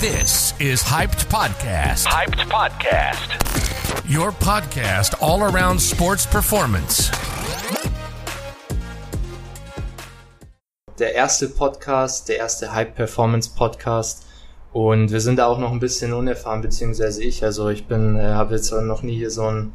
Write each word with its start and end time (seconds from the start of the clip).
This 0.00 0.54
is 0.58 0.82
Hyped 0.82 1.28
Podcast. 1.28 2.06
Hyped 2.06 2.48
Podcast. 2.48 4.08
Your 4.08 4.32
podcast 4.32 5.14
all 5.20 5.42
around 5.42 5.78
sports 5.78 6.24
performance. 6.26 7.10
Der 10.98 11.14
erste 11.14 11.50
Podcast, 11.50 12.30
der 12.30 12.38
erste 12.38 12.72
Hype 12.72 12.94
Performance 12.94 13.50
Podcast. 13.54 14.24
Und 14.72 15.10
wir 15.12 15.20
sind 15.20 15.36
da 15.36 15.44
auch 15.44 15.58
noch 15.58 15.70
ein 15.70 15.80
bisschen 15.80 16.14
unerfahren, 16.14 16.62
beziehungsweise 16.62 17.22
ich. 17.22 17.44
Also 17.44 17.68
ich 17.68 17.86
bin, 17.86 18.16
äh, 18.16 18.22
habe 18.22 18.54
jetzt 18.54 18.72
noch 18.72 19.02
nie 19.02 19.18
hier 19.18 19.30
so 19.30 19.44
einen 19.44 19.74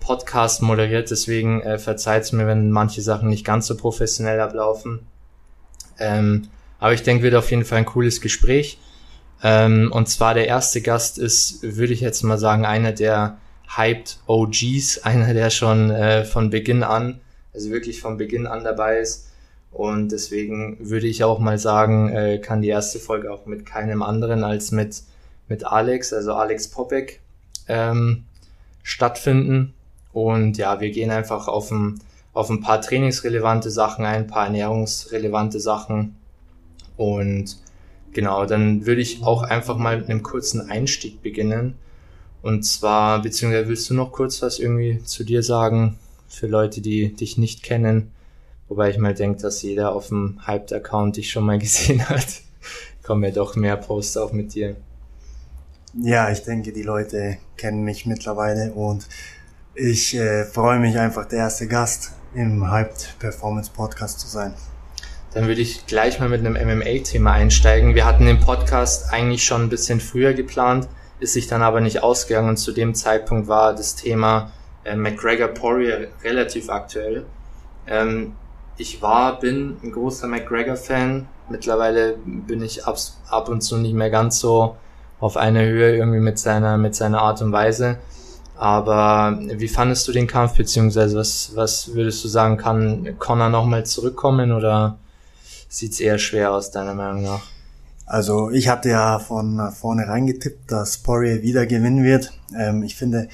Podcast 0.00 0.62
moderiert, 0.62 1.10
deswegen 1.10 1.60
äh, 1.60 1.78
verzeiht 1.78 2.32
mir, 2.32 2.46
wenn 2.46 2.70
manche 2.70 3.02
Sachen 3.02 3.28
nicht 3.28 3.44
ganz 3.44 3.66
so 3.66 3.76
professionell 3.76 4.40
ablaufen. 4.40 5.06
Ähm, 5.98 6.48
aber 6.78 6.94
ich 6.94 7.02
denke, 7.02 7.24
wird 7.24 7.34
auf 7.34 7.50
jeden 7.50 7.66
Fall 7.66 7.76
ein 7.76 7.84
cooles 7.84 8.22
Gespräch. 8.22 8.78
Ähm, 9.48 9.92
und 9.92 10.08
zwar 10.08 10.34
der 10.34 10.48
erste 10.48 10.80
Gast 10.80 11.18
ist, 11.18 11.62
würde 11.62 11.92
ich 11.92 12.00
jetzt 12.00 12.24
mal 12.24 12.36
sagen, 12.36 12.66
einer 12.66 12.90
der 12.90 13.38
hyped 13.76 14.18
OGs, 14.26 14.98
einer, 15.04 15.34
der 15.34 15.50
schon 15.50 15.90
äh, 15.90 16.24
von 16.24 16.50
Beginn 16.50 16.82
an, 16.82 17.20
also 17.54 17.70
wirklich 17.70 18.00
von 18.00 18.16
Beginn 18.16 18.48
an 18.48 18.64
dabei 18.64 18.98
ist. 18.98 19.28
Und 19.70 20.10
deswegen 20.10 20.78
würde 20.80 21.06
ich 21.06 21.22
auch 21.22 21.38
mal 21.38 21.58
sagen, 21.58 22.08
äh, 22.08 22.38
kann 22.38 22.60
die 22.60 22.70
erste 22.70 22.98
Folge 22.98 23.32
auch 23.32 23.46
mit 23.46 23.64
keinem 23.64 24.02
anderen 24.02 24.42
als 24.42 24.72
mit, 24.72 25.02
mit 25.46 25.64
Alex, 25.64 26.12
also 26.12 26.32
Alex 26.34 26.66
Popek, 26.68 27.20
ähm, 27.68 28.24
stattfinden. 28.82 29.74
Und 30.12 30.58
ja, 30.58 30.80
wir 30.80 30.90
gehen 30.90 31.12
einfach 31.12 31.46
auf 31.46 31.70
ein, 31.70 32.00
auf 32.32 32.50
ein 32.50 32.62
paar 32.62 32.80
trainingsrelevante 32.80 33.70
Sachen 33.70 34.04
ein, 34.06 34.22
ein 34.22 34.26
paar 34.26 34.46
ernährungsrelevante 34.46 35.60
Sachen. 35.60 36.16
Und 36.96 37.58
genau, 38.16 38.46
dann 38.46 38.86
würde 38.86 39.02
ich 39.02 39.22
auch 39.22 39.42
einfach 39.42 39.76
mal 39.76 39.98
mit 39.98 40.08
einem 40.08 40.22
kurzen 40.22 40.70
Einstieg 40.70 41.22
beginnen. 41.22 41.74
Und 42.42 42.64
zwar, 42.64 43.20
beziehungsweise 43.20 43.68
willst 43.68 43.90
du 43.90 43.94
noch 43.94 44.10
kurz 44.10 44.40
was 44.40 44.58
irgendwie 44.58 45.02
zu 45.04 45.22
dir 45.22 45.42
sagen 45.42 45.98
für 46.26 46.46
Leute, 46.46 46.80
die 46.80 47.12
dich 47.14 47.36
nicht 47.36 47.62
kennen? 47.62 48.10
Wobei 48.68 48.88
ich 48.90 48.98
mal 48.98 49.14
denke, 49.14 49.42
dass 49.42 49.62
jeder 49.62 49.92
auf 49.92 50.08
dem 50.08 50.40
Hyped-Account 50.46 51.18
dich 51.18 51.30
schon 51.30 51.44
mal 51.44 51.58
gesehen 51.66 52.08
hat. 52.08 52.26
Kommen 53.04 53.22
ja 53.22 53.30
doch 53.30 53.54
mehr 53.54 53.76
Posts 53.76 54.16
auch 54.16 54.32
mit 54.32 54.54
dir. 54.54 54.76
Ja, 56.02 56.30
ich 56.30 56.42
denke, 56.42 56.72
die 56.72 56.82
Leute 56.82 57.36
kennen 57.56 57.84
mich 57.84 58.06
mittlerweile 58.06 58.72
und 58.72 59.06
ich 59.74 60.14
äh, 60.14 60.44
freue 60.44 60.78
mich 60.78 60.98
einfach, 60.98 61.26
der 61.26 61.40
erste 61.40 61.68
Gast 61.68 62.12
im 62.34 62.70
Hyped 62.70 63.14
Performance 63.18 63.70
Podcast 63.70 64.20
zu 64.20 64.26
sein. 64.26 64.54
Dann 65.36 65.48
würde 65.48 65.60
ich 65.60 65.84
gleich 65.84 66.18
mal 66.18 66.30
mit 66.30 66.40
einem 66.40 66.54
MMA-Thema 66.54 67.32
einsteigen. 67.32 67.94
Wir 67.94 68.06
hatten 68.06 68.24
den 68.24 68.40
Podcast 68.40 69.12
eigentlich 69.12 69.44
schon 69.44 69.64
ein 69.64 69.68
bisschen 69.68 70.00
früher 70.00 70.32
geplant, 70.32 70.88
ist 71.20 71.34
sich 71.34 71.46
dann 71.46 71.60
aber 71.60 71.82
nicht 71.82 72.02
ausgegangen 72.02 72.48
und 72.48 72.56
zu 72.56 72.72
dem 72.72 72.94
Zeitpunkt 72.94 73.46
war 73.46 73.74
das 73.74 73.96
Thema 73.96 74.50
äh, 74.84 74.96
McGregor 74.96 75.48
Poirier 75.48 76.08
relativ 76.24 76.70
aktuell. 76.70 77.26
Ähm, 77.86 78.32
ich 78.78 79.02
war, 79.02 79.38
bin 79.38 79.76
ein 79.82 79.92
großer 79.92 80.26
McGregor-Fan. 80.26 81.28
Mittlerweile 81.50 82.14
bin 82.24 82.62
ich 82.62 82.86
ab, 82.86 82.96
ab 83.28 83.50
und 83.50 83.60
zu 83.60 83.76
nicht 83.76 83.92
mehr 83.92 84.08
ganz 84.08 84.38
so 84.38 84.76
auf 85.20 85.36
einer 85.36 85.64
Höhe 85.64 85.96
irgendwie 85.96 86.20
mit 86.20 86.38
seiner, 86.38 86.78
mit 86.78 86.94
seiner 86.94 87.20
Art 87.20 87.42
und 87.42 87.52
Weise. 87.52 87.98
Aber 88.56 89.38
wie 89.38 89.68
fandest 89.68 90.08
du 90.08 90.12
den 90.12 90.28
Kampf, 90.28 90.56
beziehungsweise 90.56 91.18
was, 91.18 91.52
was 91.54 91.94
würdest 91.94 92.24
du 92.24 92.28
sagen, 92.28 92.56
kann 92.56 93.18
Connor 93.18 93.50
nochmal 93.50 93.84
zurückkommen 93.84 94.52
oder 94.52 94.96
sieht's 95.76 96.00
eher 96.00 96.18
schwer 96.18 96.52
aus, 96.52 96.70
deiner 96.70 96.94
Meinung 96.94 97.22
nach? 97.22 97.42
Also 98.06 98.50
ich 98.50 98.68
hatte 98.68 98.90
ja 98.90 99.18
von 99.18 99.72
vorne 99.72 100.06
reingetippt, 100.06 100.70
dass 100.70 100.98
Poirier 100.98 101.42
wieder 101.42 101.66
gewinnen 101.66 102.04
wird. 102.04 102.32
Ähm, 102.56 102.82
ich 102.82 102.94
finde, 102.94 103.28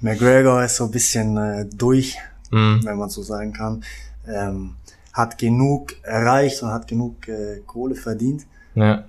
McGregor 0.00 0.62
ist 0.62 0.76
so 0.76 0.84
ein 0.84 0.90
bisschen 0.90 1.36
äh, 1.36 1.66
durch, 1.66 2.18
mm. 2.50 2.84
wenn 2.84 2.98
man 2.98 3.08
so 3.08 3.22
sagen 3.22 3.52
kann. 3.52 3.82
Ähm, 4.28 4.76
hat 5.12 5.38
genug 5.38 5.94
erreicht 6.02 6.62
und 6.62 6.70
hat 6.70 6.86
genug 6.86 7.26
äh, 7.28 7.60
Kohle 7.66 7.94
verdient. 7.94 8.46
Ja. 8.74 9.04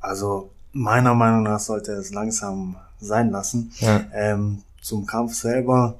Also 0.00 0.50
meiner 0.72 1.14
Meinung 1.14 1.42
nach 1.42 1.60
sollte 1.60 1.92
es 1.92 2.12
langsam 2.12 2.76
sein 3.00 3.30
lassen. 3.30 3.72
Ja. 3.78 4.04
Ähm, 4.12 4.62
zum 4.80 5.06
Kampf 5.06 5.34
selber. 5.34 5.98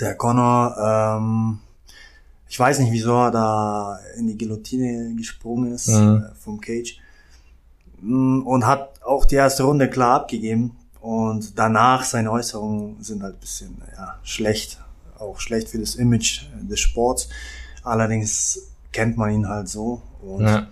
Der 0.00 0.14
Connor, 0.14 0.76
ähm, 0.78 1.60
ich 2.48 2.58
weiß 2.58 2.78
nicht, 2.80 2.92
wieso 2.92 3.12
er 3.12 3.30
da 3.30 3.98
in 4.16 4.26
die 4.26 4.38
Guillotine 4.38 5.14
gesprungen 5.16 5.72
ist 5.72 5.88
mhm. 5.88 6.24
äh, 6.24 6.34
vom 6.36 6.60
Cage 6.60 6.98
mm, 8.00 8.42
und 8.42 8.66
hat 8.66 9.02
auch 9.04 9.24
die 9.24 9.36
erste 9.36 9.64
Runde 9.64 9.88
klar 9.88 10.20
abgegeben 10.20 10.76
und 11.00 11.58
danach 11.58 12.04
seine 12.04 12.30
Äußerungen 12.30 13.02
sind 13.02 13.22
halt 13.22 13.40
bisschen 13.40 13.76
ja, 13.96 14.18
schlecht, 14.22 14.78
auch 15.18 15.40
schlecht 15.40 15.68
für 15.68 15.78
das 15.78 15.96
Image 15.96 16.46
des 16.62 16.80
Sports. 16.80 17.28
Allerdings 17.82 18.70
kennt 18.92 19.16
man 19.16 19.30
ihn 19.30 19.48
halt 19.48 19.68
so 19.68 20.00
und 20.22 20.46
ja 20.46 20.66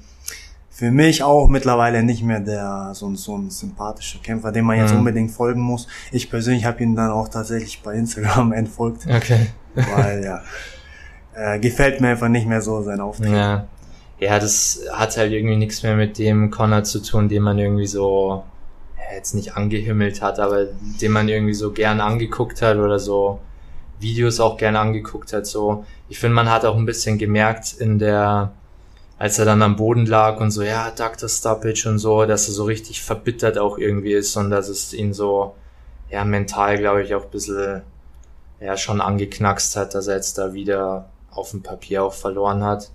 für 0.83 0.91
mich 0.91 1.23
auch 1.23 1.47
mittlerweile 1.47 2.03
nicht 2.03 2.25
mehr 2.25 2.41
der 2.41 2.91
so, 2.95 3.15
so 3.15 3.37
ein 3.37 3.51
sympathischer 3.51 4.19
Kämpfer, 4.21 4.51
dem 4.51 4.65
man 4.65 4.79
jetzt 4.79 4.91
mhm. 4.91 4.99
unbedingt 4.99 5.31
folgen 5.31 5.61
muss. 5.61 5.87
Ich 6.11 6.29
persönlich 6.29 6.65
habe 6.65 6.83
ihn 6.83 6.97
dann 6.97 7.11
auch 7.11 7.29
tatsächlich 7.29 7.83
bei 7.83 7.95
Instagram 7.95 8.53
entfolgt. 8.53 9.07
Okay. 9.07 9.49
Weil 9.75 10.25
ja, 10.25 10.43
äh, 11.35 11.59
gefällt 11.59 12.01
mir 12.01 12.09
einfach 12.09 12.29
nicht 12.29 12.47
mehr 12.47 12.61
so 12.61 12.83
sein 12.83 13.01
Auftreten. 13.01 13.35
Ja. 13.35 13.67
ja, 14.19 14.39
das 14.39 14.81
hat 14.93 15.17
halt 15.17 15.33
irgendwie 15.33 15.57
nichts 15.57 15.83
mehr 15.83 15.97
mit 15.97 16.19
dem 16.19 16.51
Connor 16.51 16.85
zu 16.85 17.01
tun, 17.01 17.29
den 17.29 17.43
man 17.43 17.59
irgendwie 17.59 17.87
so 17.87 18.45
jetzt 19.15 19.35
nicht 19.35 19.57
angehimmelt 19.57 20.23
hat, 20.23 20.41
aber 20.41 20.67
den 21.01 21.13
man 21.13 21.29
irgendwie 21.29 21.55
so 21.55 21.73
gern 21.73 22.01
angeguckt 22.01 22.63
hat 22.63 22.79
oder 22.79 22.99
so 22.99 23.41
Videos 24.01 24.41
auch 24.41 24.57
gern 24.57 24.77
angeguckt 24.77 25.33
hat. 25.33 25.47
So, 25.47 25.85
ich 26.09 26.19
finde, 26.19 26.35
man 26.35 26.51
hat 26.51 26.65
auch 26.65 26.77
ein 26.77 26.87
bisschen 26.87 27.19
gemerkt 27.19 27.75
in 27.79 27.99
der 27.99 28.53
als 29.23 29.39
er 29.39 29.45
dann 29.45 29.63
am 29.63 29.77
Boden 29.77 30.05
lag 30.05 30.41
und 30.41 30.51
so, 30.51 30.65
ja, 30.65 30.91
Dr. 30.91 31.29
Stoppage 31.29 31.89
und 31.89 32.01
so, 32.01 32.27
dass 32.27 32.49
er 32.49 32.55
so 32.55 32.65
richtig 32.65 33.03
verbittert 33.03 33.57
auch 33.57 33.79
irgendwie 33.79 34.15
ist 34.15 34.37
und 34.37 34.51
dass 34.51 34.69
es 34.69 34.93
ihn 34.93 35.13
so, 35.13 35.55
ja, 36.11 36.25
mental, 36.25 36.77
glaube 36.77 37.05
ich, 37.05 37.15
auch 37.15 37.23
ein 37.23 37.31
bisschen, 37.31 37.83
ja, 38.59 38.77
schon 38.77 39.01
angeknackst 39.01 39.77
hat, 39.77 39.95
dass 39.95 40.09
er 40.09 40.17
jetzt 40.17 40.39
da 40.39 40.55
wieder 40.55 41.09
auf 41.35 41.51
dem 41.51 41.63
Papier 41.63 42.05
auch 42.05 42.15
verloren 42.15 42.63
hat. 42.63 42.91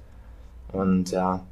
Und 0.72 1.12
ja, 1.12 1.44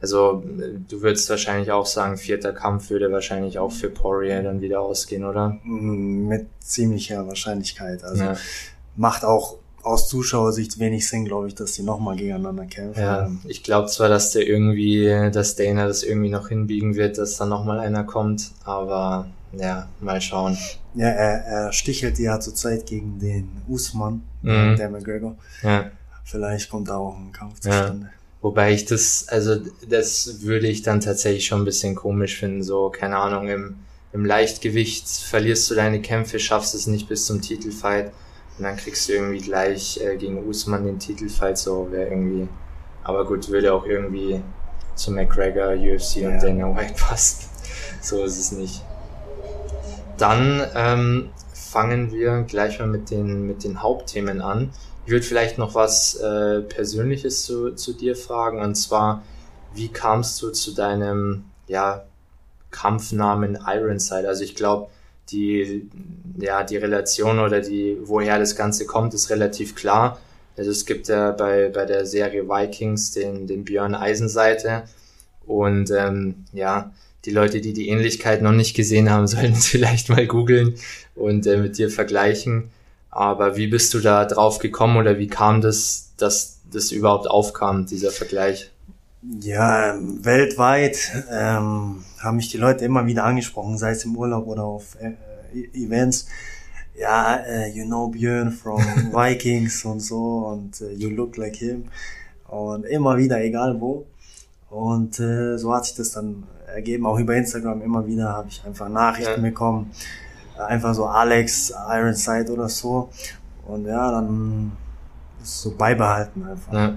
also 0.00 0.42
du 0.88 1.02
würdest 1.02 1.28
wahrscheinlich 1.30 1.72
auch 1.72 1.86
sagen, 1.86 2.16
vierter 2.16 2.52
Kampf 2.52 2.90
würde 2.90 3.10
wahrscheinlich 3.10 3.58
auch 3.58 3.72
für 3.72 3.88
Poirier 3.88 4.42
dann 4.42 4.60
wieder 4.60 4.80
ausgehen, 4.80 5.24
oder? 5.24 5.58
Mit 5.64 6.48
ziemlicher 6.60 7.26
Wahrscheinlichkeit. 7.26 8.04
Also 8.04 8.24
ja. 8.24 8.36
macht 8.96 9.24
auch 9.24 9.56
aus 9.82 10.08
Zuschauersicht 10.08 10.80
wenig 10.80 11.08
Sinn, 11.08 11.24
glaube 11.24 11.46
ich, 11.46 11.54
dass 11.54 11.72
die 11.72 11.82
nochmal 11.82 12.16
gegeneinander 12.16 12.66
kämpfen. 12.66 13.00
Ja, 13.00 13.30
ich 13.44 13.62
glaube 13.62 13.88
zwar, 13.88 14.08
dass 14.08 14.32
der 14.32 14.46
irgendwie, 14.46 15.30
dass 15.32 15.54
Dana 15.54 15.86
das 15.86 16.02
irgendwie 16.02 16.28
noch 16.28 16.48
hinbiegen 16.48 16.96
wird, 16.96 17.18
dass 17.18 17.36
da 17.36 17.46
nochmal 17.46 17.78
einer 17.78 18.02
kommt, 18.02 18.50
aber 18.64 19.28
ja, 19.52 19.88
mal 20.00 20.20
schauen. 20.20 20.58
Ja, 20.94 21.06
er, 21.06 21.44
er 21.44 21.72
stichelt 21.72 22.18
ja 22.18 22.40
zurzeit 22.40 22.86
gegen 22.86 23.18
den 23.20 23.48
Usman, 23.68 24.22
mhm. 24.42 24.76
der 24.76 24.90
McGregor. 24.90 25.36
Ja. 25.62 25.90
Vielleicht 26.26 26.70
kommt 26.70 26.88
da 26.88 26.96
auch 26.96 27.16
ein 27.16 27.30
Kampf 27.30 27.60
zustande. 27.60 28.06
Ja. 28.06 28.12
Wobei 28.42 28.72
ich 28.72 28.84
das, 28.84 29.28
also 29.28 29.56
das 29.88 30.42
würde 30.42 30.66
ich 30.66 30.82
dann 30.82 31.00
tatsächlich 31.00 31.46
schon 31.46 31.62
ein 31.62 31.64
bisschen 31.64 31.94
komisch 31.94 32.38
finden, 32.38 32.64
so, 32.64 32.90
keine 32.90 33.16
Ahnung, 33.16 33.48
im, 33.48 33.76
im 34.12 34.24
Leichtgewicht 34.24 35.08
verlierst 35.08 35.70
du 35.70 35.76
deine 35.76 36.02
Kämpfe, 36.02 36.40
schaffst 36.40 36.74
es 36.74 36.88
nicht 36.88 37.08
bis 37.08 37.26
zum 37.26 37.40
Titelfight 37.40 38.12
und 38.58 38.64
dann 38.64 38.76
kriegst 38.76 39.08
du 39.08 39.12
irgendwie 39.12 39.40
gleich 39.40 40.00
äh, 40.02 40.16
gegen 40.16 40.44
Usman 40.48 40.84
den 40.84 40.98
Titelfight, 40.98 41.58
so 41.58 41.90
wäre 41.92 42.10
irgendwie. 42.10 42.48
Aber 43.04 43.24
gut, 43.24 43.48
würde 43.48 43.72
auch 43.72 43.86
irgendwie 43.86 44.42
zu 44.96 45.12
McGregor, 45.12 45.74
UFC 45.74 46.16
ja. 46.16 46.30
und 46.30 46.42
Dana 46.42 46.76
White 46.76 46.94
passen. 46.98 47.48
so 48.00 48.24
ist 48.24 48.38
es 48.38 48.50
nicht. 48.50 48.82
Dann 50.18 50.66
ähm, 50.74 51.30
fangen 51.52 52.10
wir 52.10 52.42
gleich 52.42 52.80
mal 52.80 52.88
mit 52.88 53.10
den, 53.10 53.46
mit 53.46 53.62
den 53.62 53.80
Hauptthemen 53.80 54.40
an. 54.40 54.72
Ich 55.06 55.12
würde 55.12 55.24
vielleicht 55.24 55.56
noch 55.56 55.76
was 55.76 56.16
äh, 56.16 56.62
Persönliches 56.62 57.44
zu, 57.44 57.76
zu 57.76 57.92
dir 57.92 58.16
fragen, 58.16 58.60
und 58.60 58.74
zwar, 58.74 59.22
wie 59.72 59.88
kamst 59.88 60.42
du 60.42 60.50
zu 60.50 60.74
deinem 60.74 61.44
ja, 61.68 62.04
Kampfnamen 62.72 63.56
Ironside? 63.66 64.28
Also 64.28 64.42
ich 64.42 64.56
glaube, 64.56 64.90
die, 65.30 65.88
ja, 66.38 66.64
die 66.64 66.76
Relation 66.76 67.38
oder 67.38 67.60
die, 67.60 67.98
woher 68.02 68.40
das 68.40 68.56
Ganze 68.56 68.84
kommt, 68.84 69.14
ist 69.14 69.30
relativ 69.30 69.76
klar. 69.76 70.18
Also 70.56 70.72
es 70.72 70.86
gibt 70.86 71.06
ja 71.06 71.30
bei, 71.30 71.68
bei 71.68 71.84
der 71.84 72.04
Serie 72.04 72.48
Vikings 72.48 73.12
den, 73.12 73.46
den 73.46 73.64
Björn 73.64 73.94
Eisenseite 73.94 74.84
und 75.46 75.90
ähm, 75.90 76.46
ja, 76.52 76.92
die 77.24 77.30
Leute, 77.30 77.60
die 77.60 77.72
die 77.72 77.88
Ähnlichkeit 77.88 78.42
noch 78.42 78.52
nicht 78.52 78.74
gesehen 78.74 79.10
haben, 79.10 79.26
sollten 79.28 79.52
es 79.52 79.66
vielleicht 79.66 80.08
mal 80.08 80.26
googeln 80.26 80.74
und 81.14 81.46
äh, 81.46 81.58
mit 81.58 81.78
dir 81.78 81.90
vergleichen. 81.90 82.70
Aber 83.16 83.56
wie 83.56 83.66
bist 83.66 83.94
du 83.94 84.00
da 84.00 84.26
drauf 84.26 84.58
gekommen 84.58 84.98
oder 84.98 85.18
wie 85.18 85.26
kam 85.26 85.62
das, 85.62 86.12
dass 86.18 86.60
das 86.70 86.92
überhaupt 86.92 87.26
aufkam, 87.26 87.86
dieser 87.86 88.10
Vergleich? 88.10 88.70
Ja, 89.40 89.96
weltweit 89.98 90.98
ähm, 91.32 92.04
haben 92.18 92.36
mich 92.36 92.50
die 92.50 92.58
Leute 92.58 92.84
immer 92.84 93.06
wieder 93.06 93.24
angesprochen, 93.24 93.78
sei 93.78 93.92
es 93.92 94.04
im 94.04 94.18
Urlaub 94.18 94.46
oder 94.46 94.64
auf 94.64 94.98
äh, 95.00 95.14
Events. 95.72 96.26
Ja, 96.94 97.36
äh, 97.36 97.70
you 97.70 97.86
know 97.86 98.08
Björn 98.08 98.52
from 98.52 98.82
Vikings 99.12 99.86
und 99.86 100.00
so 100.00 100.48
und 100.48 100.82
äh, 100.82 100.92
you 100.92 101.08
look 101.08 101.38
like 101.38 101.56
him. 101.56 101.86
Und 102.48 102.84
immer 102.84 103.16
wieder, 103.16 103.40
egal 103.40 103.80
wo. 103.80 104.04
Und 104.68 105.18
äh, 105.20 105.56
so 105.56 105.74
hat 105.74 105.86
sich 105.86 105.94
das 105.94 106.12
dann 106.12 106.42
ergeben. 106.66 107.06
Auch 107.06 107.18
über 107.18 107.34
Instagram 107.34 107.80
immer 107.80 108.06
wieder 108.06 108.34
habe 108.34 108.48
ich 108.50 108.62
einfach 108.66 108.90
Nachrichten 108.90 109.42
ja. 109.42 109.48
bekommen. 109.48 109.90
Einfach 110.58 110.94
so 110.94 111.06
Alex, 111.06 111.70
Ironside 111.70 112.52
oder 112.52 112.68
so. 112.68 113.10
Und 113.66 113.86
ja, 113.86 114.10
dann 114.10 114.72
ist 115.42 115.62
so 115.62 115.76
beibehalten 115.76 116.44
einfach. 116.44 116.72
Ja. 116.72 116.94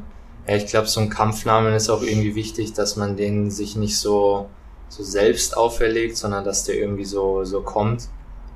Ja, 0.47 0.55
ich 0.55 0.65
glaube, 0.65 0.87
so 0.87 0.99
ein 0.99 1.09
Kampfnamen 1.09 1.73
ist 1.75 1.89
auch 1.89 2.01
irgendwie 2.01 2.33
wichtig, 2.33 2.73
dass 2.73 2.95
man 2.95 3.15
den 3.15 3.51
sich 3.51 3.75
nicht 3.75 3.97
so, 3.99 4.49
so 4.87 5.03
selbst 5.03 5.55
auferlegt, 5.55 6.17
sondern 6.17 6.43
dass 6.43 6.63
der 6.63 6.75
irgendwie 6.75 7.05
so, 7.05 7.43
so 7.43 7.61
kommt 7.61 8.09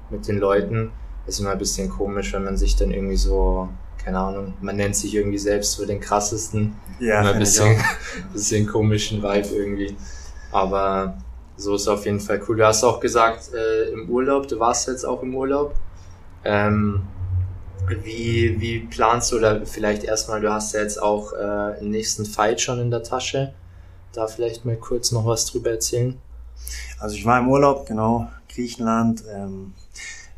mit 0.10 0.28
den 0.28 0.40
Leuten. 0.40 0.92
Ist 1.28 1.40
immer 1.40 1.52
ein 1.52 1.60
bisschen 1.60 1.90
komisch, 1.90 2.34
wenn 2.34 2.46
man 2.46 2.58
sich 2.58 2.76
dann 2.76 2.90
irgendwie 2.90 3.16
so, 3.16 3.70
keine 4.04 4.18
Ahnung, 4.18 4.56
man 4.62 4.76
nennt 4.76 4.96
sich 4.96 5.14
irgendwie 5.14 5.38
selbst 5.38 5.74
so 5.74 5.86
den 5.86 6.00
krassesten. 6.00 6.76
Ja, 7.00 7.22
immer 7.22 7.34
ein 7.34 7.40
bisschen, 7.40 7.78
bisschen 8.34 8.66
komischen 8.66 9.22
Vibe 9.22 9.50
irgendwie. 9.50 9.96
Aber 10.52 11.18
so 11.58 11.76
ist 11.76 11.88
auf 11.88 12.06
jeden 12.06 12.20
Fall 12.20 12.42
cool. 12.48 12.58
Du 12.58 12.66
hast 12.66 12.84
auch 12.84 13.00
gesagt, 13.00 13.54
äh, 13.54 13.92
im 13.92 14.10
Urlaub, 14.10 14.48
du 14.48 14.60
warst 14.60 14.88
jetzt 14.88 15.06
auch 15.06 15.22
im 15.22 15.36
Urlaub. 15.36 15.76
Ähm, 16.44 17.04
wie, 18.04 18.60
wie 18.60 18.80
planst 18.80 19.32
du, 19.32 19.38
oder 19.38 19.66
vielleicht 19.66 20.04
erstmal, 20.04 20.42
du 20.42 20.52
hast 20.52 20.74
ja 20.74 20.82
jetzt 20.82 21.02
auch 21.02 21.34
äh, 21.34 21.80
den 21.80 21.92
nächsten 21.92 22.26
Fight 22.26 22.62
schon 22.62 22.80
in 22.80 22.92
der 22.92 23.04
Tasche. 23.04 23.54
Da 24.14 24.28
vielleicht 24.28 24.66
mal 24.66 24.78
kurz 24.78 25.12
noch 25.12 25.26
was 25.26 25.46
drüber 25.46 25.72
erzählen. 25.72 26.18
Also 27.00 27.16
ich 27.16 27.26
war 27.26 27.40
im 27.40 27.50
Urlaub, 27.50 27.86
genau, 27.86 28.30
Griechenland, 28.48 29.24
ähm, 29.34 29.74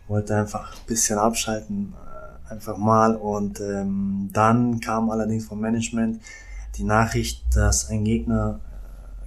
wollte 0.07 0.35
einfach 0.35 0.73
ein 0.73 0.85
bisschen 0.87 1.19
abschalten, 1.19 1.93
äh, 1.93 2.51
einfach 2.51 2.77
mal. 2.77 3.15
Und 3.15 3.59
ähm, 3.59 4.29
dann 4.33 4.79
kam 4.79 5.09
allerdings 5.09 5.45
vom 5.45 5.59
Management 5.59 6.21
die 6.77 6.83
Nachricht, 6.83 7.43
dass 7.53 7.89
ein 7.89 8.03
Gegner 8.03 8.59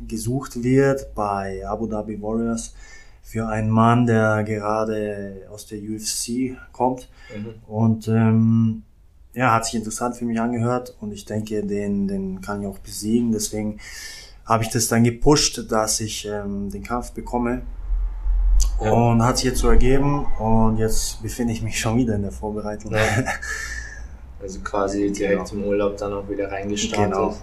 gesucht 0.07 0.63
wird 0.63 1.15
bei 1.15 1.63
Abu 1.67 1.87
Dhabi 1.87 2.21
Warriors 2.21 2.75
für 3.23 3.47
einen 3.47 3.71
Mann, 3.71 4.07
der 4.07 4.43
gerade 4.45 5.47
aus 5.51 5.67
der 5.67 5.79
UFC 5.79 6.57
kommt. 6.73 7.09
Mhm. 7.35 7.55
Und 7.67 8.09
ähm, 8.09 8.83
ja, 9.35 9.53
hat 9.53 9.67
sich 9.67 9.75
interessant 9.75 10.17
für 10.17 10.25
mich 10.25 10.41
angehört 10.41 10.97
und 11.01 11.13
ich 11.13 11.25
denke, 11.25 11.63
den, 11.65 12.09
den 12.09 12.41
kann 12.41 12.63
ich 12.63 12.67
auch 12.67 12.79
besiegen. 12.79 13.33
Deswegen 13.33 13.79
habe 14.47 14.65
ich 14.65 14.71
das 14.71 14.89
dann 14.89 15.05
gepusht, 15.05 15.71
dass 15.71 16.01
ich 16.01 16.27
ähm, 16.27 16.71
den 16.71 16.83
Kampf 16.83 17.13
bekomme. 17.13 17.63
Ja. 18.83 18.93
Und 18.93 19.23
hat 19.23 19.39
sich 19.39 19.47
jetzt 19.47 19.59
so 19.59 19.69
ergeben 19.69 20.27
und 20.39 20.79
jetzt 20.79 21.21
befinde 21.23 21.53
ich 21.53 21.63
mich 21.63 21.79
schon 21.79 21.99
wieder 21.99 22.15
in 22.15 22.23
der 22.23 22.33
Vorbereitung. 22.33 22.93
Ja. 22.93 23.01
Also 24.41 24.61
quasi 24.61 25.11
direkt 25.11 25.51
genau. 25.51 25.65
im 25.65 25.69
Urlaub 25.69 25.97
dann 25.97 26.13
auch 26.13 26.29
wieder 26.29 26.49
reingestartet. 26.49 27.13
Genau. 27.13 27.37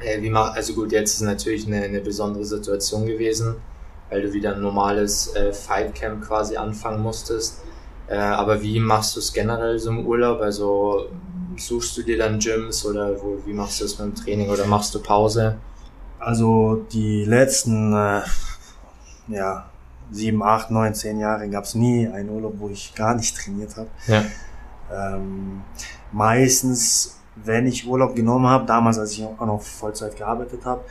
Äh, 0.00 0.20
wie 0.22 0.30
mach, 0.30 0.54
also 0.54 0.74
gut, 0.74 0.92
jetzt 0.92 1.14
ist 1.14 1.22
natürlich 1.22 1.66
eine, 1.66 1.82
eine 1.82 2.00
besondere 2.00 2.44
Situation 2.44 3.06
gewesen 3.06 3.56
weil 4.10 4.22
du 4.22 4.32
wieder 4.32 4.54
ein 4.54 4.62
normales 4.62 5.34
äh, 5.34 5.52
Fightcamp 5.52 6.26
quasi 6.26 6.56
anfangen 6.56 7.02
musstest. 7.02 7.62
Äh, 8.08 8.16
aber 8.16 8.62
wie 8.62 8.78
machst 8.78 9.16
du 9.16 9.20
es 9.20 9.32
generell 9.32 9.78
so 9.78 9.90
im 9.90 10.06
Urlaub? 10.06 10.40
Also 10.40 11.08
suchst 11.56 11.96
du 11.96 12.02
dir 12.02 12.18
dann 12.18 12.38
Gyms 12.38 12.84
oder 12.86 13.20
wo, 13.20 13.38
wie 13.44 13.52
machst 13.52 13.80
du 13.80 13.84
es 13.84 13.98
mit 13.98 14.08
dem 14.08 14.14
Training 14.14 14.50
oder 14.50 14.66
machst 14.66 14.94
du 14.94 15.02
Pause? 15.02 15.56
Also 16.18 16.86
die 16.92 17.24
letzten 17.24 17.92
äh, 17.92 18.22
ja, 19.28 19.70
sieben, 20.10 20.42
acht, 20.42 20.70
neun, 20.70 20.94
zehn 20.94 21.18
Jahre 21.18 21.48
gab 21.48 21.64
es 21.64 21.74
nie 21.74 22.06
einen 22.06 22.30
Urlaub, 22.30 22.54
wo 22.58 22.68
ich 22.68 22.94
gar 22.94 23.14
nicht 23.14 23.36
trainiert 23.36 23.76
habe. 23.76 23.88
Ja. 24.06 24.24
Ähm, 24.92 25.62
meistens, 26.12 27.18
wenn 27.44 27.66
ich 27.66 27.86
Urlaub 27.86 28.14
genommen 28.14 28.46
habe, 28.46 28.66
damals 28.66 28.98
als 28.98 29.12
ich 29.12 29.24
auch 29.24 29.46
noch 29.46 29.62
Vollzeit 29.62 30.16
gearbeitet 30.16 30.64
habe, 30.64 30.82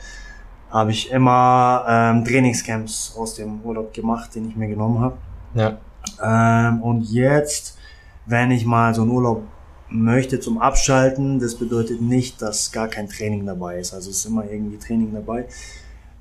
habe 0.70 0.90
ich 0.90 1.10
immer 1.10 1.84
ähm, 1.88 2.24
Trainingscamps 2.24 3.14
aus 3.16 3.34
dem 3.34 3.60
Urlaub 3.62 3.92
gemacht, 3.92 4.34
den 4.34 4.48
ich 4.48 4.56
mir 4.56 4.68
genommen 4.68 5.00
habe. 5.00 5.16
Ja. 5.54 5.78
Ähm, 6.22 6.82
und 6.82 7.02
jetzt, 7.10 7.78
wenn 8.26 8.50
ich 8.50 8.64
mal 8.64 8.94
so 8.94 9.02
einen 9.02 9.10
Urlaub 9.10 9.42
möchte 9.88 10.40
zum 10.40 10.58
Abschalten, 10.58 11.38
das 11.38 11.54
bedeutet 11.54 12.00
nicht, 12.00 12.42
dass 12.42 12.72
gar 12.72 12.88
kein 12.88 13.08
Training 13.08 13.46
dabei 13.46 13.78
ist. 13.78 13.94
Also 13.94 14.10
es 14.10 14.18
ist 14.18 14.26
immer 14.26 14.44
irgendwie 14.44 14.78
Training 14.78 15.12
dabei. 15.14 15.46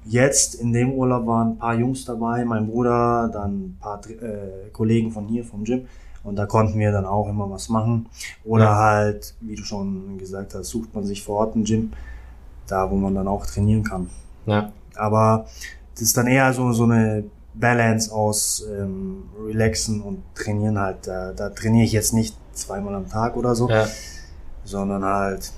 Jetzt 0.06 0.56
in 0.56 0.72
dem 0.72 0.92
Urlaub 0.92 1.26
waren 1.26 1.54
ein 1.54 1.58
paar 1.58 1.74
Jungs 1.74 2.06
dabei, 2.06 2.46
mein 2.46 2.68
Bruder, 2.68 3.30
dann 3.34 3.70
ein 3.70 3.78
paar 3.80 4.00
äh, 4.08 4.70
Kollegen 4.72 5.12
von 5.12 5.28
hier 5.28 5.44
vom 5.44 5.64
Gym. 5.64 5.88
Und 6.26 6.38
da 6.38 6.48
konnten 6.48 6.80
wir 6.80 6.92
dann 6.92 7.06
auch 7.06 7.30
immer 7.30 7.50
was 7.50 7.70
machen. 7.70 8.08
Oder 8.44 8.66
ja. 8.66 8.76
halt, 8.76 9.36
wie 9.42 9.56
du 9.56 9.64
schon 9.64 10.18
gesagt 10.18 10.56
hast, 10.56 10.70
sucht 10.70 10.94
man 10.96 11.06
sich 11.06 11.24
vor 11.24 11.38
Ort 11.38 11.56
ein 11.56 11.64
Gym, 11.64 11.94
da 12.68 12.90
wo 12.90 12.96
man 12.96 13.14
dann 13.14 13.28
auch 13.28 13.46
trainieren 13.46 13.84
kann. 13.84 14.10
Ja. 14.48 14.72
Aber 14.96 15.46
das 15.94 16.02
ist 16.02 16.18
dann 16.18 16.28
eher 16.28 16.52
so, 16.52 16.74
so 16.74 16.86
eine 16.86 17.26
Balance 17.54 18.12
aus 18.12 18.66
ähm, 18.68 19.24
Relaxen 19.46 20.02
und 20.02 20.24
Trainieren 20.34 20.80
halt. 20.80 21.06
Da, 21.06 21.32
da 21.32 21.50
trainiere 21.50 21.86
ich 21.86 21.92
jetzt 21.92 22.14
nicht 22.14 22.36
zweimal 22.54 22.96
am 22.96 23.08
Tag 23.08 23.38
oder 23.38 23.54
so, 23.54 23.70
ja. 23.70 23.88
sondern 24.64 25.06
halt 25.06 25.52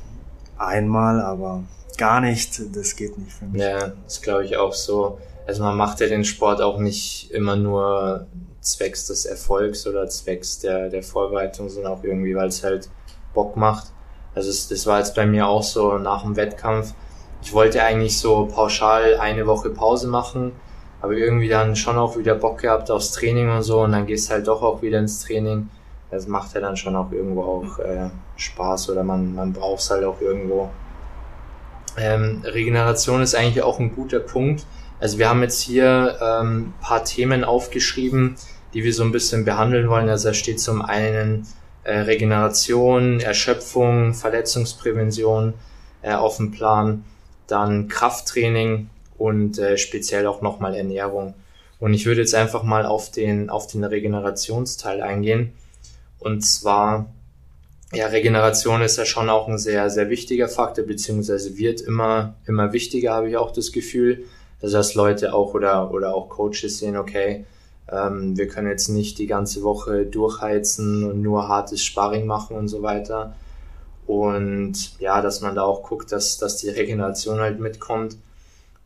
einmal, 0.58 1.22
aber 1.22 1.64
gar 1.98 2.20
nicht. 2.20 2.62
Das 2.76 2.96
geht 2.98 3.18
nicht 3.18 3.32
für 3.32 3.46
mich. 3.46 3.62
Ja, 3.62 3.94
das 4.04 4.22
glaube 4.22 4.44
ich 4.44 4.58
auch 4.58 4.74
so. 4.74 5.18
Also 5.48 5.64
man 5.64 5.78
macht 5.78 6.02
ja 6.02 6.08
den 6.08 6.26
Sport 6.26 6.62
auch 6.62 6.78
nicht 6.78 7.32
immer 7.32 7.56
nur 7.56 8.28
zwecks 8.74 9.08
des 9.08 9.26
Erfolgs 9.26 9.88
oder 9.88 10.08
zwecks 10.08 10.60
der, 10.60 10.90
der 10.90 11.04
Vorbereitung, 11.04 11.70
sondern 11.70 11.94
auch 11.94 12.04
irgendwie, 12.04 12.36
weil 12.36 12.48
es 12.48 12.64
halt 12.64 12.90
Bock 13.34 13.56
macht. 13.58 13.88
Also 14.36 14.50
es, 14.50 14.68
das 14.68 14.86
war 14.86 15.00
jetzt 15.00 15.16
bei 15.16 15.26
mir 15.26 15.48
auch 15.48 15.64
so 15.64 15.98
nach 15.98 16.24
dem 16.24 16.36
Wettkampf 16.36 16.94
ich 17.42 17.54
wollte 17.54 17.84
eigentlich 17.84 18.18
so 18.20 18.46
pauschal 18.46 19.18
eine 19.20 19.48
Woche 19.48 19.70
Pause 19.70 20.08
machen, 20.08 20.52
aber 21.02 21.14
irgendwie 21.14 21.48
dann 21.48 21.76
schon 21.76 21.98
auch 21.98 22.18
wieder 22.18 22.36
Bock 22.36 22.60
gehabt 22.60 22.90
aufs 22.92 23.12
Training 23.12 23.50
und 23.50 23.64
so 23.64 23.82
und 23.82 23.92
dann 23.92 24.06
gehst 24.06 24.30
halt 24.32 24.48
doch 24.48 24.62
auch 24.62 24.82
wieder 24.82 25.00
ins 25.00 25.24
Training. 25.24 25.70
Das 26.10 26.28
macht 26.28 26.56
ja 26.56 26.62
dann 26.62 26.78
schon 26.78 26.96
auch 26.96 27.12
irgendwo 27.12 27.44
auch 27.44 27.80
äh, 27.80 28.10
Spaß 28.38 28.90
oder 28.90 29.04
man, 29.04 29.36
man 29.36 29.54
braucht 29.54 29.82
es 29.82 29.92
halt 29.92 30.04
auch 30.04 30.22
irgendwo. 30.22 30.70
Ähm, 31.98 32.42
Regeneration 32.44 33.22
ist 33.22 33.36
eigentlich 33.36 33.64
auch 33.64 33.80
ein 33.80 33.94
guter 33.94 34.20
Punkt. 34.20 34.66
Also 35.00 35.18
wir 35.18 35.30
haben 35.30 35.42
jetzt 35.42 35.62
hier 35.62 36.18
ähm, 36.22 36.74
paar 36.82 37.04
Themen 37.04 37.44
aufgeschrieben, 37.44 38.36
die 38.74 38.84
wir 38.84 38.94
so 38.94 39.04
ein 39.04 39.12
bisschen 39.12 39.46
behandeln 39.46 39.90
wollen. 39.90 40.10
Also 40.10 40.30
da 40.30 40.34
steht 40.34 40.60
zum 40.60 40.82
einen 40.82 41.48
äh, 41.84 42.00
Regeneration, 42.00 43.20
Erschöpfung, 43.20 44.14
Verletzungsprävention 44.14 45.54
äh, 46.02 46.14
auf 46.14 46.38
dem 46.38 46.52
Plan 46.52 47.06
dann 47.48 47.88
Krafttraining 47.88 48.90
und 49.18 49.58
äh, 49.58 49.78
speziell 49.78 50.28
auch 50.28 50.42
nochmal 50.42 50.76
Ernährung. 50.76 51.34
Und 51.80 51.94
ich 51.94 52.06
würde 52.06 52.22
jetzt 52.22 52.36
einfach 52.36 52.64
mal 52.64 52.86
auf 52.86 53.12
den, 53.12 53.50
auf 53.50 53.68
den 53.68 53.84
Regenerationsteil 53.84 55.02
eingehen. 55.02 55.54
Und 56.20 56.42
zwar, 56.42 57.14
ja, 57.94 58.08
Regeneration 58.08 58.82
ist 58.82 58.98
ja 58.98 59.06
schon 59.06 59.30
auch 59.30 59.48
ein 59.48 59.58
sehr, 59.58 59.90
sehr 59.90 60.10
wichtiger 60.10 60.50
Faktor, 60.50 60.86
beziehungsweise 60.86 61.58
wird 61.58 61.82
immer, 61.82 62.36
immer 62.48 62.74
wichtiger, 62.74 63.14
habe 63.14 63.30
ich 63.30 63.38
auch 63.38 63.52
das 63.52 63.72
Gefühl. 63.72 64.26
Also, 64.62 64.78
dass 64.78 64.96
Leute 64.96 65.34
auch 65.34 65.54
oder, 65.54 65.92
oder 65.92 66.16
auch 66.16 66.30
Coaches 66.30 66.80
sehen, 66.80 66.98
okay, 66.98 67.46
ähm, 67.92 68.38
wir 68.38 68.48
können 68.48 68.70
jetzt 68.70 68.90
nicht 68.90 69.18
die 69.20 69.28
ganze 69.28 69.64
Woche 69.64 70.06
durchheizen 70.06 71.04
und 71.04 71.22
nur 71.22 71.48
hartes 71.48 71.84
Sparring 71.84 72.26
machen 72.26 72.56
und 72.56 72.68
so 72.68 72.82
weiter, 72.82 73.36
und 74.08 74.98
ja, 75.00 75.22
dass 75.22 75.42
man 75.42 75.54
da 75.54 75.64
auch 75.64 75.84
guckt, 75.84 76.12
dass, 76.14 76.38
dass 76.38 76.58
die 76.58 76.70
Regeneration 76.70 77.40
halt 77.40 77.60
mitkommt. 77.60 78.18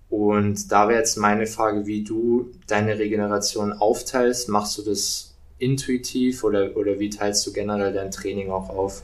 Und 0.10 0.72
da 0.72 0.90
wäre 0.90 0.98
jetzt 0.98 1.16
meine 1.16 1.46
Frage, 1.46 1.86
wie 1.86 2.04
du 2.04 2.50
deine 2.68 2.98
Regeneration 2.98 3.72
aufteilst. 3.72 4.50
Machst 4.50 4.78
du 4.80 4.82
das 4.82 5.36
intuitiv 5.60 6.44
oder, 6.44 6.76
oder 6.76 7.00
wie 7.00 7.12
teilst 7.12 7.46
du 7.46 7.54
generell 7.54 7.94
dein 7.94 8.10
Training 8.10 8.50
auch 8.50 8.70
auf? 8.70 9.04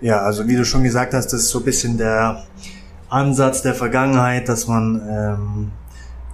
Ja, 0.00 0.22
also 0.22 0.48
wie 0.48 0.56
du 0.56 0.64
schon 0.64 0.82
gesagt 0.82 1.12
hast, 1.12 1.32
das 1.32 1.42
ist 1.42 1.50
so 1.50 1.58
ein 1.58 1.64
bisschen 1.64 1.98
der 1.98 2.44
Ansatz 3.10 3.62
der 3.62 3.74
Vergangenheit, 3.74 4.48
dass 4.48 4.66
man 4.66 5.02
ähm, 5.08 5.72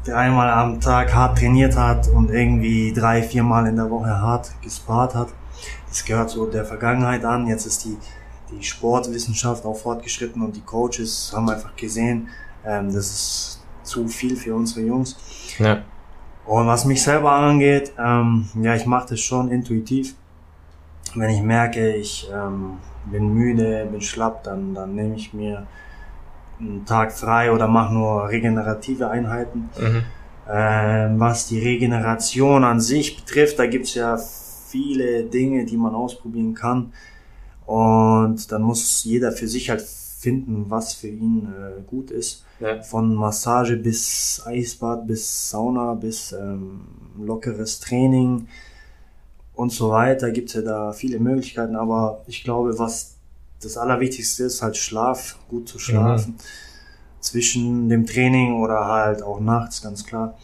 dreimal 0.05 0.51
am 0.51 0.81
Tag 0.81 1.15
hart 1.15 1.39
trainiert 1.39 1.77
hat 1.77 2.09
und 2.09 2.31
irgendwie 2.31 2.93
drei, 2.93 3.23
viermal 3.23 3.67
in 3.67 3.77
der 3.77 3.91
Woche 3.91 4.21
hart 4.21 4.51
gespart 4.63 5.15
hat. 5.15 5.29
Das 5.89 6.05
gehört 6.05 6.31
so 6.31 6.47
der 6.47 6.65
Vergangenheit 6.65 7.25
an. 7.25 7.47
Jetzt 7.47 7.67
ist 7.67 7.85
die 7.85 7.97
die 8.53 8.63
Sportwissenschaft 8.63 9.65
auch 9.65 9.77
fortgeschritten 9.77 10.43
und 10.43 10.57
die 10.57 10.61
Coaches 10.61 11.33
haben 11.35 11.49
einfach 11.49 11.75
gesehen, 11.77 12.29
ähm, 12.65 12.93
das 12.93 13.07
ist 13.07 13.63
zu 13.83 14.07
viel 14.09 14.37
für 14.37 14.55
unsere 14.55 14.87
Jungs. 14.87 15.17
Ja. 15.59 15.83
Und 16.47 16.67
was 16.67 16.85
mich 16.85 17.03
selber 17.03 17.33
angeht, 17.33 17.93
ähm, 17.99 18.49
ja, 18.61 18.75
ich 18.75 18.87
mache 18.87 19.11
das 19.11 19.21
schon 19.21 19.51
intuitiv. 19.51 20.15
Wenn 21.15 21.31
ich 21.31 21.43
merke, 21.43 21.95
ich 21.95 22.29
ähm, 22.33 22.79
bin 23.07 23.33
müde, 23.33 23.87
bin 23.91 24.01
schlapp, 24.01 24.45
dann, 24.45 24.75
dann 24.75 24.95
nehme 24.95 25.17
ich 25.17 25.33
mir 25.33 25.67
einen 26.61 26.85
Tag 26.87 27.13
frei 27.13 27.53
oder 27.53 27.67
mache 27.69 27.95
nur 27.95 28.29
regenerative 28.29 29.09
Einheiten. 29.09 29.71
Mhm. 29.79 30.03
Ähm, 30.53 31.21
was 31.21 31.47
die 31.47 31.61
Regeneration 31.61 32.65
an 32.65 32.81
sich 32.81 33.17
betrifft, 33.17 33.59
da 33.59 33.67
gibt's 33.67 33.95
ja 33.95 34.17
viele 34.17 35.25
Dinge, 35.25 35.65
die 35.65 35.77
man 35.77 35.95
ausprobieren 35.95 36.55
kann. 36.55 36.93
Und 37.67 38.51
dann 38.51 38.63
muss 38.63 39.05
jeder 39.05 39.33
für 39.33 39.47
sich 39.47 39.71
halt 39.71 39.83
finden, 39.83 40.67
was 40.69 40.95
für 40.95 41.09
ihn 41.09 41.47
äh, 41.47 41.81
gut 41.87 42.11
ist. 42.11 42.45
Ja. 42.59 42.83
Von 42.83 43.15
Massage 43.15 43.77
bis 43.77 44.43
Eisbad, 44.45 45.07
bis 45.07 45.51
Sauna, 45.51 45.95
bis 45.95 46.33
ähm, 46.33 46.81
lockeres 47.19 47.81
Training 47.81 48.49
und 49.55 49.73
so 49.73 49.91
weiter. 49.91 50.31
Gibt 50.31 50.49
es 50.49 50.57
ja 50.57 50.63
da 50.63 50.93
viele 50.93 51.21
Möglichkeiten, 51.21 51.77
aber 51.77 52.23
ich 52.27 52.45
glaube, 52.45 52.79
was 52.79 53.17
das 53.63 53.77
Allerwichtigste 53.77 54.45
ist, 54.45 54.63
halt 54.63 54.77
Schlaf, 54.77 55.37
gut 55.49 55.69
zu 55.69 55.79
schlafen. 55.79 56.33
Mhm. 56.33 57.21
Zwischen 57.21 57.89
dem 57.91 58.07
Training 58.07 58.61
oder 58.61 58.87
halt 58.87 59.23
auch 59.23 59.41
nachts, 59.41 59.83
ganz 59.83 60.07
klar. 60.07 60.39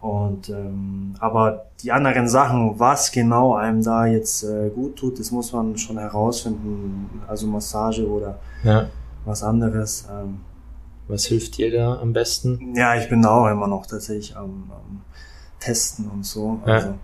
Und 0.00 0.48
ähm, 0.48 1.14
aber 1.18 1.66
die 1.82 1.92
anderen 1.92 2.28
Sachen, 2.28 2.78
was 2.78 3.10
genau 3.12 3.54
einem 3.54 3.82
da 3.82 4.06
jetzt 4.06 4.44
äh, 4.44 4.70
gut 4.70 4.96
tut, 4.96 5.18
das 5.18 5.30
muss 5.32 5.52
man 5.52 5.76
schon 5.76 5.98
herausfinden. 5.98 7.22
Also 7.26 7.46
Massage 7.46 8.08
oder 8.08 8.38
ja. 8.62 8.88
was 9.24 9.42
anderes. 9.42 10.06
Ähm, 10.10 10.40
was 11.08 11.24
hilft 11.26 11.58
dir 11.58 11.72
da 11.72 11.98
am 12.00 12.12
besten? 12.12 12.74
Ja, 12.74 12.94
ich 12.94 13.08
bin 13.08 13.22
da 13.22 13.30
auch 13.30 13.48
immer 13.48 13.66
noch 13.66 13.86
tatsächlich 13.86 14.36
am, 14.36 14.70
am 14.70 15.02
Testen 15.58 16.08
und 16.08 16.24
so. 16.24 16.60
Ja. 16.64 16.74
Also 16.74 16.94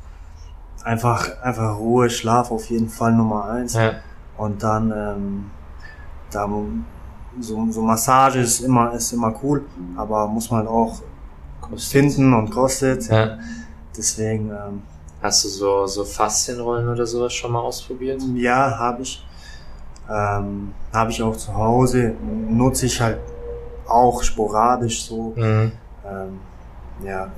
einfach, 0.85 1.43
einfach 1.43 1.79
Ruhe, 1.79 2.11
Schlaf 2.11 2.51
auf 2.51 2.71
jeden 2.71 2.89
Fall 2.89 3.13
Nummer 3.13 3.47
eins. 3.47 3.75
Ja. 3.75 3.95
Und 4.37 4.63
dann 4.63 4.93
ähm, 4.97 5.51
da 6.31 6.49
so, 7.41 7.67
so 7.71 7.83
Massage 7.83 8.41
ist 8.41 8.61
immer 8.61 8.93
ist 8.95 9.13
immer 9.13 9.35
cool, 9.43 9.65
aber 9.97 10.27
muss 10.27 10.51
man 10.51 10.67
auch 10.67 11.01
kostet. 11.61 11.91
finden 11.93 12.33
und 12.35 12.51
kostet. 12.51 13.09
Ja. 13.09 13.39
Deswegen. 13.97 14.51
Ähm, 14.51 14.83
Hast 15.23 15.45
du 15.45 15.49
so 15.49 15.87
so 15.87 16.05
Faszienrollen 16.05 16.89
oder 16.89 17.07
sowas 17.07 17.33
schon 17.33 17.53
mal 17.53 17.61
ausprobiert? 17.61 18.23
Ja, 18.35 18.79
habe 18.79 19.03
ich. 19.03 19.25
Ähm, 20.11 20.73
habe 20.93 21.11
ich 21.11 21.23
auch 21.23 21.37
zu 21.37 21.55
Hause. 21.55 22.15
Nutze 22.51 22.87
ich 22.87 23.01
halt 23.01 23.21
auch 23.89 24.23
sporadisch 24.23 25.05
so. 25.05 25.33
Mhm. 25.37 25.73
Ähm, 26.07 26.41
ja, 27.05 27.31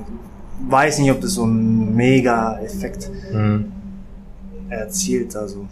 weiß 0.69 0.99
nicht, 0.99 1.11
ob 1.11 1.21
das 1.21 1.33
so 1.33 1.45
ein 1.45 1.95
mega 1.95 2.59
Effekt 2.59 3.11
mhm. 3.33 3.73
erzielt. 4.69 5.37
Also 5.37 5.67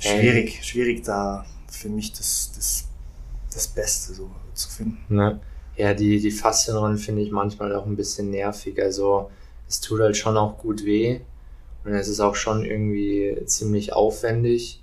schwierig, 0.00 0.64
schwierig 0.64 1.04
da 1.04 1.44
für 1.70 1.88
mich 1.88 2.12
das, 2.12 2.52
das, 2.54 2.84
das 3.52 3.66
Beste 3.68 4.14
so 4.14 4.30
zu 4.54 4.68
finden. 4.68 5.14
Ne? 5.14 5.40
Ja, 5.76 5.94
die, 5.94 6.20
die 6.20 6.30
Faszienrollen 6.30 6.98
finde 6.98 7.22
ich 7.22 7.30
manchmal 7.30 7.74
auch 7.74 7.86
ein 7.86 7.96
bisschen 7.96 8.30
nervig. 8.30 8.80
Also 8.82 9.30
es 9.68 9.80
tut 9.80 10.00
halt 10.00 10.16
schon 10.16 10.36
auch 10.36 10.58
gut 10.58 10.84
weh 10.84 11.20
und 11.84 11.92
es 11.92 12.08
ist 12.08 12.20
auch 12.20 12.34
schon 12.34 12.64
irgendwie 12.64 13.36
ziemlich 13.46 13.92
aufwendig. 13.92 14.82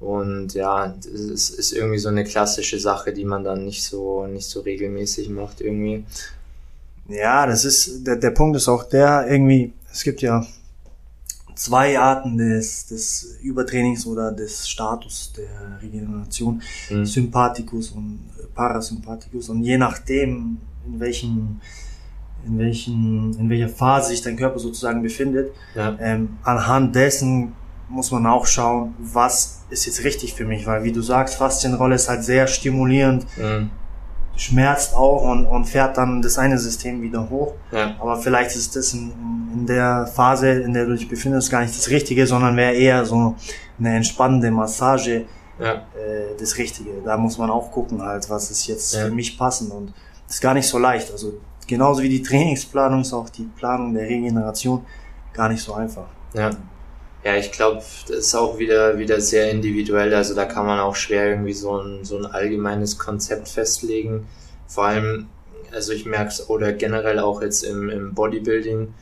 Und 0.00 0.54
ja, 0.54 0.94
es 1.04 1.50
ist 1.50 1.72
irgendwie 1.72 1.98
so 1.98 2.08
eine 2.08 2.24
klassische 2.24 2.80
Sache, 2.80 3.12
die 3.12 3.26
man 3.26 3.44
dann 3.44 3.66
nicht 3.66 3.82
so, 3.82 4.26
nicht 4.26 4.46
so 4.46 4.60
regelmäßig 4.60 5.28
macht 5.28 5.60
irgendwie. 5.60 6.04
Ja, 7.08 7.46
das 7.46 7.66
ist, 7.66 8.06
der, 8.06 8.16
der 8.16 8.30
Punkt 8.30 8.56
ist 8.56 8.68
auch 8.68 8.84
der, 8.84 9.26
irgendwie, 9.28 9.74
es 9.92 10.02
gibt 10.02 10.22
ja 10.22 10.46
zwei 11.60 11.98
Arten 11.98 12.38
des, 12.38 12.86
des 12.86 13.36
Übertrainings 13.42 14.06
oder 14.06 14.32
des 14.32 14.66
Status 14.66 15.30
der 15.36 15.82
Regeneration, 15.82 16.62
mhm. 16.88 17.04
Sympathikus 17.04 17.90
und 17.90 18.30
Parasympathikus. 18.54 19.50
Und 19.50 19.62
je 19.62 19.76
nachdem, 19.76 20.56
in 20.86 20.98
welchem, 20.98 21.60
in 22.46 22.58
welchen, 22.58 23.38
in 23.38 23.50
welcher 23.50 23.68
Phase 23.68 24.08
sich 24.08 24.22
dein 24.22 24.36
Körper 24.36 24.58
sozusagen 24.58 25.02
befindet, 25.02 25.52
ja. 25.74 25.94
ähm, 26.00 26.38
anhand 26.44 26.94
dessen 26.94 27.52
muss 27.90 28.10
man 28.10 28.24
auch 28.24 28.46
schauen, 28.46 28.94
was 28.98 29.64
ist 29.68 29.84
jetzt 29.84 30.02
richtig 30.02 30.32
für 30.32 30.46
mich, 30.46 30.66
weil 30.66 30.82
wie 30.82 30.92
du 30.92 31.02
sagst, 31.02 31.34
Faszienrolle 31.34 31.96
ist 31.96 32.08
halt 32.08 32.24
sehr 32.24 32.46
stimulierend, 32.46 33.26
mhm. 33.36 33.70
Schmerzt 34.40 34.94
auch 34.94 35.22
und, 35.22 35.44
und 35.44 35.66
fährt 35.66 35.98
dann 35.98 36.22
das 36.22 36.38
eine 36.38 36.58
System 36.58 37.02
wieder 37.02 37.28
hoch. 37.28 37.52
Ja. 37.72 37.94
Aber 37.98 38.16
vielleicht 38.16 38.56
ist 38.56 38.74
das 38.74 38.94
in, 38.94 39.12
in 39.52 39.66
der 39.66 40.06
Phase, 40.06 40.48
in 40.50 40.72
der 40.72 40.86
du 40.86 40.96
dich 40.96 41.08
befindest, 41.08 41.50
gar 41.50 41.60
nicht 41.60 41.76
das 41.76 41.90
Richtige, 41.90 42.26
sondern 42.26 42.56
wäre 42.56 42.72
eher 42.72 43.04
so 43.04 43.36
eine 43.78 43.96
entspannende 43.96 44.50
Massage 44.50 45.26
ja. 45.58 45.74
äh, 45.74 46.36
das 46.38 46.56
Richtige. 46.56 46.90
Da 47.04 47.18
muss 47.18 47.36
man 47.36 47.50
auch 47.50 47.70
gucken 47.70 48.00
halt, 48.00 48.30
was 48.30 48.50
ist 48.50 48.66
jetzt 48.66 48.94
ja. 48.94 49.04
für 49.04 49.10
mich 49.10 49.36
passend 49.36 49.72
und 49.72 49.92
das 50.26 50.36
ist 50.36 50.40
gar 50.40 50.54
nicht 50.54 50.66
so 50.66 50.78
leicht. 50.78 51.12
Also 51.12 51.34
genauso 51.66 52.02
wie 52.02 52.08
die 52.08 52.22
Trainingsplanung 52.22 53.02
ist 53.02 53.12
auch 53.12 53.28
die 53.28 53.48
Planung 53.56 53.92
der 53.92 54.04
Regeneration 54.04 54.86
gar 55.34 55.50
nicht 55.50 55.62
so 55.62 55.74
einfach. 55.74 56.06
Ja. 56.32 56.50
Ja, 57.22 57.36
ich 57.36 57.52
glaube, 57.52 57.82
das 58.08 58.16
ist 58.16 58.34
auch 58.34 58.58
wieder, 58.58 58.98
wieder 58.98 59.20
sehr 59.20 59.50
individuell. 59.50 60.14
Also 60.14 60.34
da 60.34 60.46
kann 60.46 60.66
man 60.66 60.80
auch 60.80 60.96
schwer 60.96 61.28
irgendwie 61.28 61.52
so 61.52 61.76
ein, 61.76 62.04
so 62.04 62.16
ein 62.16 62.24
allgemeines 62.24 62.98
Konzept 62.98 63.48
festlegen. 63.48 64.26
Vor 64.66 64.84
allem, 64.84 65.28
also 65.70 65.92
ich 65.92 66.06
merke 66.06 66.30
es, 66.30 66.48
oder 66.48 66.72
generell 66.72 67.18
auch 67.18 67.42
jetzt 67.42 67.62
im, 67.62 67.90
im 67.90 68.14
Bodybuilding, 68.14 68.94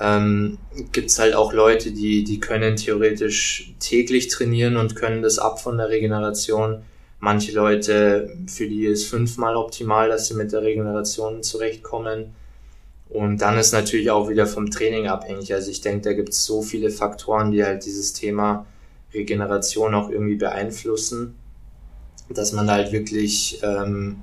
ähm, 0.00 0.58
gibt 0.90 1.10
es 1.10 1.18
halt 1.20 1.36
auch 1.36 1.52
Leute, 1.52 1.92
die, 1.92 2.24
die 2.24 2.40
können 2.40 2.74
theoretisch 2.74 3.74
täglich 3.78 4.28
trainieren 4.28 4.76
und 4.76 4.96
können 4.96 5.22
das 5.22 5.38
ab 5.38 5.60
von 5.60 5.78
der 5.78 5.90
Regeneration. 5.90 6.82
Manche 7.20 7.52
Leute, 7.52 8.36
für 8.48 8.66
die 8.66 8.86
ist 8.86 9.06
fünfmal 9.06 9.54
optimal, 9.54 10.08
dass 10.08 10.26
sie 10.26 10.34
mit 10.34 10.50
der 10.50 10.62
Regeneration 10.62 11.44
zurechtkommen. 11.44 12.34
Und 13.14 13.42
dann 13.42 13.56
ist 13.58 13.72
natürlich 13.72 14.10
auch 14.10 14.28
wieder 14.28 14.44
vom 14.44 14.72
Training 14.72 15.06
abhängig. 15.06 15.54
Also 15.54 15.70
ich 15.70 15.80
denke, 15.80 16.00
da 16.00 16.12
gibt 16.14 16.30
es 16.30 16.44
so 16.44 16.62
viele 16.62 16.90
Faktoren, 16.90 17.52
die 17.52 17.62
halt 17.62 17.84
dieses 17.86 18.12
Thema 18.12 18.66
Regeneration 19.14 19.94
auch 19.94 20.10
irgendwie 20.10 20.34
beeinflussen, 20.34 21.36
dass 22.28 22.50
man 22.50 22.68
halt 22.68 22.90
wirklich 22.90 23.60
ähm, 23.62 24.16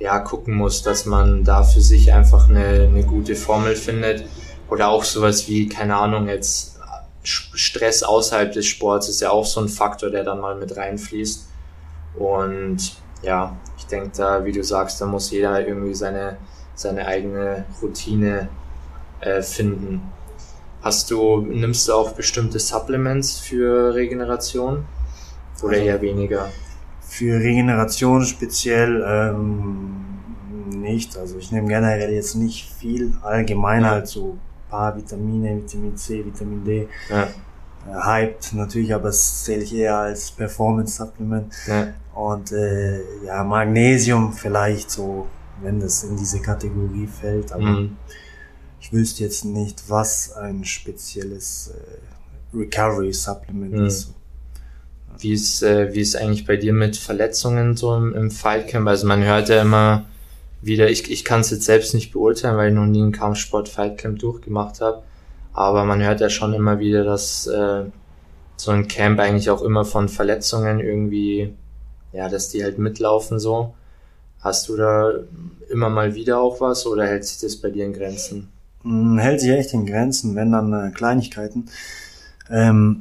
ja 0.00 0.18
gucken 0.18 0.54
muss, 0.54 0.82
dass 0.82 1.06
man 1.06 1.44
da 1.44 1.62
für 1.62 1.80
sich 1.80 2.12
einfach 2.12 2.48
eine, 2.48 2.88
eine 2.88 3.04
gute 3.04 3.36
Formel 3.36 3.76
findet. 3.76 4.24
Oder 4.68 4.88
auch 4.88 5.04
sowas 5.04 5.46
wie, 5.46 5.68
keine 5.68 5.94
Ahnung, 5.94 6.26
jetzt 6.26 6.80
Stress 7.22 8.02
außerhalb 8.02 8.50
des 8.50 8.66
Sports 8.66 9.08
ist 9.08 9.20
ja 9.20 9.30
auch 9.30 9.46
so 9.46 9.60
ein 9.60 9.68
Faktor, 9.68 10.10
der 10.10 10.24
dann 10.24 10.40
mal 10.40 10.56
mit 10.56 10.76
reinfließt. 10.76 11.46
Und 12.18 12.96
ja, 13.22 13.56
ich 13.78 13.86
denke 13.86 14.10
da, 14.16 14.44
wie 14.44 14.50
du 14.50 14.64
sagst, 14.64 15.00
da 15.00 15.06
muss 15.06 15.30
jeder 15.30 15.64
irgendwie 15.64 15.94
seine 15.94 16.36
seine 16.74 17.06
eigene 17.06 17.64
Routine 17.80 18.48
äh, 19.20 19.42
finden. 19.42 20.02
Hast 20.82 21.10
du, 21.10 21.40
nimmst 21.40 21.88
du 21.88 21.94
auch 21.94 22.12
bestimmte 22.12 22.58
Supplements 22.58 23.38
für 23.38 23.94
Regeneration 23.94 24.84
oder 25.62 25.72
also 25.72 25.84
eher 25.84 26.02
weniger? 26.02 26.50
Für 27.00 27.38
Regeneration 27.38 28.24
speziell 28.24 29.02
ähm, 29.06 30.04
nicht. 30.68 31.16
Also 31.16 31.38
ich 31.38 31.52
nehme 31.52 31.68
generell 31.68 32.12
jetzt 32.12 32.34
nicht 32.34 32.70
viel, 32.70 33.12
allgemein 33.22 33.82
ja. 33.82 33.90
halt 33.90 34.08
so 34.08 34.36
paar 34.68 34.96
Vitamine, 34.96 35.62
Vitamin 35.62 35.96
C, 35.96 36.24
Vitamin 36.24 36.64
D. 36.64 36.88
Ja. 37.08 37.22
Äh, 37.22 38.04
hyped 38.04 38.54
natürlich, 38.54 38.92
aber 38.94 39.04
das 39.04 39.44
zähle 39.44 39.62
ich 39.62 39.74
eher 39.74 39.96
als 39.96 40.30
Performance 40.30 40.96
Supplement. 40.96 41.52
Ja. 41.66 41.86
Und 42.14 42.52
äh, 42.52 43.00
ja, 43.24 43.44
Magnesium 43.44 44.32
vielleicht 44.32 44.90
so 44.90 45.26
wenn 45.64 45.80
das 45.80 46.04
in 46.04 46.16
diese 46.16 46.40
Kategorie 46.40 47.06
fällt. 47.06 47.52
Aber 47.52 47.64
mhm. 47.64 47.96
ich 48.80 48.92
wüsste 48.92 49.24
jetzt 49.24 49.44
nicht, 49.44 49.88
was 49.88 50.32
ein 50.32 50.64
spezielles 50.64 51.72
äh, 51.74 52.56
Recovery 52.56 53.12
Supplement 53.12 53.72
mhm. 53.74 53.86
ist. 53.86 54.14
Wie 55.18 55.32
ist, 55.32 55.62
äh, 55.62 55.94
wie 55.94 56.00
ist 56.00 56.16
eigentlich 56.16 56.46
bei 56.46 56.56
dir 56.56 56.72
mit 56.72 56.96
Verletzungen 56.96 57.76
so 57.76 57.94
im, 57.96 58.14
im 58.14 58.30
Fightcamp? 58.30 58.86
Also 58.86 59.06
man 59.06 59.22
hört 59.22 59.48
ja 59.48 59.62
immer 59.62 60.04
wieder, 60.60 60.90
ich, 60.90 61.10
ich 61.10 61.24
kann 61.24 61.40
es 61.40 61.50
jetzt 61.50 61.64
selbst 61.64 61.94
nicht 61.94 62.12
beurteilen, 62.12 62.56
weil 62.56 62.70
ich 62.70 62.74
noch 62.74 62.86
nie 62.86 63.02
einen 63.02 63.12
Kampfsport-Fightcamp 63.12 64.18
durchgemacht 64.18 64.80
habe. 64.80 65.02
Aber 65.52 65.84
man 65.84 66.02
hört 66.02 66.20
ja 66.20 66.30
schon 66.30 66.52
immer 66.52 66.78
wieder, 66.78 67.04
dass 67.04 67.46
äh, 67.46 67.84
so 68.56 68.70
ein 68.70 68.88
Camp 68.88 69.20
eigentlich 69.20 69.50
auch 69.50 69.62
immer 69.62 69.84
von 69.84 70.08
Verletzungen 70.08 70.80
irgendwie, 70.80 71.54
ja, 72.12 72.28
dass 72.28 72.48
die 72.48 72.64
halt 72.64 72.78
mitlaufen 72.78 73.38
so. 73.38 73.74
Hast 74.44 74.68
du 74.68 74.76
da 74.76 75.10
immer 75.70 75.88
mal 75.88 76.14
wieder 76.14 76.38
auch 76.38 76.60
was 76.60 76.86
oder 76.86 77.06
hält 77.06 77.24
sich 77.24 77.40
das 77.40 77.56
bei 77.56 77.70
dir 77.70 77.86
in 77.86 77.94
Grenzen? 77.94 78.48
Mm, 78.82 79.16
hält 79.16 79.40
sich 79.40 79.50
echt 79.50 79.72
in 79.72 79.86
Grenzen, 79.86 80.36
wenn 80.36 80.52
dann 80.52 80.70
äh, 80.74 80.90
Kleinigkeiten. 80.90 81.64
Ähm, 82.50 83.00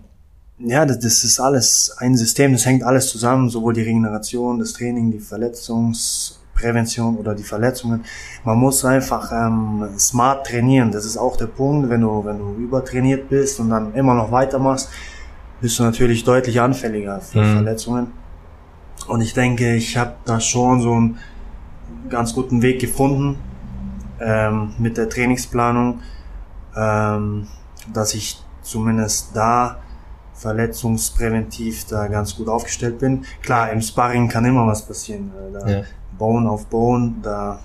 ja, 0.58 0.86
das, 0.86 1.00
das 1.00 1.26
ist 1.26 1.42
alles 1.42 1.94
ein 1.98 2.16
System, 2.16 2.54
das 2.54 2.66
hängt 2.66 2.84
alles 2.84 3.10
zusammen, 3.10 3.50
sowohl 3.50 3.74
die 3.74 3.82
Regeneration, 3.82 4.60
das 4.60 4.72
Training, 4.72 5.12
die 5.12 5.20
Verletzungsprävention 5.20 7.18
oder 7.18 7.36
die 7.36 7.44
Verletzungen. 7.44 8.06
Man 8.46 8.58
muss 8.58 8.86
einfach 8.86 9.30
ähm, 9.34 9.90
smart 10.00 10.48
trainieren. 10.48 10.94
Das 10.94 11.04
ist 11.04 11.18
auch 11.18 11.36
der 11.36 11.48
Punkt, 11.48 11.90
wenn 11.90 12.00
du, 12.00 12.24
wenn 12.24 12.40
du 12.40 12.54
übertrainiert 12.54 13.28
bist 13.28 13.60
und 13.60 13.70
dann 13.70 13.94
immer 13.96 14.14
noch 14.14 14.32
weitermachst, 14.32 14.88
bist 15.60 15.78
du 15.78 15.84
natürlich 15.84 16.24
deutlich 16.24 16.62
anfälliger 16.62 17.20
für 17.20 17.42
mhm. 17.42 17.54
Verletzungen. 17.56 18.08
Und 19.08 19.20
ich 19.20 19.34
denke, 19.34 19.76
ich 19.76 19.98
habe 19.98 20.14
da 20.24 20.40
schon 20.40 20.80
so 20.80 20.98
ein 20.98 21.18
ganz 22.10 22.34
guten 22.34 22.62
Weg 22.62 22.80
gefunden 22.80 23.38
ähm, 24.20 24.74
mit 24.78 24.98
der 24.98 25.10
Trainingsplanung, 25.10 26.00
ähm, 26.76 27.48
dass 27.94 28.14
ich 28.14 28.42
zumindest 28.62 29.36
da 29.36 29.80
verletzungspräventiv 30.34 31.86
da 31.86 32.08
ganz 32.08 32.36
gut 32.36 32.48
aufgestellt 32.48 33.00
bin. 33.00 33.26
Klar, 33.42 33.72
im 33.72 33.82
Sparring 33.82 34.28
kann 34.28 34.46
immer 34.46 34.66
was 34.66 34.86
passieren. 34.86 35.32
Äh, 35.32 35.54
da 35.54 35.68
ja. 35.68 35.84
Bone 36.18 36.50
auf 36.50 36.66
Bone, 36.68 37.16
da 37.22 37.60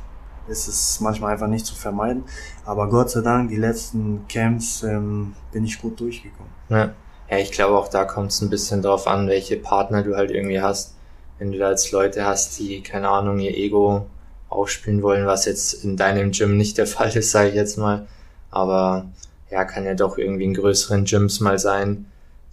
ist 0.49 0.68
es 0.68 1.00
manchmal 1.00 1.33
einfach 1.33 1.47
nicht 1.47 1.66
zu 1.66 1.75
vermeiden. 1.75 2.25
Aber 2.64 2.88
Gott 2.88 3.11
sei 3.11 3.21
Dank, 3.21 3.50
die 3.50 3.57
letzten 3.57 4.26
Camps 4.28 4.83
ähm, 4.83 5.35
bin 5.52 5.64
ich 5.64 5.80
gut 5.80 6.00
durchgekommen. 6.00 6.52
Ja. 6.68 6.90
ja, 7.30 7.38
ich 7.38 7.52
glaube 7.52 7.76
auch 7.76 7.88
da 7.88 8.04
kommt 8.04 8.30
es 8.30 8.40
ein 8.40 8.50
bisschen 8.50 8.83
drauf 8.83 9.07
an, 9.07 9.28
welche 9.28 9.57
Partner 9.57 10.02
du 10.02 10.16
halt 10.16 10.30
irgendwie 10.30 10.61
hast. 10.61 10.95
Wenn 11.38 11.52
du 11.52 11.59
da 11.59 11.71
jetzt 11.71 11.92
Leute 11.92 12.25
hast, 12.25 12.59
die, 12.59 12.83
keine 12.83 13.09
Ahnung, 13.09 13.38
ihr 13.38 13.57
Ego 13.57 14.07
aufspielen 14.49 15.02
wollen, 15.02 15.26
was 15.26 15.45
jetzt 15.45 15.85
in 15.85 15.97
deinem 15.97 16.33
Gym 16.33 16.57
nicht 16.57 16.78
der 16.78 16.87
Fall 16.95 17.17
ist, 17.17 17.31
sage 17.31 17.50
ich 17.50 17.55
jetzt 17.55 17.78
mal. 17.78 18.07
Aber 18.50 19.07
ja, 19.50 19.64
kann 19.64 19.85
ja 19.85 19.95
doch 19.95 20.19
irgendwie 20.19 20.45
in 20.45 20.55
größeren 20.55 21.05
Gyms 21.05 21.40
mal 21.40 21.59
sein. 21.59 22.07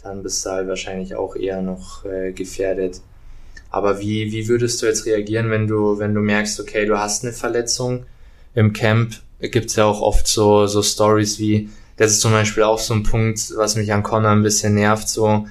Dann 0.03 0.23
bist 0.23 0.45
du 0.45 0.51
halt 0.51 0.67
wahrscheinlich 0.67 1.15
auch 1.15 1.35
eher 1.35 1.61
noch 1.61 2.05
äh, 2.05 2.31
gefährdet. 2.31 3.01
Aber 3.71 3.99
wie, 3.99 4.31
wie 4.31 4.47
würdest 4.47 4.81
du 4.81 4.85
jetzt 4.85 5.05
reagieren, 5.05 5.49
wenn 5.49 5.67
du, 5.67 5.99
wenn 5.99 6.13
du 6.13 6.21
merkst, 6.21 6.59
okay, 6.59 6.85
du 6.85 6.97
hast 6.97 7.23
eine 7.23 7.33
Verletzung 7.33 8.05
im 8.53 8.71
Camp? 8.71 9.15
Gibt's 9.39 9.75
ja 9.75 9.85
auch 9.85 10.01
oft 10.01 10.27
so, 10.27 10.65
so 10.67 10.81
Stories 10.81 11.39
wie, 11.39 11.69
das 11.97 12.11
ist 12.11 12.21
zum 12.21 12.31
Beispiel 12.31 12.63
auch 12.63 12.79
so 12.79 12.93
ein 12.93 13.03
Punkt, 13.03 13.53
was 13.57 13.75
mich 13.75 13.91
an 13.91 14.03
Connor 14.03 14.31
ein 14.31 14.43
bisschen 14.43 14.75
nervt, 14.75 15.09
so, 15.09 15.45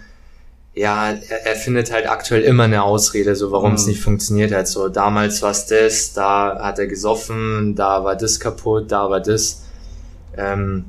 ja, 0.75 1.11
er, 1.11 1.47
er 1.47 1.57
findet 1.57 1.93
halt 1.93 2.09
aktuell 2.09 2.43
immer 2.43 2.65
eine 2.65 2.83
Ausrede, 2.83 3.37
so 3.37 3.53
warum 3.53 3.71
mhm. 3.71 3.77
es 3.77 3.87
nicht 3.87 4.01
funktioniert 4.01 4.53
hat. 4.53 4.67
So, 4.69 4.89
damals 4.89 5.41
war 5.43 5.53
es 5.53 5.67
das, 5.67 6.13
da 6.13 6.59
hat 6.61 6.79
er 6.79 6.87
gesoffen, 6.87 7.75
da 7.75 8.05
war 8.05 8.17
das 8.17 8.41
kaputt, 8.41 8.91
da 8.91 9.09
war 9.09 9.21
das. 9.21 9.65
Ähm, 10.37 10.87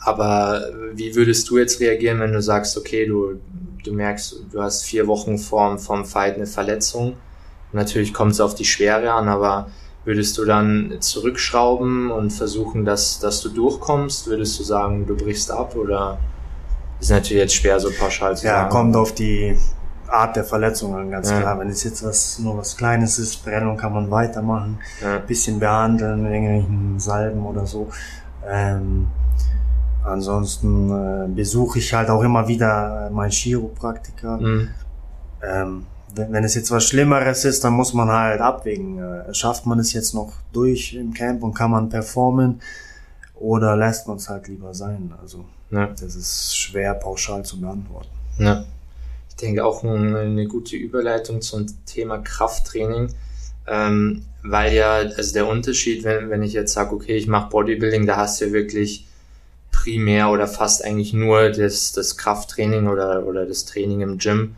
aber 0.00 0.70
wie 0.94 1.14
würdest 1.14 1.48
du 1.48 1.58
jetzt 1.58 1.80
reagieren, 1.80 2.20
wenn 2.20 2.32
du 2.32 2.42
sagst, 2.42 2.76
okay, 2.76 3.06
du, 3.06 3.40
du 3.84 3.92
merkst, 3.92 4.36
du 4.52 4.62
hast 4.62 4.84
vier 4.84 5.06
Wochen 5.06 5.38
vorm, 5.38 5.78
vorm 5.78 6.04
Fight 6.04 6.36
eine 6.36 6.46
Verletzung. 6.46 7.16
Natürlich 7.72 8.14
kommt 8.14 8.32
es 8.32 8.40
auf 8.40 8.54
die 8.54 8.64
Schwere 8.64 9.12
an, 9.12 9.28
aber 9.28 9.70
würdest 10.04 10.36
du 10.36 10.44
dann 10.44 10.96
zurückschrauben 11.00 12.10
und 12.10 12.30
versuchen, 12.30 12.84
dass, 12.84 13.18
dass 13.18 13.40
du 13.40 13.48
durchkommst? 13.48 14.26
Würdest 14.26 14.58
du 14.58 14.62
sagen, 14.62 15.06
du 15.06 15.16
brichst 15.16 15.50
ab 15.50 15.74
oder 15.74 16.18
ist 17.04 17.10
natürlich 17.10 17.42
jetzt 17.42 17.54
schwer 17.54 17.78
so 17.80 17.90
pauschal 17.90 18.36
zu 18.36 18.46
ja, 18.46 18.52
sagen? 18.52 18.64
Ja, 18.64 18.68
kommt 18.70 18.96
auf 18.96 19.12
die 19.12 19.56
Art 20.08 20.36
der 20.36 20.44
Verletzung 20.44 20.94
an, 20.94 21.10
ganz 21.10 21.30
ja. 21.30 21.40
klar. 21.40 21.58
Wenn 21.58 21.68
es 21.68 21.84
jetzt 21.84 22.04
was, 22.04 22.38
nur 22.38 22.58
was 22.58 22.76
Kleines 22.76 23.18
ist, 23.18 23.44
Brennung 23.44 23.76
kann 23.76 23.92
man 23.92 24.10
weitermachen, 24.10 24.78
ja. 25.02 25.18
bisschen 25.18 25.58
behandeln 25.58 26.22
mit 26.22 26.32
irgendwelchen 26.32 27.00
Salben 27.00 27.44
oder 27.44 27.66
so. 27.66 27.88
Ähm, 28.46 29.08
Ansonsten 30.04 30.90
äh, 30.90 31.28
besuche 31.28 31.78
ich 31.78 31.94
halt 31.94 32.10
auch 32.10 32.22
immer 32.22 32.46
wieder 32.46 33.08
meinen 33.10 33.30
Chiropraktiker. 33.30 34.36
Mhm. 34.36 34.68
Ähm, 35.42 35.86
wenn, 36.14 36.32
wenn, 36.32 36.44
es 36.44 36.54
jetzt 36.54 36.70
was 36.70 36.84
Schlimmeres 36.84 37.44
ist, 37.46 37.64
dann 37.64 37.72
muss 37.72 37.94
man 37.94 38.10
halt 38.10 38.40
abwägen. 38.40 38.98
Äh, 38.98 39.32
schafft 39.32 39.64
man 39.64 39.78
es 39.78 39.94
jetzt 39.94 40.14
noch 40.14 40.32
durch 40.52 40.94
im 40.94 41.14
Camp 41.14 41.42
und 41.42 41.54
kann 41.54 41.70
man 41.70 41.88
performen 41.88 42.60
oder 43.44 43.76
lässt 43.76 44.08
man 44.08 44.16
es 44.16 44.30
halt 44.30 44.48
lieber 44.48 44.72
sein? 44.72 45.12
Also 45.20 45.44
ja. 45.70 45.88
das 45.88 46.16
ist 46.16 46.56
schwer 46.56 46.94
pauschal 46.94 47.44
zu 47.44 47.60
beantworten. 47.60 48.08
Ja. 48.38 48.64
Ich 49.28 49.36
denke 49.36 49.64
auch 49.64 49.84
eine 49.84 50.46
gute 50.46 50.76
Überleitung 50.76 51.42
zum 51.42 51.66
Thema 51.84 52.18
Krafttraining. 52.18 53.12
Ähm, 53.66 54.24
weil 54.42 54.72
ja, 54.74 54.94
also 54.94 55.34
der 55.34 55.46
Unterschied, 55.46 56.04
wenn, 56.04 56.30
wenn 56.30 56.42
ich 56.42 56.54
jetzt 56.54 56.72
sage, 56.72 56.94
okay, 56.94 57.16
ich 57.16 57.26
mache 57.26 57.50
Bodybuilding, 57.50 58.06
da 58.06 58.16
hast 58.16 58.40
du 58.40 58.46
ja 58.46 58.52
wirklich 58.52 59.06
primär 59.72 60.30
oder 60.30 60.46
fast 60.46 60.84
eigentlich 60.84 61.12
nur 61.12 61.50
das, 61.50 61.92
das 61.92 62.16
Krafttraining 62.16 62.88
oder, 62.88 63.26
oder 63.26 63.44
das 63.44 63.66
Training 63.66 64.00
im 64.00 64.18
Gym 64.18 64.56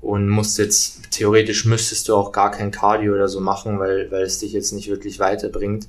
und 0.00 0.28
musst 0.28 0.58
jetzt, 0.58 1.10
theoretisch 1.12 1.64
müsstest 1.66 2.08
du 2.08 2.16
auch 2.16 2.32
gar 2.32 2.50
kein 2.50 2.70
Cardio 2.70 3.14
oder 3.14 3.28
so 3.28 3.40
machen, 3.40 3.78
weil, 3.78 4.10
weil 4.10 4.22
es 4.22 4.38
dich 4.38 4.52
jetzt 4.52 4.72
nicht 4.72 4.88
wirklich 4.88 5.18
weiterbringt 5.20 5.86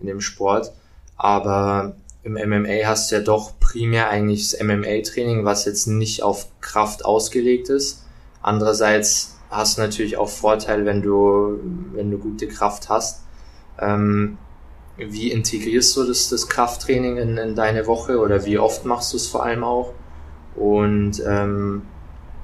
in 0.00 0.06
dem 0.06 0.20
Sport. 0.20 0.72
Aber 1.18 1.96
im 2.22 2.34
MMA 2.34 2.86
hast 2.86 3.10
du 3.10 3.16
ja 3.16 3.20
doch 3.20 3.58
primär 3.60 4.08
eigentlich 4.08 4.50
das 4.50 4.60
MMA-Training, 4.62 5.44
was 5.44 5.64
jetzt 5.64 5.86
nicht 5.86 6.22
auf 6.22 6.46
Kraft 6.60 7.04
ausgelegt 7.04 7.68
ist. 7.68 8.04
Andererseits 8.40 9.36
hast 9.50 9.78
du 9.78 9.82
natürlich 9.82 10.16
auch 10.16 10.28
Vorteil, 10.28 10.84
wenn 10.84 11.02
du, 11.02 11.58
wenn 11.92 12.10
du 12.10 12.18
gute 12.18 12.48
Kraft 12.48 12.88
hast. 12.88 13.24
Ähm, 13.80 14.38
wie 14.96 15.30
integrierst 15.30 15.96
du 15.96 16.04
das, 16.04 16.28
das 16.28 16.48
Krafttraining 16.48 17.18
in, 17.18 17.36
in 17.36 17.54
deine 17.54 17.86
Woche 17.86 18.18
oder 18.18 18.44
wie 18.44 18.58
oft 18.58 18.84
machst 18.84 19.12
du 19.12 19.16
es 19.16 19.28
vor 19.28 19.44
allem 19.44 19.62
auch? 19.62 19.92
Und 20.56 21.22
ähm, 21.24 21.82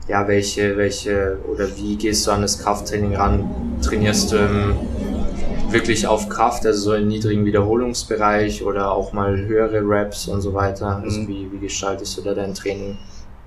ja, 0.06 0.28
welche, 0.28 0.76
welche 0.76 1.38
oder 1.52 1.76
wie 1.76 1.96
gehst 1.96 2.26
du 2.26 2.30
an 2.30 2.42
das 2.42 2.60
Krafttraining 2.60 3.16
ran? 3.16 3.78
Trainierst 3.82 4.32
du 4.32 4.36
ähm, 4.36 4.76
wirklich 5.70 6.06
auf 6.06 6.28
Kraft, 6.28 6.66
also 6.66 6.80
so 6.80 6.94
im 6.94 7.08
niedrigen 7.08 7.44
Wiederholungsbereich 7.44 8.64
oder 8.64 8.92
auch 8.92 9.12
mal 9.12 9.36
höhere 9.36 9.80
Raps 9.82 10.28
und 10.28 10.40
so 10.40 10.54
weiter? 10.54 11.00
Also 11.02 11.20
mhm. 11.20 11.28
wie, 11.28 11.52
wie 11.52 11.58
gestaltest 11.58 12.16
du 12.16 12.22
da 12.22 12.34
dein 12.34 12.54
Training? 12.54 12.96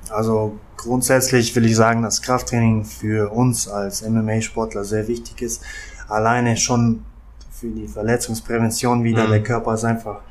Also 0.09 0.57
grundsätzlich 0.77 1.55
will 1.55 1.65
ich 1.65 1.75
sagen, 1.75 2.01
dass 2.01 2.21
Krafttraining 2.21 2.85
für 2.85 3.31
uns 3.31 3.67
als 3.67 4.07
MMA-Sportler 4.07 4.83
sehr 4.83 5.07
wichtig 5.07 5.41
ist. 5.41 5.63
Alleine 6.07 6.55
schon 6.57 7.03
für 7.51 7.67
die 7.67 7.87
Verletzungsprävention 7.87 9.03
wieder. 9.03 9.25
Mhm. 9.25 9.31
Der 9.31 9.43
Körper 9.43 9.73
ist 9.73 9.83
einfach 9.83 10.21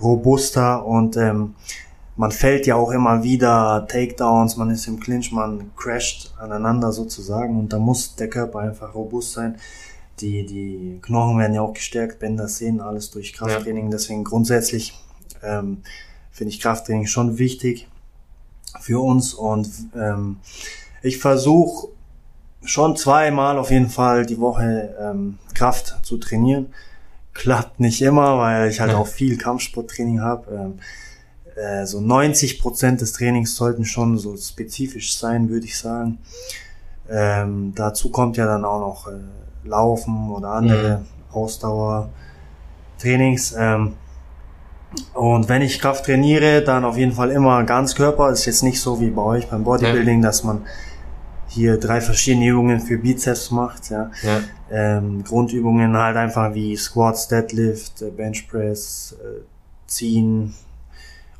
robuster 0.00 0.84
und 0.84 1.16
ähm, 1.16 1.54
man 2.16 2.30
fällt 2.30 2.66
ja 2.66 2.76
auch 2.76 2.90
immer 2.90 3.22
wieder 3.22 3.86
Takedowns, 3.88 4.56
man 4.56 4.70
ist 4.70 4.86
im 4.86 5.00
Clinch, 5.00 5.32
man 5.32 5.70
crasht 5.76 6.34
aneinander 6.38 6.92
sozusagen 6.92 7.58
und 7.58 7.72
da 7.72 7.78
muss 7.78 8.14
der 8.16 8.28
Körper 8.28 8.60
einfach 8.60 8.94
robust 8.94 9.32
sein. 9.32 9.56
Die, 10.20 10.46
die 10.46 10.98
Knochen 11.02 11.38
werden 11.38 11.54
ja 11.54 11.60
auch 11.60 11.74
gestärkt, 11.74 12.18
Bänder, 12.18 12.48
Sehnen, 12.48 12.80
alles 12.80 13.10
durch 13.10 13.32
Krafttraining. 13.34 13.86
Ja. 13.86 13.90
Deswegen 13.90 14.24
grundsätzlich 14.24 14.94
ähm, 15.42 15.82
finde 16.30 16.52
ich 16.52 16.60
Krafttraining 16.60 17.06
schon 17.06 17.38
wichtig 17.38 17.88
für 18.80 19.00
uns 19.02 19.34
und 19.34 19.68
ähm, 19.94 20.38
ich 21.02 21.18
versuche 21.18 21.88
schon 22.64 22.96
zweimal 22.96 23.58
auf 23.58 23.70
jeden 23.70 23.88
Fall 23.88 24.26
die 24.26 24.40
Woche 24.40 24.94
ähm, 25.00 25.38
Kraft 25.54 25.96
zu 26.02 26.18
trainieren. 26.18 26.66
Klappt 27.32 27.80
nicht 27.80 28.02
immer, 28.02 28.38
weil 28.38 28.70
ich 28.70 28.80
halt 28.80 28.92
ja. 28.92 28.98
auch 28.98 29.06
viel 29.06 29.36
Kampfsporttraining 29.36 30.20
habe. 30.20 30.50
Ähm, 30.50 30.78
äh, 31.56 31.86
so 31.86 32.00
90 32.00 32.60
Prozent 32.60 33.00
des 33.00 33.12
Trainings 33.12 33.54
sollten 33.56 33.84
schon 33.84 34.18
so 34.18 34.36
spezifisch 34.36 35.16
sein, 35.16 35.48
würde 35.48 35.66
ich 35.66 35.78
sagen. 35.78 36.18
Ähm, 37.08 37.72
dazu 37.74 38.10
kommt 38.10 38.36
ja 38.36 38.46
dann 38.46 38.64
auch 38.64 38.80
noch 38.80 39.08
äh, 39.08 39.20
Laufen 39.66 40.30
oder 40.30 40.50
andere 40.50 40.98
mhm. 40.98 41.06
Ausdauertrainings. 41.32 43.56
Ähm, 43.58 43.94
und 45.14 45.48
wenn 45.48 45.62
ich 45.62 45.80
Kraft 45.80 46.06
trainiere, 46.06 46.62
dann 46.62 46.84
auf 46.84 46.96
jeden 46.96 47.12
Fall 47.12 47.30
immer 47.30 47.62
ganz 47.64 47.94
Körper. 47.94 48.30
Ist 48.30 48.46
jetzt 48.46 48.62
nicht 48.62 48.80
so 48.80 49.00
wie 49.00 49.10
bei 49.10 49.22
euch 49.22 49.48
beim 49.48 49.64
Bodybuilding, 49.64 50.22
ja. 50.22 50.28
dass 50.28 50.44
man 50.44 50.62
hier 51.48 51.78
drei 51.78 52.00
verschiedene 52.00 52.48
Übungen 52.48 52.80
für 52.80 52.98
Bizeps 52.98 53.50
macht, 53.50 53.90
ja. 53.90 54.10
ja. 54.22 54.40
Ähm, 54.70 55.24
Grundübungen 55.24 55.96
halt 55.96 56.16
einfach 56.16 56.54
wie 56.54 56.76
Squats, 56.76 57.28
Deadlift, 57.28 58.02
äh, 58.02 58.10
Bench 58.10 58.48
Press, 58.48 59.16
äh, 59.20 59.42
Ziehen 59.86 60.54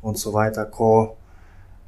und 0.01 0.17
so 0.17 0.33
weiter, 0.33 0.65
Core, 0.65 1.15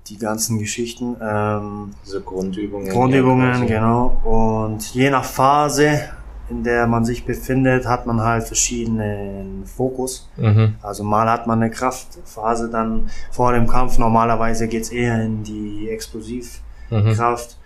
die 0.08 0.18
ganzen 0.18 0.60
Geschichten. 0.60 1.16
Ähm, 1.22 1.92
also 2.04 2.22
Grundübungen. 2.22 2.90
Grundübungen, 2.90 3.66
genau. 3.66 4.20
Und 4.24 4.94
je 4.94 5.10
nach 5.10 5.26
Phase, 5.26 6.10
in 6.50 6.64
der 6.64 6.88
man 6.88 7.06
sich 7.06 7.26
befindet, 7.26 7.86
hat 7.86 8.06
man 8.06 8.22
halt 8.22 8.44
verschiedenen 8.44 9.66
Fokus. 9.66 10.30
Mhm. 10.38 10.76
Also 10.82 11.04
mal 11.04 11.30
hat 11.30 11.48
man 11.48 11.62
eine 11.62 11.72
Kraftphase 11.72 12.70
dann 12.70 13.10
vor 13.32 13.54
dem 13.54 13.68
Kampf. 13.68 13.98
Normalerweise 13.98 14.68
geht's 14.68 14.90
eher 14.90 15.24
in 15.24 15.44
die 15.44 15.90
Explosivkraft. 15.90 17.58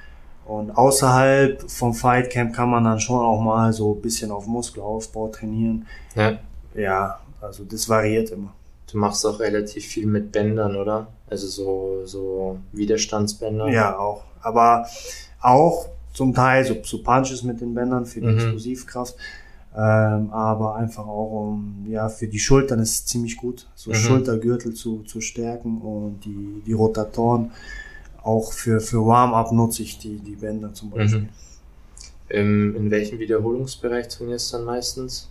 Mhm. 0.46 0.52
Und 0.52 0.78
außerhalb 0.78 1.69
vom 1.72 1.93
Fightcamp 1.93 2.54
kann 2.54 2.69
man 2.69 2.84
dann 2.84 3.00
schon 3.00 3.19
auch 3.19 3.39
mal 3.39 3.72
so 3.72 3.93
ein 3.93 4.02
bisschen 4.02 4.30
auf 4.32 4.46
Muskelaufbau 4.46 5.30
trainieren. 5.30 5.88
Ja. 6.15 6.34
Ja, 6.76 7.19
also 7.39 7.63
das 7.63 7.88
variiert 7.88 8.32
immer. 8.32 8.54
Du 8.91 8.98
machst 8.98 9.26
auch 9.26 9.39
relativ 9.39 9.86
viel 9.86 10.06
mit 10.06 10.32
Bändern, 10.32 10.76
oder? 10.76 11.08
Also 11.30 11.48
so, 11.48 12.06
so 12.06 12.60
Widerstandsbänder. 12.74 13.69
Ja, 13.69 13.98
auch. 13.98 14.24
Aber 14.41 14.86
auch 15.41 15.88
zum 16.13 16.34
Teil 16.34 16.63
so, 16.65 16.76
so 16.84 17.02
Punches 17.02 17.43
mit 17.43 17.62
den 17.62 17.73
Bändern 17.73 18.06
für 18.06 18.21
die 18.21 18.28
mhm. 18.28 18.36
Explosivkraft. 18.36 19.15
Ähm, 19.76 20.30
aber 20.30 20.76
einfach 20.76 21.08
auch 21.08 21.47
um, 21.49 21.88
ja, 21.89 22.08
für 22.08 22.28
die 22.28 22.38
Schultern 22.38 22.80
ist 22.80 22.91
es 22.91 23.06
ziemlich 23.08 23.38
gut, 23.38 23.67
so 23.73 23.89
mhm. 23.89 23.95
Schultergürtel 23.95 24.76
zu, 24.76 25.02
zu 25.02 25.19
stärken 25.19 25.82
und 25.82 26.23
die, 26.26 26.62
die 26.63 26.73
Rotatoren 26.73 27.49
auch 28.21 28.54
für, 28.54 28.80
für 28.80 29.06
Warm-up 29.06 29.52
nutze 29.52 29.82
ich 29.82 29.97
die, 29.97 30.17
die 30.17 30.36
Bänder 30.36 30.73
zum 30.73 30.91
Beispiel. 30.91 31.21
Mhm. 31.21 31.30
Im, 32.30 32.76
in 32.76 32.91
welchem 32.91 33.19
Wiederholungsbereich 33.19 34.08
trainierst 34.08 34.54
du 34.54 34.58
dann 34.58 34.65
meistens? 34.65 35.30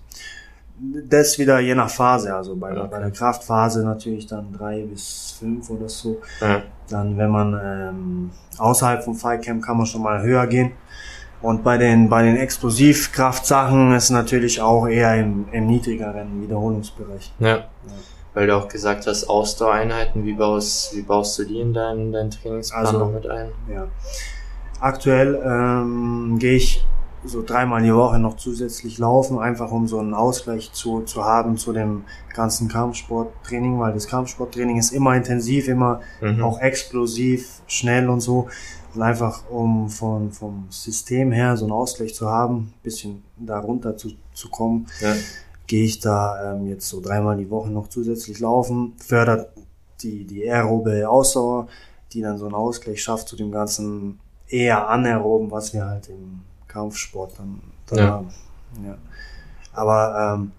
Das 1.09 1.39
wieder 1.39 1.61
je 1.61 1.77
nach 1.77 1.91
Phase, 1.91 2.35
also 2.35 2.57
bei, 2.57 2.73
okay. 2.73 2.89
bei 2.91 2.99
der 2.99 3.13
Kraftphase 3.13 3.85
natürlich 3.85 4.27
dann 4.27 4.53
drei 4.53 4.83
bis 4.83 5.37
fünf 5.39 5.71
oder 5.71 5.89
so. 5.89 6.21
Ja. 6.41 6.63
Dann, 6.89 7.17
wenn 7.17 7.31
man 7.31 7.61
ähm, 7.63 8.31
außerhalb 8.59 9.05
vom 9.05 9.15
Fightcamp 9.15 9.63
kann 9.63 9.77
man 9.77 9.87
schon 9.87 10.03
mal 10.03 10.23
höher 10.23 10.47
gehen. 10.49 10.73
Und 11.41 11.63
bei 11.63 11.79
den, 11.79 12.09
bei 12.09 12.23
den 12.23 12.37
Explosivkraftsachen 12.37 13.93
ist 13.93 14.11
natürlich 14.11 14.61
auch 14.61 14.87
eher 14.89 15.21
im, 15.21 15.47
im 15.53 15.67
niedrigeren 15.67 16.43
Wiederholungsbereich. 16.43 17.33
Ja. 17.39 17.49
ja. 17.49 17.65
Weil 18.35 18.47
du 18.49 18.57
auch 18.57 18.67
gesagt 18.67 19.07
hast, 19.07 19.29
Ausdauereinheiten, 19.29 20.25
wie 20.25 20.33
baust, 20.33 20.97
wie 20.97 21.03
baust 21.03 21.39
du 21.39 21.45
die 21.45 21.61
in 21.61 21.75
deinen, 21.75 22.13
deinen 22.13 22.31
Trainingsplan 22.31 22.87
also, 22.87 23.07
mit 23.07 23.27
ein? 23.29 23.51
Ja. 23.73 23.87
Aktuell 24.81 25.41
ähm, 25.45 26.39
gehe 26.39 26.57
ich 26.57 26.85
so 27.25 27.43
dreimal 27.43 27.83
die 27.83 27.95
Woche 27.95 28.19
noch 28.19 28.37
zusätzlich 28.37 28.99
laufen, 28.99 29.39
einfach 29.39 29.71
um 29.71 29.87
so 29.87 29.99
einen 29.99 30.15
Ausgleich 30.15 30.73
zu, 30.73 31.03
zu 31.03 31.25
haben 31.25 31.57
zu 31.57 31.73
dem 31.73 32.05
ganzen 32.35 32.69
Kampfsporttraining, 32.69 33.79
weil 33.79 33.93
das 33.93 34.09
Kampfsporttraining 34.09 34.79
ist 34.79 34.93
immer 34.93 35.15
intensiv, 35.15 35.69
immer 35.69 36.01
mhm. 36.21 36.43
auch 36.43 36.61
explosiv, 36.61 37.63
schnell 37.67 38.09
und 38.09 38.21
so. 38.21 38.49
Und 38.95 39.03
einfach 39.03 39.49
um 39.51 39.89
von, 39.89 40.33
vom 40.33 40.67
System 40.69 41.33
her 41.33 41.57
so 41.57 41.65
einen 41.65 41.73
Ausgleich 41.73 42.15
zu 42.15 42.29
haben, 42.29 42.75
bisschen 42.83 43.23
darunter 43.39 43.97
zu, 43.97 44.11
zu 44.35 44.51
kommen, 44.51 44.87
ja. 45.01 45.15
gehe 45.67 45.85
ich 45.85 46.01
da 46.01 46.53
ähm, 46.53 46.67
jetzt 46.67 46.89
so 46.89 47.01
dreimal 47.01 47.37
die 47.37 47.49
Woche 47.49 47.71
noch 47.71 47.89
zusätzlich 47.89 48.41
laufen, 48.41 48.95
fördert 48.99 49.49
die, 50.03 50.25
die 50.25 50.49
aerobe 50.51 51.09
Ausdauer, 51.09 51.69
die 52.13 52.21
dann 52.21 52.37
so 52.37 52.45
einen 52.45 52.55
Ausgleich 52.55 53.03
schafft 53.03 53.29
zu 53.29 53.37
dem 53.37 53.51
ganzen 53.51 54.19
eher 54.47 54.89
anaeroben, 54.89 55.51
was 55.51 55.73
wir 55.73 55.87
halt 55.87 56.09
im 56.09 56.43
Kampfsport 56.73 57.39
dann, 57.39 57.61
dann 57.87 57.99
ja. 57.99 58.25
Ja. 58.87 58.99
Aber 59.73 60.37
ähm, 60.37 60.53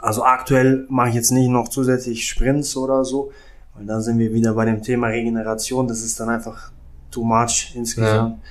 also 0.00 0.24
aktuell 0.24 0.86
mache 0.88 1.10
ich 1.10 1.14
jetzt 1.14 1.30
nicht 1.30 1.48
noch 1.48 1.68
zusätzlich 1.68 2.26
Sprints 2.26 2.76
oder 2.76 3.04
so, 3.04 3.32
weil 3.74 3.86
dann 3.86 4.02
sind 4.02 4.18
wir 4.18 4.32
wieder 4.32 4.54
bei 4.54 4.64
dem 4.64 4.82
Thema 4.82 5.08
Regeneration. 5.08 5.88
Das 5.88 6.02
ist 6.02 6.18
dann 6.18 6.28
einfach 6.28 6.72
too 7.10 7.24
much 7.24 7.72
insgesamt. 7.74 8.36
Ja. 8.36 8.48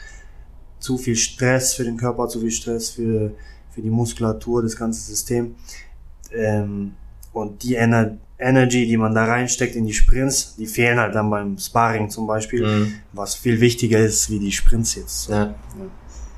Zu 0.80 0.98
viel 0.98 1.16
Stress 1.16 1.76
für 1.76 1.84
den 1.84 1.98
Körper, 1.98 2.28
zu 2.28 2.40
viel 2.40 2.52
Stress 2.52 2.90
für, 2.90 3.32
für 3.70 3.82
die 3.82 3.90
Muskulatur, 3.90 4.64
das 4.64 4.76
ganze 4.76 5.02
System. 5.02 5.56
Ähm, 6.32 6.94
und 7.34 7.64
die 7.64 7.76
Ener 7.76 8.18
Energy, 8.42 8.88
die 8.88 8.98
man 8.98 9.14
da 9.14 9.26
reinsteckt 9.26 9.76
in 9.76 9.86
die 9.86 9.94
Sprints, 9.94 10.56
die 10.56 10.66
fehlen 10.66 11.00
halt 11.00 11.14
dann 11.14 11.30
beim 11.30 11.60
Sparring 11.60 12.10
zum 12.10 12.26
Beispiel, 12.26 12.66
mhm. 12.66 12.94
was 13.14 13.36
viel 13.36 13.62
wichtiger 13.62 14.00
ist 14.00 14.32
wie 14.32 14.40
die 14.40 14.52
Sprints 14.52 14.96
jetzt. 14.96 15.30
Ja. 15.30 15.44
ja. 15.44 15.54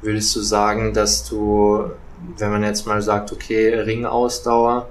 Würdest 0.03 0.35
du 0.35 0.41
sagen, 0.41 0.93
dass 0.93 1.27
du, 1.27 1.85
wenn 2.37 2.51
man 2.51 2.63
jetzt 2.63 2.85
mal 2.85 3.01
sagt, 3.01 3.31
okay, 3.31 3.73
Ringausdauer, 3.73 4.87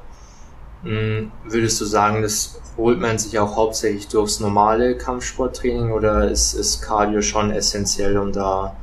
hm, 0.84 1.30
würdest 1.44 1.80
du 1.80 1.84
sagen, 1.84 2.22
das 2.22 2.60
holt 2.76 3.00
man 3.00 3.18
sich 3.18 3.38
auch 3.38 3.56
hauptsächlich 3.56 4.08
durchs 4.08 4.40
normale 4.40 4.96
Kampfsporttraining 4.96 5.92
oder 5.92 6.28
ist, 6.30 6.54
ist 6.54 6.82
Cardio 6.82 7.20
schon 7.20 7.50
essentiell, 7.50 8.16
um 8.16 8.32
da 8.32 8.74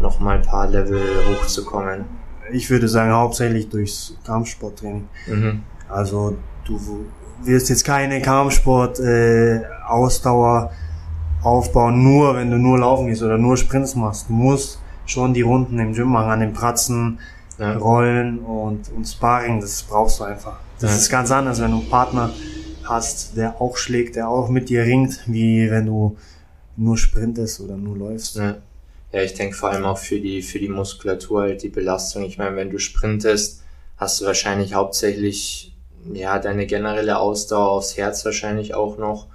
nochmal 0.00 0.36
ein 0.36 0.42
paar 0.42 0.68
Level 0.68 1.00
hochzukommen? 1.30 2.04
Ich 2.52 2.68
würde 2.68 2.88
sagen, 2.88 3.12
hauptsächlich 3.12 3.68
durchs 3.68 4.16
Kampfsporttraining. 4.24 5.08
Mhm. 5.26 5.62
Also 5.88 6.36
du 6.66 7.06
wirst 7.42 7.70
jetzt 7.70 7.84
keine 7.84 8.20
Kampfsport-Ausdauer 8.20 10.70
äh, 10.70 10.74
aufbauen, 11.44 12.02
nur 12.02 12.34
wenn 12.36 12.50
du 12.50 12.58
nur 12.58 12.80
laufen 12.80 13.06
gehst 13.06 13.22
oder 13.22 13.38
nur 13.38 13.56
Sprints 13.56 13.94
machst. 13.96 14.28
Du 14.28 14.34
musst 14.34 14.79
schon 15.10 15.34
die 15.34 15.42
Runden 15.42 15.78
im 15.78 15.92
Gym 15.92 16.08
machen, 16.08 16.30
an 16.30 16.40
den 16.40 16.52
Pratzen, 16.52 17.18
ja. 17.58 17.76
Rollen 17.76 18.38
und, 18.38 18.90
und 18.90 19.04
Sparring, 19.04 19.60
das 19.60 19.82
brauchst 19.82 20.20
du 20.20 20.24
einfach. 20.24 20.58
Das 20.80 20.90
ja. 20.90 20.96
ist 20.96 21.10
ganz 21.10 21.30
anders, 21.30 21.60
wenn 21.60 21.70
du 21.70 21.78
einen 21.78 21.90
Partner 21.90 22.30
hast, 22.84 23.36
der 23.36 23.60
auch 23.60 23.76
schlägt, 23.76 24.16
der 24.16 24.28
auch 24.28 24.48
mit 24.48 24.68
dir 24.68 24.82
ringt, 24.84 25.20
wie 25.26 25.70
wenn 25.70 25.86
du 25.86 26.16
nur 26.76 26.96
sprintest 26.96 27.60
oder 27.60 27.76
nur 27.76 27.96
läufst. 27.96 28.36
Ja, 28.36 28.56
ja 29.12 29.22
ich 29.22 29.34
denke 29.34 29.54
vor 29.56 29.70
allem 29.70 29.84
auch 29.84 29.98
für 29.98 30.18
die, 30.18 30.42
für 30.42 30.58
die 30.58 30.68
Muskulatur 30.68 31.42
halt 31.42 31.62
die 31.62 31.68
Belastung. 31.68 32.24
Ich 32.24 32.38
meine, 32.38 32.56
wenn 32.56 32.70
du 32.70 32.78
sprintest, 32.78 33.62
hast 33.98 34.20
du 34.20 34.24
wahrscheinlich 34.24 34.74
hauptsächlich, 34.74 35.76
ja, 36.12 36.38
deine 36.38 36.66
generelle 36.66 37.18
Ausdauer 37.18 37.70
aufs 37.70 37.96
Herz 37.98 38.24
wahrscheinlich 38.24 38.74
auch 38.74 38.96
noch. 38.96 39.26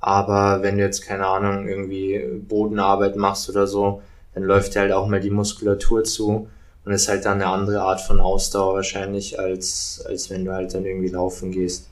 Aber 0.00 0.62
wenn 0.62 0.78
du 0.78 0.84
jetzt, 0.84 1.02
keine 1.02 1.26
Ahnung, 1.26 1.68
irgendwie 1.68 2.24
Bodenarbeit 2.48 3.16
machst 3.16 3.50
oder 3.50 3.66
so, 3.66 4.00
dann 4.36 4.44
läuft 4.44 4.74
dir 4.74 4.80
halt 4.80 4.92
auch 4.92 5.08
mal 5.08 5.18
die 5.18 5.30
Muskulatur 5.30 6.04
zu 6.04 6.46
und 6.84 6.92
ist 6.92 7.08
halt 7.08 7.24
dann 7.24 7.40
eine 7.40 7.46
andere 7.46 7.80
Art 7.80 8.02
von 8.02 8.20
Ausdauer 8.20 8.74
wahrscheinlich, 8.74 9.40
als, 9.40 10.04
als 10.06 10.28
wenn 10.28 10.44
du 10.44 10.52
halt 10.52 10.74
dann 10.74 10.84
irgendwie 10.84 11.08
laufen 11.08 11.50
gehst. 11.50 11.88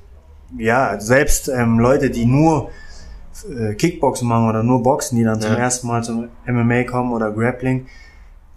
Ja, 0.59 1.01
selbst 1.01 1.49
ähm, 1.49 1.79
Leute, 1.79 2.11
die 2.11 2.27
nur 2.27 2.69
äh, 3.49 3.73
Kickboxen 3.73 4.29
machen 4.29 4.51
oder 4.51 4.63
nur 4.63 4.83
Boxen, 4.83 5.17
die 5.17 5.25
dann 5.25 5.41
ja. 5.41 5.49
zum 5.49 5.57
ersten 5.57 5.87
Mal 5.87 6.05
zum 6.05 6.29
MMA 6.47 6.85
kommen 6.85 7.15
oder 7.15 7.33
Grappling, 7.33 7.87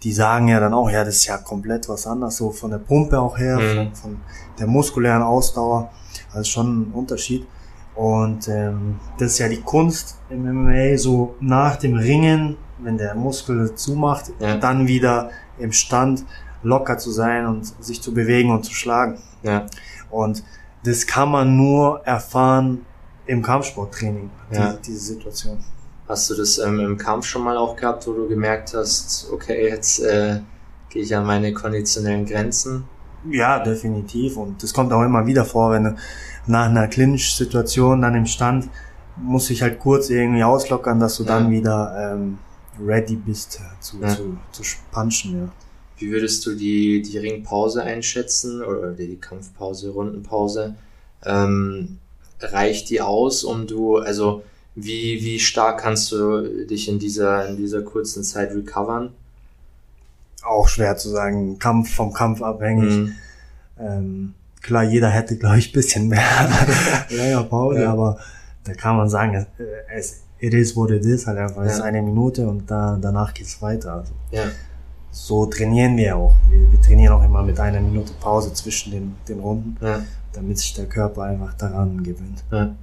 die 0.02 0.12
sagen 0.12 0.48
ja 0.48 0.60
dann 0.60 0.74
auch, 0.74 0.90
ja, 0.90 1.02
das 1.02 1.16
ist 1.16 1.26
ja 1.26 1.38
komplett 1.38 1.88
was 1.88 2.06
anderes, 2.06 2.36
so 2.36 2.50
von 2.50 2.70
der 2.70 2.78
Pumpe 2.78 3.18
auch 3.18 3.38
her, 3.38 3.58
mhm. 3.58 3.74
von, 3.74 3.94
von 3.94 4.20
der 4.58 4.66
muskulären 4.66 5.22
Ausdauer, 5.22 5.90
also 6.34 6.44
schon 6.44 6.82
ein 6.82 6.92
Unterschied. 6.92 7.46
Und 7.94 8.48
ähm, 8.48 9.00
das 9.18 9.32
ist 9.32 9.38
ja 9.38 9.48
die 9.48 9.62
Kunst 9.62 10.18
im 10.28 10.42
MMA, 10.44 10.98
so 10.98 11.36
nach 11.40 11.76
dem 11.76 11.94
Ringen 11.94 12.58
wenn 12.82 12.98
der 12.98 13.14
Muskel 13.14 13.74
zumacht, 13.74 14.32
ja. 14.40 14.56
dann 14.56 14.86
wieder 14.86 15.30
im 15.58 15.72
Stand 15.72 16.24
locker 16.62 16.98
zu 16.98 17.10
sein 17.10 17.46
und 17.46 17.64
sich 17.82 18.02
zu 18.02 18.12
bewegen 18.12 18.50
und 18.50 18.64
zu 18.64 18.72
schlagen. 18.72 19.18
Ja. 19.42 19.66
Und 20.10 20.42
das 20.84 21.06
kann 21.06 21.30
man 21.30 21.56
nur 21.56 22.00
erfahren 22.04 22.84
im 23.26 23.42
Kampfsporttraining, 23.42 24.30
ja. 24.52 24.72
die, 24.72 24.82
diese 24.82 25.14
Situation. 25.14 25.58
Hast 26.08 26.30
du 26.30 26.34
das 26.34 26.58
ähm, 26.58 26.80
im 26.80 26.96
Kampf 26.96 27.26
schon 27.26 27.44
mal 27.44 27.56
auch 27.56 27.76
gehabt, 27.76 28.06
wo 28.06 28.12
du 28.12 28.28
gemerkt 28.28 28.72
hast, 28.74 29.28
okay, 29.30 29.68
jetzt 29.68 30.00
äh, 30.00 30.40
gehe 30.88 31.02
ich 31.02 31.14
an 31.14 31.26
meine 31.26 31.52
konditionellen 31.52 32.24
Grenzen? 32.24 32.84
Ja, 33.30 33.58
definitiv. 33.58 34.36
Und 34.36 34.62
das 34.62 34.72
kommt 34.72 34.92
auch 34.92 35.02
immer 35.02 35.26
wieder 35.26 35.44
vor, 35.44 35.72
wenn 35.72 35.84
du 35.84 35.96
nach 36.46 36.66
einer 36.66 36.88
Clinch-Situation 36.88 38.00
dann 38.00 38.14
im 38.14 38.26
Stand 38.26 38.70
muss 39.20 39.50
ich 39.50 39.62
halt 39.62 39.80
kurz 39.80 40.10
irgendwie 40.10 40.44
auslockern, 40.44 41.00
dass 41.00 41.16
du 41.16 41.24
ja. 41.24 41.30
dann 41.30 41.50
wieder 41.50 42.14
ähm, 42.14 42.38
ready 42.84 43.16
bist 43.16 43.60
zu, 43.80 44.00
ja. 44.00 44.08
zu, 44.08 44.38
zu 44.52 44.62
punchen, 44.92 45.40
ja. 45.40 45.52
Wie 45.98 46.10
würdest 46.12 46.46
du 46.46 46.54
die, 46.54 47.02
die 47.02 47.18
Ringpause 47.18 47.82
einschätzen 47.82 48.62
oder 48.62 48.92
die 48.92 49.16
Kampfpause, 49.16 49.90
Rundenpause? 49.90 50.76
Ähm, 51.24 51.98
reicht 52.40 52.88
die 52.90 53.00
aus, 53.00 53.42
um 53.42 53.66
du, 53.66 53.96
also 53.96 54.44
wie, 54.76 55.24
wie 55.24 55.40
stark 55.40 55.80
kannst 55.80 56.12
du 56.12 56.66
dich 56.66 56.88
in 56.88 57.00
dieser, 57.00 57.48
in 57.48 57.56
dieser 57.56 57.82
kurzen 57.82 58.22
Zeit 58.22 58.52
recovern? 58.52 59.12
Auch 60.44 60.68
schwer 60.68 60.96
zu 60.96 61.08
sagen, 61.08 61.58
Kampf 61.58 61.92
vom 61.92 62.12
Kampf 62.12 62.42
abhängig. 62.42 62.96
Mhm. 62.96 63.14
Ähm, 63.80 64.34
klar, 64.62 64.84
jeder 64.84 65.10
hätte, 65.10 65.36
glaube 65.36 65.58
ich, 65.58 65.72
bisschen 65.72 66.06
mehr 66.06 66.48
länger 67.10 67.42
Pause, 67.42 67.82
ja. 67.82 67.92
aber 67.92 68.18
da 68.62 68.72
kann 68.74 68.96
man 68.96 69.08
sagen, 69.08 69.46
es, 69.92 70.20
it 70.40 70.54
is 70.54 70.76
what 70.76 70.90
it 70.90 71.04
is, 71.04 71.26
halt 71.26 71.38
einfach. 71.38 71.62
Es 71.62 71.74
ist 71.74 71.80
eine 71.80 72.02
Minute 72.02 72.46
und 72.48 72.70
da, 72.70 72.98
danach 73.00 73.34
geht's 73.34 73.60
weiter. 73.60 73.94
Also. 73.94 74.12
Ja. 74.30 74.44
So 75.10 75.46
trainieren 75.46 75.96
wir 75.96 76.16
auch. 76.16 76.34
Wir, 76.50 76.60
wir, 76.70 76.80
trainieren 76.80 77.14
auch 77.14 77.24
immer 77.24 77.42
mit 77.42 77.58
einer 77.58 77.80
Minute 77.80 78.12
Pause 78.20 78.52
zwischen 78.52 78.92
den, 78.92 79.14
den 79.28 79.40
Runden, 79.40 79.76
ja. 79.80 80.00
damit 80.32 80.58
sich 80.58 80.74
der 80.74 80.86
Körper 80.86 81.22
einfach 81.22 81.54
daran 81.54 82.02
gewöhnt. 82.02 82.44
Ja. 82.52 82.74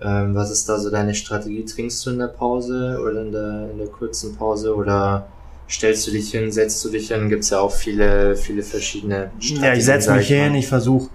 Ähm, 0.00 0.34
was 0.34 0.50
ist 0.50 0.68
da 0.68 0.78
so 0.78 0.90
deine 0.90 1.14
Strategie? 1.14 1.64
Trinkst 1.64 2.04
du 2.06 2.10
in 2.10 2.18
der 2.18 2.28
Pause 2.28 2.98
oder 3.02 3.22
in 3.22 3.32
der, 3.32 3.70
in 3.72 3.78
der 3.78 3.88
kurzen 3.88 4.34
Pause 4.36 4.74
oder 4.74 5.26
stellst 5.68 6.06
du 6.06 6.10
dich 6.10 6.30
hin, 6.30 6.50
setzt 6.50 6.84
du 6.84 6.88
dich 6.88 7.08
hin? 7.08 7.28
Gibt's 7.28 7.50
ja 7.50 7.60
auch 7.60 7.70
viele, 7.70 8.36
viele 8.36 8.62
verschiedene 8.62 9.30
Strategien. 9.38 9.64
Ja, 9.64 9.74
ich 9.74 9.84
setze 9.84 10.14
mich 10.14 10.28
hin, 10.28 10.54
ich 10.54 10.66
versuche 10.66 11.08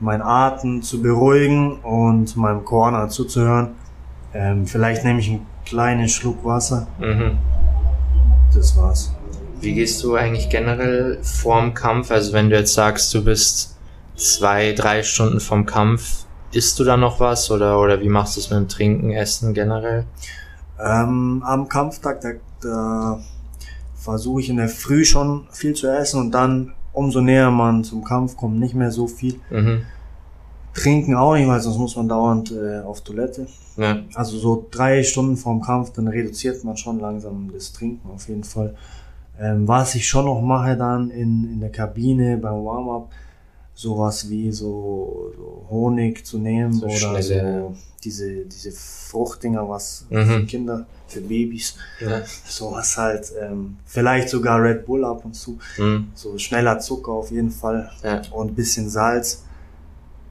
meinen 0.00 0.22
Atem 0.22 0.82
zu 0.82 1.02
beruhigen 1.02 1.80
und 1.80 2.36
meinem 2.36 2.64
Corner 2.64 3.08
zuzuhören 3.08 3.70
ähm, 4.34 4.66
vielleicht 4.66 5.04
nehme 5.04 5.20
ich 5.20 5.28
einen 5.28 5.46
kleinen 5.64 6.08
Schluck 6.08 6.44
Wasser. 6.44 6.86
Mhm. 6.98 7.38
Das 8.54 8.76
war's. 8.76 9.12
Wie 9.60 9.74
gehst 9.74 10.02
du 10.04 10.14
eigentlich 10.14 10.48
generell 10.48 11.18
vorm 11.22 11.74
Kampf? 11.74 12.10
Also 12.10 12.32
wenn 12.32 12.50
du 12.50 12.56
jetzt 12.56 12.74
sagst, 12.74 13.12
du 13.12 13.24
bist 13.24 13.76
zwei, 14.16 14.72
drei 14.72 15.02
Stunden 15.02 15.40
vom 15.40 15.66
Kampf, 15.66 16.26
isst 16.52 16.78
du 16.78 16.84
da 16.84 16.96
noch 16.96 17.20
was 17.20 17.50
oder, 17.50 17.80
oder 17.80 18.00
wie 18.00 18.08
machst 18.08 18.36
du 18.36 18.40
es 18.40 18.50
mit 18.50 18.58
dem 18.58 18.68
Trinken, 18.68 19.10
Essen 19.10 19.54
generell? 19.54 20.04
Ähm, 20.80 21.42
am 21.44 21.68
Kampftag, 21.68 22.20
da, 22.20 22.30
da 22.62 23.20
versuche 23.96 24.40
ich 24.40 24.48
in 24.48 24.56
der 24.56 24.68
Früh 24.68 25.04
schon 25.04 25.46
viel 25.50 25.74
zu 25.74 25.88
essen 25.88 26.20
und 26.20 26.30
dann 26.30 26.72
umso 26.92 27.20
näher 27.20 27.50
man 27.50 27.84
zum 27.84 28.04
Kampf 28.04 28.36
kommt, 28.36 28.58
nicht 28.58 28.74
mehr 28.74 28.90
so 28.90 29.06
viel. 29.06 29.40
Mhm. 29.50 29.82
Trinken 30.78 31.14
auch 31.14 31.34
nicht, 31.34 31.48
weil 31.48 31.60
sonst 31.60 31.78
muss 31.78 31.96
man 31.96 32.08
dauernd 32.08 32.52
äh, 32.52 32.80
auf 32.80 33.02
Toilette. 33.02 33.46
Ja. 33.76 34.00
Also 34.14 34.38
so 34.38 34.66
drei 34.70 35.02
Stunden 35.02 35.36
vorm 35.36 35.60
Kampf, 35.60 35.92
dann 35.92 36.08
reduziert 36.08 36.64
man 36.64 36.76
schon 36.76 37.00
langsam 37.00 37.50
das 37.52 37.72
Trinken 37.72 38.10
auf 38.10 38.28
jeden 38.28 38.44
Fall. 38.44 38.74
Ähm, 39.40 39.68
was 39.68 39.94
ich 39.94 40.08
schon 40.08 40.24
noch 40.24 40.40
mache 40.40 40.76
dann 40.76 41.10
in, 41.10 41.52
in 41.52 41.60
der 41.60 41.70
Kabine 41.70 42.36
beim 42.38 42.64
Warm-up, 42.64 43.10
sowas 43.74 44.28
wie 44.28 44.50
so, 44.50 45.32
so 45.36 45.66
Honig 45.70 46.26
zu 46.26 46.38
nehmen 46.38 46.72
so 46.72 46.86
oder 46.86 47.22
schnelle. 47.22 47.68
so 47.68 47.76
diese, 48.02 48.44
diese 48.46 48.72
Fruchtdinger, 48.72 49.68
was 49.68 50.06
mhm. 50.10 50.26
für 50.26 50.46
Kinder, 50.46 50.86
für 51.06 51.20
Babys, 51.20 51.76
ja. 52.00 52.22
sowas 52.46 52.96
halt, 52.96 53.32
ähm, 53.40 53.76
vielleicht 53.84 54.28
sogar 54.28 54.62
Red 54.62 54.86
Bull 54.86 55.04
ab 55.04 55.24
und 55.24 55.34
zu, 55.34 55.58
mhm. 55.78 56.08
so 56.14 56.36
schneller 56.38 56.78
Zucker 56.78 57.12
auf 57.12 57.30
jeden 57.30 57.50
Fall 57.50 57.90
ja. 58.02 58.22
und 58.32 58.54
bisschen 58.54 58.88
Salz, 58.88 59.44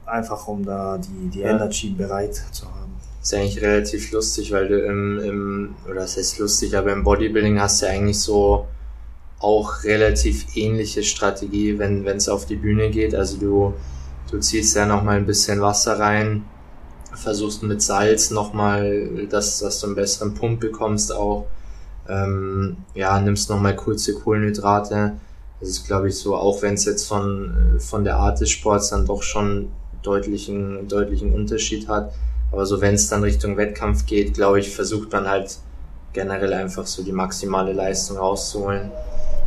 einfach 0.08 0.48
um 0.48 0.64
da 0.64 0.98
die, 0.98 1.28
die 1.28 1.40
ja. 1.40 1.50
Energy 1.50 1.90
bereit 1.90 2.34
zu 2.52 2.66
haben. 2.66 2.92
ist 3.22 3.34
eigentlich 3.34 3.62
relativ 3.62 4.12
lustig, 4.12 4.52
weil 4.52 4.68
du 4.68 4.80
im, 4.84 5.18
im 5.20 5.74
oder 5.86 6.00
das 6.00 6.16
heißt 6.16 6.38
lustig, 6.38 6.76
aber 6.76 6.92
im 6.92 7.04
Bodybuilding 7.04 7.60
hast 7.60 7.82
du 7.82 7.88
eigentlich 7.88 8.20
so 8.20 8.66
auch 9.40 9.84
relativ 9.84 10.56
ähnliche 10.56 11.02
Strategie, 11.02 11.78
wenn 11.78 12.04
es 12.06 12.28
auf 12.28 12.46
die 12.46 12.56
Bühne 12.56 12.90
geht. 12.90 13.14
Also 13.14 13.38
du, 13.38 13.74
du 14.30 14.38
ziehst 14.40 14.74
ja 14.76 14.86
noch 14.86 15.02
mal 15.02 15.16
ein 15.16 15.26
bisschen 15.26 15.60
Wasser 15.60 15.98
rein, 15.98 16.44
versuchst 17.14 17.62
mit 17.62 17.82
Salz 17.82 18.30
nochmal, 18.30 19.26
dass, 19.30 19.60
dass 19.60 19.80
du 19.80 19.86
einen 19.86 19.96
besseren 19.96 20.34
Pump 20.34 20.60
bekommst 20.60 21.12
auch. 21.12 21.46
Ähm, 22.08 22.78
ja, 22.94 23.20
nimmst 23.20 23.50
nochmal 23.50 23.76
kurze 23.76 24.14
Kohlenhydrate. 24.14 25.18
Das 25.60 25.68
ist, 25.68 25.86
glaube 25.86 26.08
ich, 26.08 26.16
so, 26.16 26.36
auch 26.36 26.62
wenn 26.62 26.74
es 26.74 26.84
jetzt 26.84 27.06
von, 27.06 27.76
von 27.78 28.04
der 28.04 28.16
Art 28.16 28.40
des 28.40 28.50
Sports 28.50 28.90
dann 28.90 29.06
doch 29.06 29.22
schon 29.22 29.68
deutlichen, 30.08 30.88
deutlichen 30.88 31.32
Unterschied 31.32 31.86
hat. 31.88 32.12
Aber 32.50 32.64
so, 32.64 32.80
wenn 32.80 32.94
es 32.94 33.08
dann 33.08 33.22
Richtung 33.22 33.56
Wettkampf 33.56 34.06
geht, 34.06 34.34
glaube 34.34 34.60
ich, 34.60 34.74
versucht 34.74 35.12
man 35.12 35.28
halt 35.28 35.58
generell 36.14 36.54
einfach 36.54 36.86
so 36.86 37.02
die 37.02 37.12
maximale 37.12 37.72
Leistung 37.72 38.16
rauszuholen. 38.16 38.90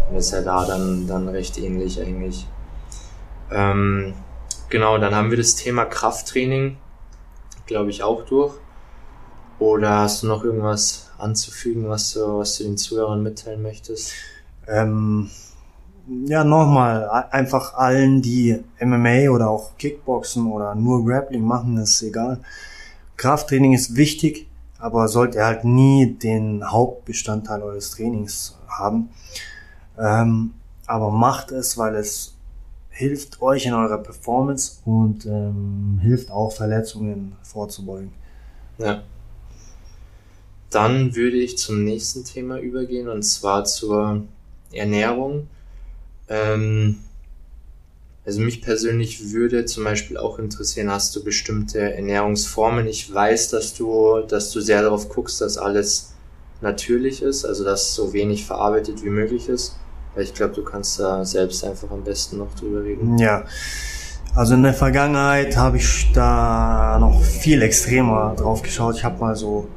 Und 0.10 0.17
ist 0.17 0.32
ja 0.32 0.41
da 0.41 0.65
dann, 0.65 1.08
dann 1.08 1.28
recht 1.30 1.58
ähnlich 1.58 2.00
eigentlich. 2.00 2.45
Ähm, 3.52 4.13
genau, 4.69 4.97
dann 5.00 5.15
haben 5.15 5.32
wir 5.32 5.38
das 5.38 5.56
Thema 5.56 5.86
Krafttraining, 5.86 6.78
glaube 7.65 7.89
ich, 7.89 8.04
auch 8.04 8.24
durch. 8.26 8.54
Oder 9.58 10.00
hast 10.00 10.21
du 10.21 10.28
noch 10.28 10.43
irgendwas 10.43 11.10
anzufügen, 11.17 11.89
was 11.89 12.13
du, 12.13 12.39
was 12.39 12.58
du 12.58 12.63
den 12.65 12.78
Zuhörern 12.78 13.24
mitteilen 13.24 13.62
möchtest? 13.62 14.13
Ähm, 14.67 15.30
ja, 16.26 16.43
nochmal, 16.43 17.10
einfach 17.32 17.74
allen, 17.76 18.21
die 18.21 18.60
MMA 18.80 19.30
oder 19.30 19.50
auch 19.50 19.78
Kickboxen 19.78 20.52
oder 20.52 20.76
nur 20.76 21.06
Grappling 21.06 21.43
machen, 21.43 21.78
ist 21.78 22.02
egal. 22.02 22.41
Krafttraining 23.15 23.74
ist 23.74 23.95
wichtig, 23.95 24.47
aber 24.78 25.08
sollte 25.08 25.43
halt 25.43 25.63
nie 25.63 26.13
den 26.13 26.69
Hauptbestandteil 26.69 27.62
eures 27.62 27.91
Trainings 27.91 28.58
haben. 28.67 29.10
Ähm, 29.97 30.54
aber 30.86 31.12
macht 31.12 31.52
es, 31.52 31.78
weil 31.78 31.95
es 31.95 32.36
hilft 32.89 33.41
euch 33.41 33.65
in 33.65 33.74
eurer 33.74 34.00
Performance 34.00 34.80
und 34.84 35.26
ähm, 35.26 36.00
hilft 36.02 36.30
auch 36.30 36.52
Verletzungen 36.52 37.36
vorzubeugen. 37.41 38.12
Ja. 38.78 39.04
Dann 40.69 41.15
würde 41.15 41.38
ich 41.38 41.58
zum 41.58 41.84
nächsten 41.84 42.26
Thema 42.26 42.58
übergehen 42.60 43.08
und 43.08 43.24
zwar 43.24 43.63
zur 43.63 44.24
Ernährung. 44.74 45.47
Ähm, 46.32 47.00
also 48.26 48.39
mich 48.41 48.62
persönlich 48.62 49.32
würde 49.32 49.65
zum 49.65 49.84
Beispiel 49.84 50.17
auch 50.17 50.39
interessieren, 50.39 50.89
hast 50.89 51.15
du 51.15 51.24
bestimmte 51.24 51.80
Ernährungsformen? 51.80 52.88
Ich 52.88 53.13
weiß, 53.13 53.50
dass 53.50 53.74
du, 53.74 54.22
dass 54.28 54.52
du 54.52 54.62
sehr 54.62 54.82
darauf 54.82 55.10
guckst, 55.10 55.41
dass 55.41 55.58
alles 55.58 56.13
natürlich 56.62 57.22
ist, 57.22 57.46
also 57.46 57.63
dass 57.63 57.94
so 57.96 58.13
wenig 58.13 58.46
verarbeitet 58.46 59.04
wie 59.04 59.10
möglich 59.10 59.50
ist. 59.50 59.76
Ich 60.15 60.34
glaube, 60.34 60.54
du 60.54 60.63
kannst 60.63 61.00
da 61.00 61.26
selbst 61.26 61.63
einfach 61.63 61.89
am 61.89 62.04
besten 62.04 62.38
noch 62.38 62.54
drüber 62.56 62.84
reden. 62.84 63.17
Ja. 63.17 63.44
Also 64.36 64.54
in 64.54 64.63
der 64.63 64.74
Vergangenheit 64.74 65.58
habe 65.58 65.78
ich 65.78 66.12
da 66.13 66.98
noch 67.00 67.22
viel 67.22 67.62
extremer 67.62 68.34
drauf 68.38 68.62
geschaut. 68.62 68.96
Ich 68.96 69.04
habe 69.04 69.20
mal 69.20 69.36
so 69.36 69.67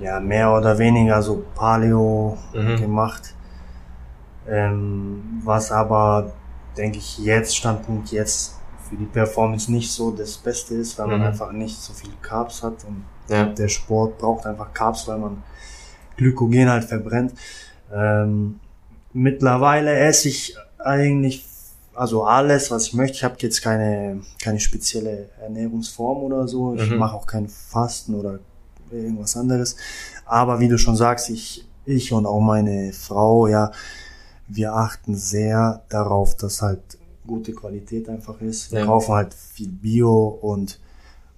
ja 0.00 0.18
mehr 0.20 0.52
oder 0.52 0.78
weniger 0.78 1.22
so 1.22 1.44
Paleo 1.54 2.36
mhm. 2.52 2.76
gemacht, 2.76 3.34
ähm, 4.48 5.40
was 5.44 5.72
aber 5.72 6.32
denke 6.76 6.98
ich 6.98 7.18
jetzt 7.18 7.56
Standpunkt 7.56 8.10
jetzt 8.10 8.56
für 8.88 8.96
die 8.96 9.06
Performance 9.06 9.70
nicht 9.70 9.90
so 9.90 10.10
das 10.10 10.36
Beste 10.36 10.74
ist, 10.74 10.98
weil 10.98 11.06
mhm. 11.06 11.12
man 11.12 11.22
einfach 11.22 11.52
nicht 11.52 11.76
so 11.76 11.92
viel 11.92 12.12
Carbs 12.20 12.62
hat 12.62 12.84
und 12.84 13.04
ja. 13.28 13.46
der 13.46 13.68
Sport 13.68 14.18
braucht 14.18 14.46
einfach 14.46 14.72
Carbs, 14.74 15.08
weil 15.08 15.18
man 15.18 15.42
Glykogen 16.16 16.68
halt 16.68 16.84
verbrennt. 16.84 17.32
Ähm, 17.92 18.60
Mittlerweile 19.16 19.96
esse 19.96 20.28
ich 20.28 20.56
eigentlich 20.76 21.46
also 21.94 22.24
alles, 22.24 22.72
was 22.72 22.88
ich 22.88 22.94
möchte. 22.94 23.16
Ich 23.16 23.24
habe 23.24 23.36
jetzt 23.38 23.62
keine 23.62 24.22
keine 24.42 24.58
spezielle 24.58 25.28
Ernährungsform 25.40 26.24
oder 26.24 26.48
so. 26.48 26.74
Ich 26.74 26.90
mhm. 26.90 26.98
mache 26.98 27.14
auch 27.14 27.26
kein 27.26 27.48
Fasten 27.48 28.16
oder 28.16 28.40
irgendwas 28.90 29.36
anderes. 29.36 29.76
Aber 30.26 30.58
wie 30.58 30.66
du 30.66 30.78
schon 30.78 30.96
sagst, 30.96 31.30
ich 31.30 31.64
ich 31.86 32.12
und 32.12 32.26
auch 32.26 32.40
meine 32.40 32.92
Frau, 32.92 33.46
ja, 33.46 33.70
wir 34.48 34.74
achten 34.74 35.14
sehr 35.14 35.82
darauf, 35.88 36.36
dass 36.36 36.62
halt 36.62 36.98
gute 37.26 37.52
Qualität 37.52 38.08
einfach 38.08 38.40
ist. 38.40 38.72
Wir 38.72 38.80
ja. 38.80 38.86
kaufen 38.86 39.14
halt 39.14 39.34
viel 39.34 39.68
Bio 39.68 40.26
und 40.28 40.80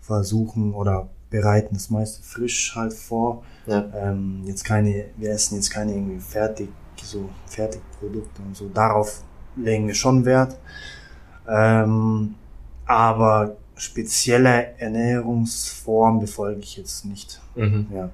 versuchen 0.01 0.75
oder 0.75 1.09
bereiten 1.31 1.75
das 1.75 1.90
meiste 1.90 2.23
frisch 2.23 2.75
halt 2.75 2.92
vor. 2.92 3.45
Ja. 3.66 3.90
Ähm, 3.95 4.42
jetzt 4.45 4.64
keine, 4.64 5.07
wir 5.16 5.31
essen 5.31 5.57
jetzt 5.57 5.71
keine 5.71 5.92
irgendwie 5.92 6.21
fertig 6.21 6.69
so 7.03 7.29
Fertigprodukte 7.47 8.42
und 8.42 8.57
so. 8.57 8.69
Darauf 8.69 9.23
legen 9.57 9.87
wir 9.87 9.95
schon 9.95 10.25
Wert. 10.25 10.57
Ähm, 11.49 12.35
aber 12.87 13.57
spezielle 13.77 14.79
Ernährungsform 14.79 16.21
befolge 16.21 16.61
ich 16.61 16.77
jetzt 16.77 17.05
nicht. 17.05 17.40
Mhm. 17.55 17.87
Ja. 17.92 18.11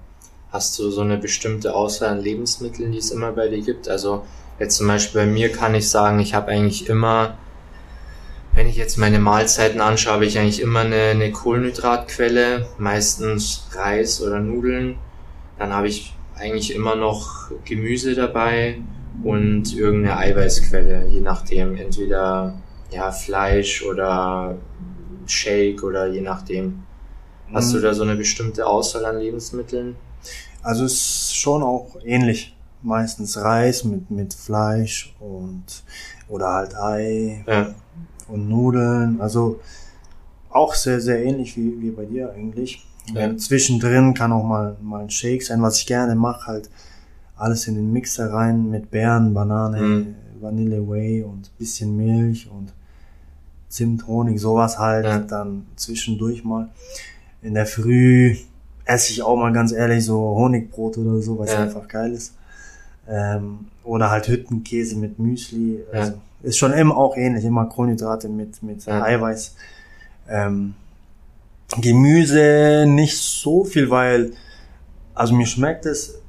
Hast 0.51 0.79
du 0.79 0.91
so 0.91 1.01
eine 1.01 1.17
bestimmte 1.17 1.75
Auswahl 1.75 2.11
an 2.11 2.21
Lebensmitteln, 2.21 2.93
die 2.93 2.99
es 2.99 3.11
immer 3.11 3.33
bei 3.33 3.49
dir 3.49 3.63
gibt? 3.63 3.89
Also 3.89 4.25
jetzt 4.63 4.77
zum 4.77 4.87
Beispiel 4.87 5.23
bei 5.23 5.27
mir 5.27 5.51
kann 5.51 5.75
ich 5.75 5.89
sagen, 5.89 6.21
ich 6.21 6.35
habe 6.35 6.53
eigentlich 6.53 6.89
immer, 6.89 7.37
wenn 8.55 8.69
ich 8.69 8.77
jetzt 8.77 8.97
meine 8.97 9.19
Mahlzeiten 9.19 9.81
anschaue, 9.81 10.15
habe 10.15 10.27
ich 10.27 10.39
eigentlich 10.39 10.61
immer 10.61 10.81
eine, 10.81 11.11
eine 11.11 11.33
Kohlenhydratquelle, 11.33 12.67
meistens 12.79 13.69
Reis 13.73 14.23
oder 14.23 14.39
Nudeln. 14.41 14.97
Dann 15.59 15.73
habe 15.73 15.89
ich 15.89 16.15
eigentlich 16.37 16.75
immer 16.75 16.97
noch 16.97 17.51
Gemüse 17.65 18.15
dabei 18.15 18.79
und 19.23 19.75
irgendeine 19.75 20.17
Eiweißquelle, 20.17 21.09
je 21.09 21.21
nachdem. 21.21 21.77
Entweder 21.77 22.55
ja, 22.91 23.11
Fleisch 23.11 23.85
oder 23.85 24.57
Shake 25.27 25.83
oder 25.83 26.09
je 26.09 26.21
nachdem. 26.21 26.85
Hast 27.53 27.71
mhm. 27.71 27.77
du 27.77 27.83
da 27.83 27.95
so 27.95 28.03
eine 28.03 28.17
bestimmte 28.17 28.67
Auswahl 28.67 29.05
an 29.07 29.19
Lebensmitteln? 29.19 29.97
Also 30.63 30.85
es 30.85 30.93
ist 30.93 31.37
schon 31.37 31.63
auch 31.63 31.97
ähnlich. 32.05 32.55
Meistens 32.83 33.39
Reis 33.39 33.85
mit, 33.85 34.11
mit 34.11 34.35
Fleisch 34.35 35.15
und 35.21 35.85
oder 36.29 36.49
halt 36.49 36.77
Ei 36.77 37.45
ja. 37.47 37.75
und 38.29 38.49
Nudeln. 38.49 39.21
Also 39.21 39.61
auch 40.51 40.75
sehr, 40.75 41.01
sehr 41.01 41.25
ähnlich 41.25 41.57
wie, 41.57 41.81
wie 41.81 41.91
bei 41.91 42.05
dir 42.05 42.33
eigentlich. 42.33 42.87
Ja. 43.15 43.37
Zwischendrin 43.37 44.15
kann 44.15 44.33
auch 44.33 44.45
mal, 44.45 44.77
mal 44.81 45.03
ein 45.03 45.11
Shake 45.11 45.43
sein, 45.43 45.63
was 45.63 45.79
ich 45.79 45.87
gerne 45.87 46.15
mache, 46.15 46.47
halt 46.47 46.71
alles 47.37 47.67
in 47.67 47.75
den 47.75 47.93
Mixer 47.93 48.33
rein 48.33 48.71
mit 48.71 48.91
Beeren, 48.91 49.35
Banane, 49.35 49.81
mhm. 49.81 50.15
Vanille 50.41 50.89
Whey 50.89 51.23
und 51.23 51.57
bisschen 51.59 51.97
Milch 51.97 52.49
und 52.51 52.73
Zimt, 53.69 54.07
Honig, 54.07 54.39
sowas 54.39 54.79
halt 54.79 55.07
ja. 55.07 55.19
dann 55.19 55.67
zwischendurch 55.77 56.45
mal. 56.45 56.69
In 57.41 57.55
der 57.55 57.67
Früh 57.67 58.37
esse 58.85 59.13
ich 59.13 59.23
auch 59.23 59.37
mal 59.37 59.53
ganz 59.53 59.73
ehrlich 59.73 60.05
so 60.05 60.19
Honigbrot 60.37 60.99
oder 60.99 61.21
so, 61.21 61.39
was 61.39 61.51
ja. 61.53 61.63
einfach 61.63 61.89
geil 61.89 62.13
ist. 62.13 62.35
Ähm, 63.13 63.67
oder 63.85 64.11
halt 64.11 64.29
Hüttenkäse 64.29 64.97
mit 64.97 65.19
Müsli. 65.19 65.81
Also 65.93 66.13
ja. 66.13 66.19
Ist 66.43 66.59
schon 66.59 66.73
immer 66.73 66.97
auch 66.97 67.17
ähnlich, 67.17 67.45
immer 67.45 67.67
Kohlenhydrate 67.67 68.29
mit, 68.29 68.63
mit 68.63 68.89
Eiweiß. 68.89 69.55
Ähm, 70.29 70.75
Gemüse 71.81 72.85
nicht 72.87 73.17
so 73.17 73.65
viel, 73.65 73.91
weil, 73.91 74.33
also 75.15 75.35
mir 75.35 75.47
schmeckt 75.47 75.87
es, 75.87 76.21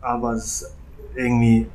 aber 0.00 0.32
es 0.32 0.44
ist 0.62 0.70
irgendwie 1.14 1.66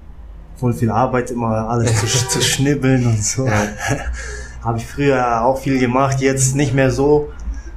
voll 0.55 0.73
viel 0.73 0.91
Arbeit, 0.91 1.31
immer 1.31 1.69
alles 1.69 1.99
zu, 1.99 2.05
zu 2.05 2.41
schnibbeln 2.41 3.05
und 3.07 3.23
so. 3.23 3.47
Ja. 3.47 3.67
Habe 4.63 4.77
ich 4.77 4.85
früher 4.85 5.43
auch 5.43 5.57
viel 5.57 5.79
gemacht, 5.79 6.21
jetzt 6.21 6.55
nicht 6.55 6.73
mehr 6.73 6.91
so. 6.91 7.29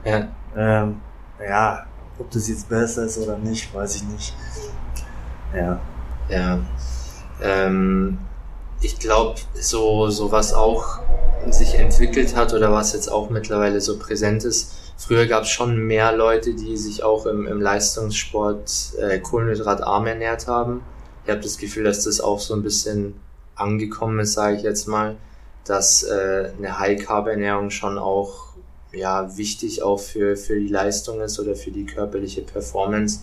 Ja. 0.04 0.28
Ähm, 0.54 0.96
ja, 1.40 1.86
ob 2.18 2.30
das 2.30 2.48
jetzt 2.48 2.68
besser 2.68 3.04
ist 3.04 3.16
oder 3.16 3.38
nicht, 3.38 3.74
weiß 3.74 3.96
ich 3.96 4.04
nicht. 4.04 4.34
Ja. 5.56 5.80
Ja. 6.28 6.60
Ähm, 7.42 8.18
ich 8.80 8.98
glaube, 8.98 9.40
so, 9.54 10.10
so 10.10 10.32
was 10.32 10.52
auch 10.52 11.00
sich 11.48 11.74
entwickelt 11.74 12.36
hat 12.36 12.54
oder 12.54 12.72
was 12.72 12.92
jetzt 12.92 13.08
auch 13.08 13.30
mittlerweile 13.30 13.80
so 13.80 13.98
präsent 13.98 14.44
ist, 14.44 14.74
Früher 14.96 15.26
gab 15.26 15.42
es 15.42 15.50
schon 15.50 15.76
mehr 15.76 16.16
Leute, 16.16 16.54
die 16.54 16.76
sich 16.76 17.02
auch 17.02 17.26
im, 17.26 17.46
im 17.46 17.60
Leistungssport 17.60 18.94
äh, 18.98 19.18
kohlenhydratarm 19.18 20.06
ernährt 20.06 20.46
haben. 20.46 20.82
Ich 21.24 21.30
habe 21.30 21.40
das 21.40 21.58
Gefühl, 21.58 21.84
dass 21.84 22.04
das 22.04 22.20
auch 22.20 22.40
so 22.40 22.54
ein 22.54 22.62
bisschen 22.62 23.14
angekommen 23.56 24.20
ist, 24.20 24.34
sage 24.34 24.56
ich 24.56 24.62
jetzt 24.62 24.86
mal, 24.86 25.16
dass 25.64 26.04
äh, 26.04 26.50
eine 26.56 26.78
High-Carb-Ernährung 26.78 27.70
schon 27.70 27.98
auch 27.98 28.54
ja, 28.92 29.36
wichtig 29.36 29.82
auch 29.82 29.98
für, 29.98 30.36
für 30.36 30.58
die 30.58 30.68
Leistung 30.68 31.20
ist 31.20 31.40
oder 31.40 31.56
für 31.56 31.70
die 31.70 31.86
körperliche 31.86 32.42
Performance. 32.42 33.20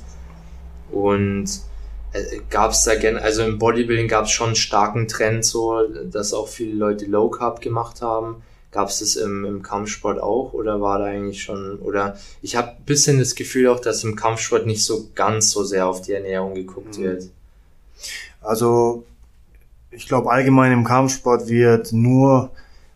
Und 0.92 1.62
gab 2.50 2.71
es 2.71 2.84
da 2.84 2.95
gerne, 2.95 3.21
also 3.21 3.43
im 3.43 3.58
Bodybuilding 3.58 4.08
gab 4.08 4.26
es 4.26 4.32
schon 4.32 4.47
einen 4.47 4.56
starken 4.56 5.08
Trend, 5.08 5.45
so 5.45 5.88
dass 5.88 6.34
auch 6.34 6.47
viele 6.47 6.74
Leute 6.74 7.06
Low 7.06 7.30
Carb 7.30 7.62
gemacht 7.62 8.02
haben. 8.02 8.43
Gab 8.71 8.88
es 8.88 9.00
das 9.00 9.17
im, 9.17 9.43
im 9.43 9.62
Kampfsport 9.62 10.21
auch 10.21 10.54
oder 10.54 10.80
war 10.80 11.00
da 11.00 11.06
eigentlich 11.06 11.43
schon, 11.43 11.78
oder 11.80 12.17
ich 12.41 12.56
habe 12.56 12.69
ein 12.69 12.86
bisschen 12.86 13.19
das 13.19 13.36
Gefühl 13.36 13.67
auch, 13.67 13.82
dass 13.82 14.06
im 14.06 14.15
Kampfsport 14.15 14.65
nicht 14.65 14.86
so 14.86 15.10
ganz 15.13 15.52
so 15.52 15.63
sehr 15.63 15.88
auf 15.88 16.02
die 16.02 16.13
Ernährung 16.13 16.56
geguckt 16.56 16.97
mhm. 16.97 17.04
wird. 17.04 17.24
Also 18.41 19.04
ich 19.89 20.08
glaube 20.08 20.32
allgemein 20.32 20.71
im 20.71 20.86
Kampfsport 20.86 21.47
wird 21.47 21.91
nur 21.91 22.52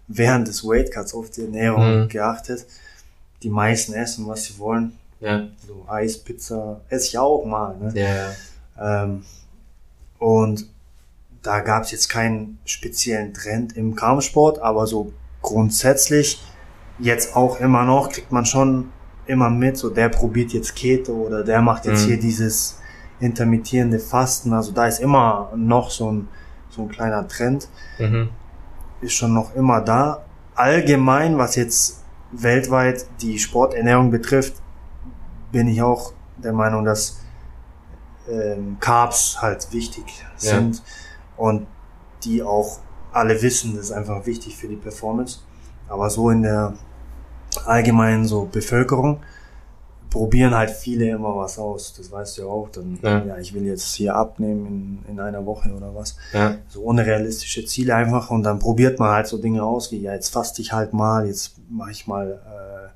während 0.08 0.47
des 0.47 0.63
Weightcuts 0.63 1.13
auf 1.13 1.30
die 1.30 1.41
Ernährung 1.41 2.04
mhm. 2.04 2.08
geachtet. 2.08 2.65
Die 3.43 3.49
meisten 3.49 3.93
essen, 3.93 4.28
was 4.28 4.45
sie 4.45 4.58
wollen. 4.58 4.97
Ja. 5.19 5.47
So 5.67 5.86
Eis, 5.88 6.17
Pizza, 6.17 6.82
esse 6.89 7.08
ich 7.08 7.17
auch 7.17 7.43
mal. 7.45 7.75
Ne? 7.78 7.91
Ja, 7.95 8.15
ja. 8.15 8.36
Ähm, 8.80 9.24
und 10.20 10.70
da 11.42 11.60
gab 11.60 11.84
es 11.84 11.92
jetzt 11.92 12.10
keinen 12.10 12.60
speziellen 12.66 13.34
Trend 13.34 13.78
im 13.78 13.96
Kampfsport, 13.96 14.60
aber 14.60 14.88
so 14.88 15.14
grundsätzlich 15.42 16.42
jetzt 16.98 17.36
auch 17.36 17.60
immer 17.60 17.84
noch 17.86 18.10
kriegt 18.10 18.32
man 18.32 18.46
schon 18.46 18.92
immer 19.28 19.50
mit, 19.50 19.78
so 19.78 19.90
der 19.90 20.10
probiert 20.10 20.54
jetzt 20.54 20.76
Keto 20.76 21.14
oder 21.14 21.44
der 21.44 21.62
macht 21.62 21.86
jetzt 21.86 22.04
mhm. 22.04 22.08
hier 22.08 22.20
dieses 22.20 22.80
intermittierende 23.20 24.00
Fasten. 24.00 24.54
Also 24.54 24.72
da 24.72 24.88
ist 24.88 25.00
immer 25.00 25.52
noch 25.56 25.92
so 25.92 26.12
ein, 26.12 26.28
so 26.70 26.84
ein 26.84 26.90
kleiner 26.90 27.28
Trend. 27.28 27.68
Mhm 28.00 28.30
ist 29.06 29.14
schon 29.14 29.34
noch 29.34 29.56
immer 29.56 29.82
da. 29.82 30.26
Allgemein, 30.56 31.38
was 31.38 31.56
jetzt 31.56 32.04
weltweit 32.32 33.06
die 33.22 33.40
Sporternährung 33.40 34.12
betrifft, 34.12 34.56
bin 35.52 35.68
ich 35.68 35.82
auch 35.82 36.14
der 36.38 36.54
Meinung, 36.54 36.84
dass 36.84 37.22
ähm, 38.30 38.78
Carbs 38.80 39.42
halt 39.42 39.72
wichtig 39.72 40.06
sind 40.38 40.78
ja. 40.78 40.84
und 41.38 41.68
die 42.24 42.44
auch 42.44 42.80
alle 43.12 43.42
wissen, 43.42 43.76
das 43.76 43.86
ist 43.86 43.92
einfach 43.92 44.26
wichtig 44.26 44.56
für 44.56 44.68
die 44.68 44.76
Performance. 44.76 45.40
Aber 45.88 46.10
so 46.10 46.30
in 46.30 46.42
der 46.42 46.74
allgemeinen 47.66 48.26
so 48.26 48.46
Bevölkerung 48.52 49.22
probieren 50.10 50.56
halt 50.56 50.70
viele 50.70 51.10
immer 51.10 51.36
was 51.36 51.60
aus. 51.60 51.94
Das 51.94 52.12
weißt 52.12 52.38
du 52.38 52.42
ja 52.44 52.48
auch. 52.48 52.70
Dann, 52.70 52.98
ja. 53.02 53.26
ja, 53.26 53.38
ich 53.38 53.54
will 53.54 53.66
jetzt 53.66 53.96
hier 53.96 54.16
abnehmen 54.16 55.04
in, 55.06 55.14
in 55.14 55.20
einer 55.20 55.46
Woche 55.46 55.74
oder 55.74 55.94
was. 55.94 56.16
Ja. 56.34 56.56
So 56.70 56.82
unrealistische 56.84 57.66
Ziele 57.66 57.96
einfach. 57.96 58.32
Und 58.32 58.44
dann 58.44 58.60
probiert 58.60 58.98
man 59.00 59.12
halt 59.12 59.28
so 59.28 59.38
Dinge 59.38 59.64
aus, 59.64 59.92
wie 59.92 60.02
ja, 60.02 60.14
jetzt 60.14 60.30
faste 60.30 60.62
ich 60.62 60.72
halt 60.72 60.94
mal, 60.94 61.28
jetzt 61.28 61.56
mache 61.70 61.92
ich 61.92 62.08
mal 62.08 62.40
äh, 62.46 62.90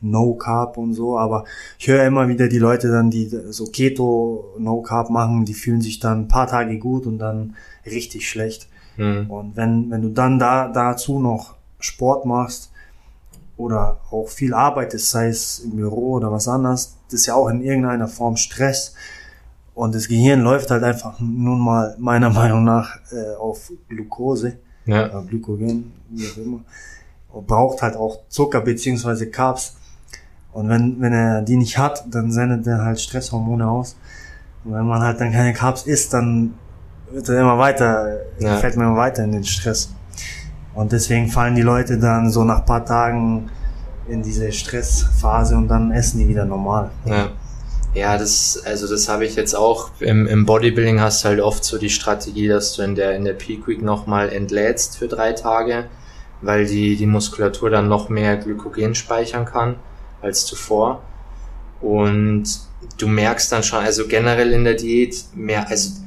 No 0.00 0.34
Carb 0.34 0.76
und 0.76 0.94
so. 0.94 1.18
Aber 1.18 1.44
ich 1.78 1.88
höre 1.88 2.04
immer 2.04 2.28
wieder 2.28 2.48
die 2.48 2.58
Leute 2.58 2.90
dann, 2.90 3.10
die 3.10 3.26
so 3.26 3.66
Keto, 3.66 4.54
No 4.58 4.82
Carb 4.82 5.10
machen, 5.10 5.44
die 5.44 5.54
fühlen 5.54 5.80
sich 5.80 6.00
dann 6.00 6.22
ein 6.22 6.28
paar 6.28 6.46
Tage 6.46 6.78
gut 6.78 7.06
und 7.06 7.18
dann 7.18 7.56
richtig 7.84 8.28
schlecht. 8.28 8.68
Mhm. 8.96 9.30
Und 9.30 9.56
wenn, 9.56 9.90
wenn 9.90 10.02
du 10.02 10.08
dann 10.10 10.38
da 10.38 10.68
dazu 10.68 11.18
noch 11.18 11.54
Sport 11.80 12.26
machst, 12.26 12.72
oder 13.58 13.98
auch 14.10 14.28
viel 14.28 14.54
arbeitest, 14.54 15.10
sei 15.10 15.28
es 15.28 15.58
im 15.58 15.76
Büro 15.76 16.12
oder 16.12 16.32
was 16.32 16.48
anderes, 16.48 16.96
das 17.10 17.20
ist 17.20 17.26
ja 17.26 17.34
auch 17.34 17.48
in 17.48 17.60
irgendeiner 17.60 18.08
Form 18.08 18.36
Stress. 18.36 18.94
Und 19.74 19.94
das 19.94 20.08
Gehirn 20.08 20.40
läuft 20.40 20.70
halt 20.70 20.82
einfach 20.84 21.20
nun 21.20 21.60
mal 21.60 21.94
meiner 21.98 22.30
Meinung 22.30 22.64
nach 22.64 22.98
äh, 23.12 23.34
auf 23.36 23.72
Glucose, 23.88 24.58
ja. 24.86 25.06
äh, 25.06 25.24
Glykogen, 25.24 25.92
wie 26.08 26.26
auch 26.26 26.36
immer. 26.36 26.60
Und 27.30 27.46
braucht 27.46 27.82
halt 27.82 27.96
auch 27.96 28.20
Zucker 28.28 28.60
beziehungsweise 28.60 29.28
Carbs. 29.28 29.76
Und 30.58 30.68
wenn, 30.68 31.00
wenn 31.00 31.12
er 31.12 31.42
die 31.42 31.56
nicht 31.56 31.78
hat, 31.78 32.02
dann 32.10 32.32
sendet 32.32 32.66
er 32.66 32.84
halt 32.84 33.00
Stresshormone 33.00 33.64
aus. 33.64 33.94
Und 34.64 34.74
wenn 34.74 34.86
man 34.86 35.00
halt 35.02 35.20
dann 35.20 35.30
keine 35.30 35.52
Carbs 35.52 35.84
isst, 35.84 36.12
dann 36.12 36.54
wird 37.12 37.28
er 37.28 37.42
immer 37.42 37.58
weiter, 37.58 38.16
ja. 38.40 38.56
fällt 38.56 38.76
man 38.76 38.88
immer 38.88 38.96
weiter 38.96 39.22
in 39.22 39.30
den 39.30 39.44
Stress. 39.44 39.94
Und 40.74 40.90
deswegen 40.90 41.28
fallen 41.28 41.54
die 41.54 41.62
Leute 41.62 41.98
dann 41.98 42.28
so 42.32 42.42
nach 42.42 42.66
paar 42.66 42.84
Tagen 42.84 43.50
in 44.08 44.24
diese 44.24 44.50
Stressphase 44.50 45.56
und 45.56 45.68
dann 45.68 45.92
essen 45.92 46.18
die 46.18 46.28
wieder 46.28 46.44
normal. 46.44 46.90
Ja. 47.04 47.28
Ja, 47.94 48.18
das, 48.18 48.60
also 48.66 48.88
das 48.88 49.08
habe 49.08 49.26
ich 49.26 49.36
jetzt 49.36 49.54
auch. 49.54 49.90
Im, 50.00 50.26
Im 50.26 50.44
Bodybuilding 50.44 51.00
hast 51.00 51.22
du 51.22 51.28
halt 51.28 51.40
oft 51.40 51.62
so 51.62 51.78
die 51.78 51.88
Strategie, 51.88 52.48
dass 52.48 52.74
du 52.74 52.82
in 52.82 52.96
der, 52.96 53.14
in 53.14 53.24
der 53.24 53.34
Peak 53.34 53.68
Week 53.68 53.80
nochmal 53.80 54.30
entlädst 54.30 54.98
für 54.98 55.06
drei 55.06 55.34
Tage, 55.34 55.84
weil 56.42 56.66
die, 56.66 56.96
die 56.96 57.06
Muskulatur 57.06 57.70
dann 57.70 57.86
noch 57.86 58.08
mehr 58.08 58.36
Glykogen 58.36 58.96
speichern 58.96 59.44
kann 59.44 59.76
als 60.22 60.46
zuvor. 60.46 61.02
Und 61.80 62.44
du 62.98 63.08
merkst 63.08 63.52
dann 63.52 63.62
schon, 63.62 63.80
also 63.80 64.06
generell 64.06 64.52
in 64.52 64.64
der 64.64 64.74
Diät 64.74 65.24
mehr, 65.34 65.68
also 65.68 66.00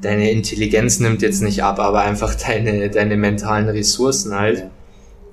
deine 0.00 0.30
Intelligenz 0.30 1.00
nimmt 1.00 1.22
jetzt 1.22 1.42
nicht 1.42 1.62
ab, 1.62 1.78
aber 1.78 2.02
einfach 2.02 2.34
deine, 2.46 2.90
deine 2.90 3.16
mentalen 3.16 3.68
Ressourcen 3.68 4.34
halt. 4.34 4.70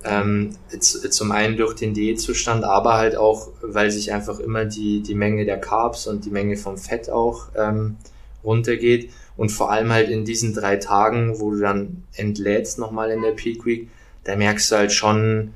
Ähm, 0.04 0.56
zum 0.80 1.32
einen 1.32 1.58
durch 1.58 1.76
den 1.76 1.94
Diätzustand, 1.94 2.64
aber 2.64 2.96
halt 2.96 3.16
auch, 3.16 3.50
weil 3.62 3.92
sich 3.92 4.12
einfach 4.12 4.40
immer 4.40 4.66
die, 4.66 5.04
die 5.04 5.14
Menge 5.14 5.46
der 5.46 5.60
Carbs 5.60 6.08
und 6.08 6.26
die 6.26 6.32
Menge 6.32 6.58
vom 6.58 6.76
Fett 6.78 7.12
auch 7.12 7.50
ähm, 7.56 7.98
runtergeht. 8.44 9.12
Und 9.38 9.52
vor 9.52 9.72
allem 9.72 9.92
halt 9.92 10.10
in 10.10 10.26
diesen 10.26 10.56
drei 10.56 10.78
Tagen, 10.78 11.40
wo 11.40 11.52
du 11.52 11.60
dann 11.60 12.04
entlädst 12.16 12.80
nochmal 12.80 13.12
in 13.12 13.22
der 13.22 13.32
Peak 13.32 13.64
Week, 13.66 13.90
da 14.24 14.36
merkst 14.36 14.72
du 14.72 14.76
halt 14.76 14.92
schon, 14.92 15.54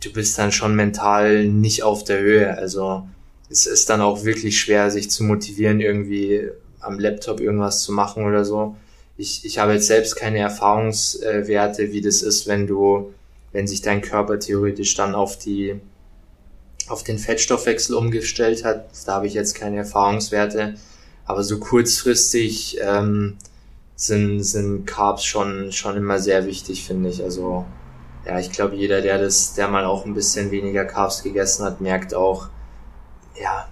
du 0.00 0.12
bist 0.12 0.38
dann 0.38 0.52
schon 0.52 0.74
mental 0.74 1.46
nicht 1.46 1.82
auf 1.82 2.04
der 2.04 2.20
Höhe. 2.20 2.56
Also 2.56 3.06
es 3.50 3.66
ist 3.66 3.90
dann 3.90 4.00
auch 4.00 4.24
wirklich 4.24 4.58
schwer, 4.60 4.90
sich 4.90 5.10
zu 5.10 5.24
motivieren, 5.24 5.80
irgendwie 5.80 6.48
am 6.80 6.98
Laptop 6.98 7.40
irgendwas 7.40 7.82
zu 7.82 7.92
machen 7.92 8.24
oder 8.24 8.44
so. 8.44 8.76
Ich, 9.16 9.44
ich 9.44 9.58
habe 9.58 9.74
jetzt 9.74 9.86
selbst 9.86 10.16
keine 10.16 10.38
Erfahrungswerte, 10.38 11.92
wie 11.92 12.00
das 12.00 12.22
ist, 12.22 12.46
wenn 12.46 12.66
du, 12.66 13.12
wenn 13.52 13.66
sich 13.66 13.82
dein 13.82 14.00
Körper 14.00 14.38
theoretisch 14.38 14.94
dann 14.94 15.14
auf 15.14 15.36
die, 15.36 15.78
auf 16.88 17.04
den 17.04 17.18
Fettstoffwechsel 17.18 17.94
umgestellt 17.94 18.64
hat. 18.64 18.88
Da 19.04 19.16
habe 19.16 19.26
ich 19.26 19.34
jetzt 19.34 19.54
keine 19.54 19.78
Erfahrungswerte. 19.78 20.74
Aber 21.26 21.44
so 21.44 21.60
kurzfristig 21.60 22.78
ähm, 22.80 23.36
sind, 23.94 24.42
sind 24.42 24.86
Carbs 24.86 25.24
schon, 25.24 25.70
schon 25.70 25.96
immer 25.96 26.18
sehr 26.18 26.46
wichtig, 26.46 26.84
finde 26.84 27.10
ich. 27.10 27.22
Also 27.22 27.66
ja, 28.26 28.38
ich 28.38 28.52
glaube, 28.52 28.76
jeder, 28.76 29.00
der 29.00 29.18
das, 29.18 29.54
der 29.54 29.68
mal 29.68 29.84
auch 29.84 30.04
ein 30.04 30.14
bisschen 30.14 30.50
weniger 30.50 30.84
Carbs 30.84 31.22
gegessen 31.22 31.64
hat, 31.64 31.80
merkt 31.80 32.14
auch, 32.14 32.48
ja, 33.40 33.68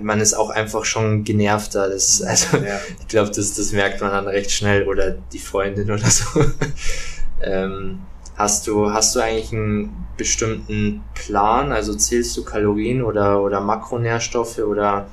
man 0.00 0.20
ist 0.20 0.34
auch 0.34 0.50
einfach 0.50 0.84
schon 0.84 1.24
genervter. 1.24 1.88
Das, 1.88 2.22
also, 2.22 2.58
ja. 2.58 2.78
ich 3.00 3.08
glaube, 3.08 3.30
das, 3.30 3.54
das 3.54 3.72
merkt 3.72 4.00
man 4.00 4.10
dann 4.10 4.28
recht 4.28 4.50
schnell 4.50 4.86
oder 4.86 5.10
die 5.10 5.38
Freundin 5.38 5.90
oder 5.90 6.08
so. 6.08 6.44
ähm, 7.42 8.00
hast 8.36 8.66
du, 8.66 8.92
hast 8.92 9.16
du 9.16 9.20
eigentlich 9.20 9.52
einen 9.52 10.06
bestimmten 10.16 11.02
Plan? 11.14 11.72
Also 11.72 11.94
zählst 11.94 12.36
du 12.36 12.44
Kalorien 12.44 13.02
oder, 13.02 13.42
oder 13.42 13.60
Makronährstoffe 13.60 14.58
oder 14.58 15.08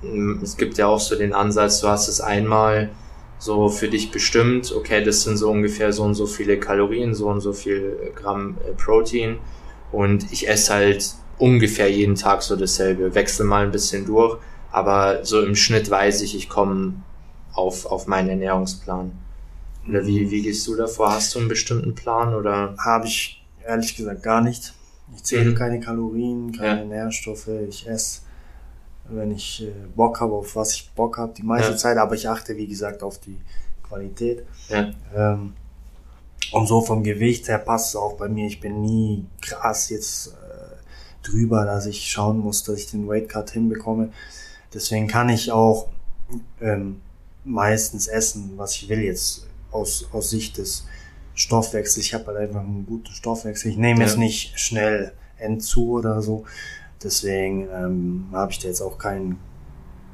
hm, 0.00 0.40
es 0.42 0.56
gibt 0.56 0.78
ja 0.78 0.86
auch 0.86 1.00
so 1.00 1.16
den 1.16 1.32
Ansatz, 1.32 1.80
du 1.80 1.88
hast 1.88 2.08
es 2.08 2.20
einmal 2.20 2.90
so 3.38 3.68
für 3.68 3.88
dich 3.88 4.10
bestimmt, 4.10 4.72
okay, 4.74 5.02
das 5.02 5.22
sind 5.22 5.36
so 5.36 5.50
ungefähr 5.50 5.92
so 5.92 6.02
und 6.02 6.14
so 6.14 6.26
viele 6.26 6.58
Kalorien, 6.58 7.14
so 7.14 7.28
und 7.28 7.40
so 7.40 7.52
viel 7.52 8.12
Gramm 8.14 8.58
äh, 8.66 8.72
Protein 8.72 9.38
und 9.92 10.30
ich 10.32 10.48
esse 10.48 10.74
halt 10.74 11.14
ungefähr 11.38 11.90
jeden 11.90 12.16
Tag 12.16 12.42
so 12.42 12.56
dasselbe. 12.56 13.14
Wechsel 13.14 13.46
mal 13.46 13.64
ein 13.64 13.70
bisschen 13.70 14.04
durch, 14.06 14.38
aber 14.70 15.24
so 15.24 15.40
im 15.42 15.54
Schnitt 15.54 15.88
weiß 15.88 16.22
ich, 16.22 16.34
ich 16.34 16.48
komme 16.48 16.94
auf, 17.52 17.86
auf 17.86 18.06
meinen 18.06 18.28
Ernährungsplan. 18.28 19.12
Oder 19.88 20.06
wie, 20.06 20.30
wie 20.30 20.42
gehst 20.42 20.66
du 20.66 20.74
davor? 20.74 21.12
Hast 21.12 21.34
du 21.34 21.38
einen 21.38 21.48
bestimmten 21.48 21.94
Plan 21.94 22.34
oder? 22.34 22.74
Habe 22.78 23.06
ich 23.06 23.42
ehrlich 23.66 23.96
gesagt 23.96 24.22
gar 24.22 24.40
nicht. 24.40 24.74
Ich 25.14 25.24
zähle 25.24 25.50
mhm. 25.50 25.54
keine 25.54 25.80
Kalorien, 25.80 26.52
keine 26.52 26.80
ja. 26.80 26.86
Nährstoffe. 26.86 27.48
Ich 27.68 27.88
esse, 27.88 28.20
wenn 29.10 29.30
ich 29.30 29.64
äh, 29.64 29.72
Bock 29.94 30.20
habe, 30.20 30.34
auf 30.34 30.56
was 30.56 30.74
ich 30.74 30.90
Bock 30.90 31.18
habe, 31.18 31.32
die 31.34 31.42
meiste 31.42 31.72
ja. 31.72 31.76
Zeit, 31.76 31.96
aber 31.96 32.14
ich 32.14 32.28
achte, 32.28 32.56
wie 32.56 32.66
gesagt, 32.66 33.02
auf 33.02 33.18
die 33.18 33.38
Qualität. 33.82 34.44
Ja. 34.68 34.90
Ähm, 35.14 35.54
und 36.52 36.66
so 36.66 36.80
vom 36.80 37.02
Gewicht 37.02 37.48
her 37.48 37.58
passt 37.58 37.90
es 37.90 37.96
auch 37.96 38.14
bei 38.14 38.28
mir. 38.28 38.46
Ich 38.46 38.60
bin 38.60 38.80
nie 38.80 39.26
krass 39.40 39.90
jetzt 39.90 40.34
drüber, 41.22 41.64
dass 41.64 41.86
ich 41.86 42.10
schauen 42.10 42.38
muss, 42.38 42.64
dass 42.64 42.78
ich 42.78 42.90
den 42.90 43.08
Weight 43.08 43.28
Cut 43.28 43.50
hinbekomme. 43.50 44.10
Deswegen 44.72 45.06
kann 45.06 45.28
ich 45.28 45.52
auch 45.52 45.88
ähm, 46.60 47.00
meistens 47.44 48.06
essen, 48.06 48.52
was 48.56 48.74
ich 48.76 48.88
will 48.88 49.00
jetzt 49.00 49.46
aus, 49.70 50.08
aus 50.12 50.30
Sicht 50.30 50.58
des 50.58 50.86
Stoffwechsels. 51.34 52.04
Ich 52.04 52.14
habe 52.14 52.26
halt 52.26 52.36
einfach 52.38 52.60
einen 52.60 52.86
guten 52.86 53.12
Stoffwechsel. 53.12 53.70
Ich 53.70 53.76
nehme 53.76 54.00
ja. 54.00 54.06
jetzt 54.06 54.18
nicht 54.18 54.58
schnell 54.58 55.12
Entzug 55.38 55.88
oder 55.90 56.20
so. 56.20 56.44
Deswegen 57.02 57.68
ähm, 57.72 58.28
habe 58.32 58.52
ich 58.52 58.58
da 58.58 58.68
jetzt 58.68 58.80
auch 58.80 58.98
keinen 58.98 59.38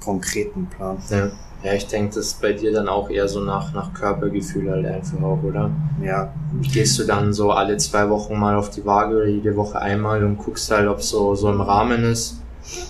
konkreten 0.03 0.67
Plan. 0.67 0.99
Ja. 1.11 1.31
Ja, 1.65 1.73
ich 1.73 1.87
denke, 1.87 2.17
das 2.17 2.27
ist 2.27 2.43
bei 2.43 2.53
dir 2.53 2.73
dann 2.75 2.89
auch 2.89 3.09
eher 3.09 3.27
so 3.27 3.41
nach, 3.41 3.73
nach 3.73 3.95
Körpergefühl 3.95 4.71
halt 4.71 4.85
einfach 4.85 5.23
auch, 5.23 5.43
oder? 5.43 5.71
Ja. 6.03 6.31
Gehst 6.61 6.99
du 6.99 7.05
dann 7.05 7.33
so 7.33 7.53
alle 7.53 7.79
zwei 7.79 8.11
Wochen 8.11 8.39
mal 8.39 8.55
auf 8.55 8.69
die 8.69 8.85
Waage 8.85 9.17
oder 9.17 9.27
jede 9.27 9.57
Woche 9.57 9.81
einmal 9.81 10.23
und 10.25 10.37
guckst 10.37 10.71
halt, 10.71 10.87
ob 10.89 11.01
so, 11.01 11.35
so 11.35 11.51
im 11.51 11.63
Rahmen 11.63 12.05
ist? 12.05 12.43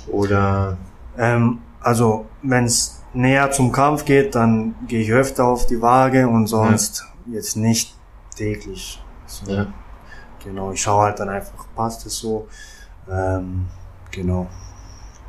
Oder? 0.09 0.77
Ähm, 1.17 1.61
also, 1.81 2.27
wenn 2.43 2.65
es 2.65 3.01
näher 3.13 3.53
zum 3.53 3.71
Kampf 3.71 4.05
geht, 4.05 4.35
dann 4.35 4.75
gehe 4.89 5.03
ich 5.03 5.13
öfter 5.13 5.45
auf 5.45 5.67
die 5.67 5.81
Waage 5.81 6.27
und 6.29 6.49
sonst 6.49 7.07
ja. 7.27 7.35
jetzt 7.35 7.57
nicht 7.57 7.95
täglich. 8.35 9.01
So. 9.27 9.53
Ja. 9.53 9.67
Genau, 10.43 10.73
ich 10.73 10.83
schaue 10.83 11.05
halt 11.05 11.21
dann 11.21 11.29
einfach, 11.29 11.65
passt 11.77 12.05
es 12.07 12.19
so. 12.19 12.49
Ähm, 13.09 13.67
genau. 14.15 14.47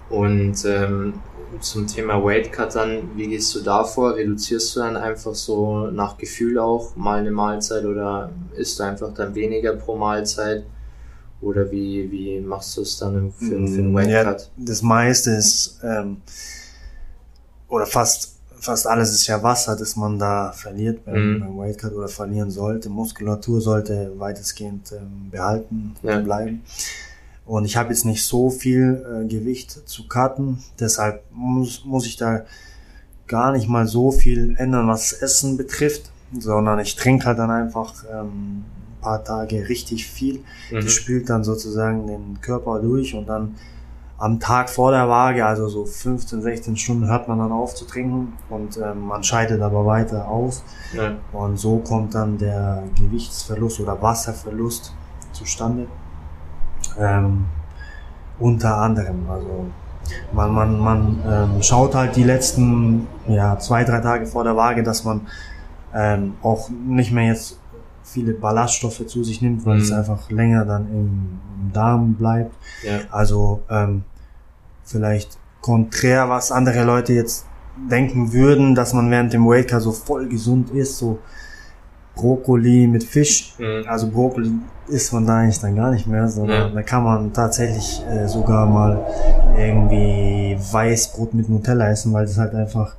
Und 0.09 0.63
ähm, 0.65 1.15
zum 1.59 1.87
Thema 1.87 2.23
Weight 2.23 2.51
Cut 2.51 2.75
dann, 2.75 3.15
wie 3.15 3.27
gehst 3.27 3.55
du 3.55 3.61
da 3.61 3.83
vor? 3.83 4.15
Reduzierst 4.15 4.75
du 4.75 4.81
dann 4.81 4.97
einfach 4.97 5.33
so 5.33 5.87
nach 5.87 6.17
Gefühl 6.17 6.59
auch 6.59 6.95
mal 6.95 7.19
eine 7.19 7.31
Mahlzeit 7.31 7.85
oder 7.85 8.31
isst 8.55 8.79
du 8.79 8.83
einfach 8.83 9.13
dann 9.13 9.35
weniger 9.35 9.73
pro 9.73 9.95
Mahlzeit? 9.95 10.63
Oder 11.41 11.69
wie, 11.69 12.09
wie 12.11 12.39
machst 12.39 12.77
du 12.77 12.81
es 12.81 12.97
dann 12.97 13.31
für, 13.31 13.45
für 13.45 13.55
einen 13.55 13.93
Weight 13.93 14.09
Cut? 14.09 14.41
Ja, 14.41 14.47
das 14.57 14.81
meiste 14.81 15.31
ist, 15.31 15.79
ähm, 15.83 16.17
oder 17.67 17.85
fast, 17.85 18.37
fast 18.59 18.87
alles 18.87 19.11
ist 19.11 19.27
ja 19.27 19.41
Wasser, 19.43 19.75
das 19.75 19.95
man 19.95 20.17
da 20.17 20.51
verliert 20.51 21.03
beim, 21.05 21.35
mhm. 21.35 21.39
beim 21.41 21.57
Weight 21.57 21.77
Cut 21.77 21.93
oder 21.93 22.07
verlieren 22.07 22.51
sollte. 22.51 22.89
Muskulatur 22.89 23.59
sollte 23.61 24.11
weitestgehend 24.17 24.91
ähm, 24.93 25.29
behalten 25.29 25.95
ja. 26.03 26.19
bleiben. 26.19 26.63
Und 27.45 27.65
ich 27.65 27.77
habe 27.77 27.89
jetzt 27.89 28.05
nicht 28.05 28.25
so 28.25 28.49
viel 28.49 29.05
äh, 29.05 29.27
Gewicht 29.27 29.87
zu 29.87 30.07
cutten, 30.07 30.63
deshalb 30.79 31.23
muss, 31.31 31.85
muss 31.85 32.07
ich 32.07 32.17
da 32.17 32.45
gar 33.27 33.51
nicht 33.51 33.67
mal 33.67 33.87
so 33.87 34.11
viel 34.11 34.55
ändern, 34.57 34.87
was 34.87 35.13
Essen 35.13 35.57
betrifft, 35.57 36.11
sondern 36.37 36.79
ich 36.79 36.95
trinke 36.95 37.25
halt 37.25 37.39
dann 37.39 37.51
einfach 37.51 38.03
ähm, 38.11 38.63
ein 38.97 39.01
paar 39.01 39.23
Tage 39.23 39.69
richtig 39.69 40.07
viel. 40.07 40.43
Mhm. 40.71 40.81
Das 40.81 40.91
spült 40.91 41.29
dann 41.29 41.43
sozusagen 41.43 42.07
den 42.07 42.41
Körper 42.41 42.79
durch 42.79 43.13
und 43.13 43.27
dann 43.27 43.55
am 44.17 44.39
Tag 44.39 44.69
vor 44.69 44.91
der 44.91 45.09
Waage, 45.09 45.45
also 45.45 45.67
so 45.67 45.85
15, 45.85 46.41
16 46.41 46.77
Stunden, 46.77 47.07
hört 47.07 47.27
man 47.27 47.37
dann 47.37 47.51
auf 47.51 47.75
zu 47.75 47.85
trinken 47.85 48.33
und 48.49 48.77
ähm, 48.77 49.01
man 49.01 49.23
scheidet 49.23 49.61
aber 49.61 49.85
weiter 49.85 50.27
aus. 50.27 50.63
Ja. 50.93 51.15
Und 51.33 51.57
so 51.57 51.79
kommt 51.79 52.15
dann 52.15 52.37
der 52.37 52.83
Gewichtsverlust 52.97 53.81
oder 53.81 54.01
Wasserverlust 54.01 54.93
zustande. 55.33 55.87
Ähm, 56.99 57.45
unter 58.39 58.77
anderem. 58.77 59.29
Also 59.29 59.65
man, 60.33 60.51
man, 60.51 60.79
man 60.79 61.23
ähm, 61.27 61.63
schaut 61.63 61.95
halt 61.95 62.15
die 62.15 62.23
letzten 62.23 63.07
ja, 63.27 63.57
zwei, 63.59 63.83
drei 63.83 64.01
Tage 64.01 64.25
vor 64.27 64.43
der 64.43 64.55
Waage, 64.55 64.83
dass 64.83 65.03
man 65.03 65.21
ähm, 65.93 66.33
auch 66.41 66.69
nicht 66.69 67.11
mehr 67.11 67.27
jetzt 67.27 67.59
viele 68.03 68.33
Ballaststoffe 68.33 69.07
zu 69.07 69.23
sich 69.23 69.41
nimmt, 69.41 69.65
weil 69.65 69.77
mhm. 69.77 69.81
es 69.81 69.91
einfach 69.91 70.29
länger 70.29 70.65
dann 70.65 70.87
im, 70.87 71.39
im 71.61 71.73
Darm 71.73 72.13
bleibt. 72.13 72.55
Ja. 72.83 72.99
Also 73.09 73.63
ähm, 73.69 74.03
vielleicht 74.83 75.37
konträr, 75.61 76.29
was 76.29 76.51
andere 76.51 76.83
Leute 76.83 77.13
jetzt 77.13 77.45
denken 77.89 78.31
würden, 78.31 78.75
dass 78.75 78.93
man 78.93 79.09
während 79.09 79.33
dem 79.33 79.45
Waker 79.45 79.81
so 79.81 79.91
voll 79.91 80.27
gesund 80.27 80.69
ist, 80.69 80.97
so 80.97 81.19
Brokkoli 82.15 82.87
mit 82.87 83.03
Fisch. 83.03 83.53
Mhm. 83.57 83.83
Also 83.87 84.09
Brokkoli 84.09 84.51
isst 84.87 85.13
man 85.13 85.25
da 85.25 85.37
eigentlich 85.39 85.59
dann 85.59 85.75
gar 85.75 85.91
nicht 85.91 86.07
mehr, 86.07 86.27
sondern 86.27 86.69
ja. 86.69 86.69
da 86.69 86.83
kann 86.83 87.03
man 87.03 87.33
tatsächlich 87.33 88.01
äh, 88.09 88.27
sogar 88.27 88.67
mal 88.67 89.05
irgendwie 89.57 90.57
Weißbrot 90.59 91.33
mit 91.33 91.49
Nutella 91.49 91.89
essen, 91.89 92.13
weil 92.13 92.25
das 92.25 92.37
halt 92.37 92.53
einfach 92.53 92.95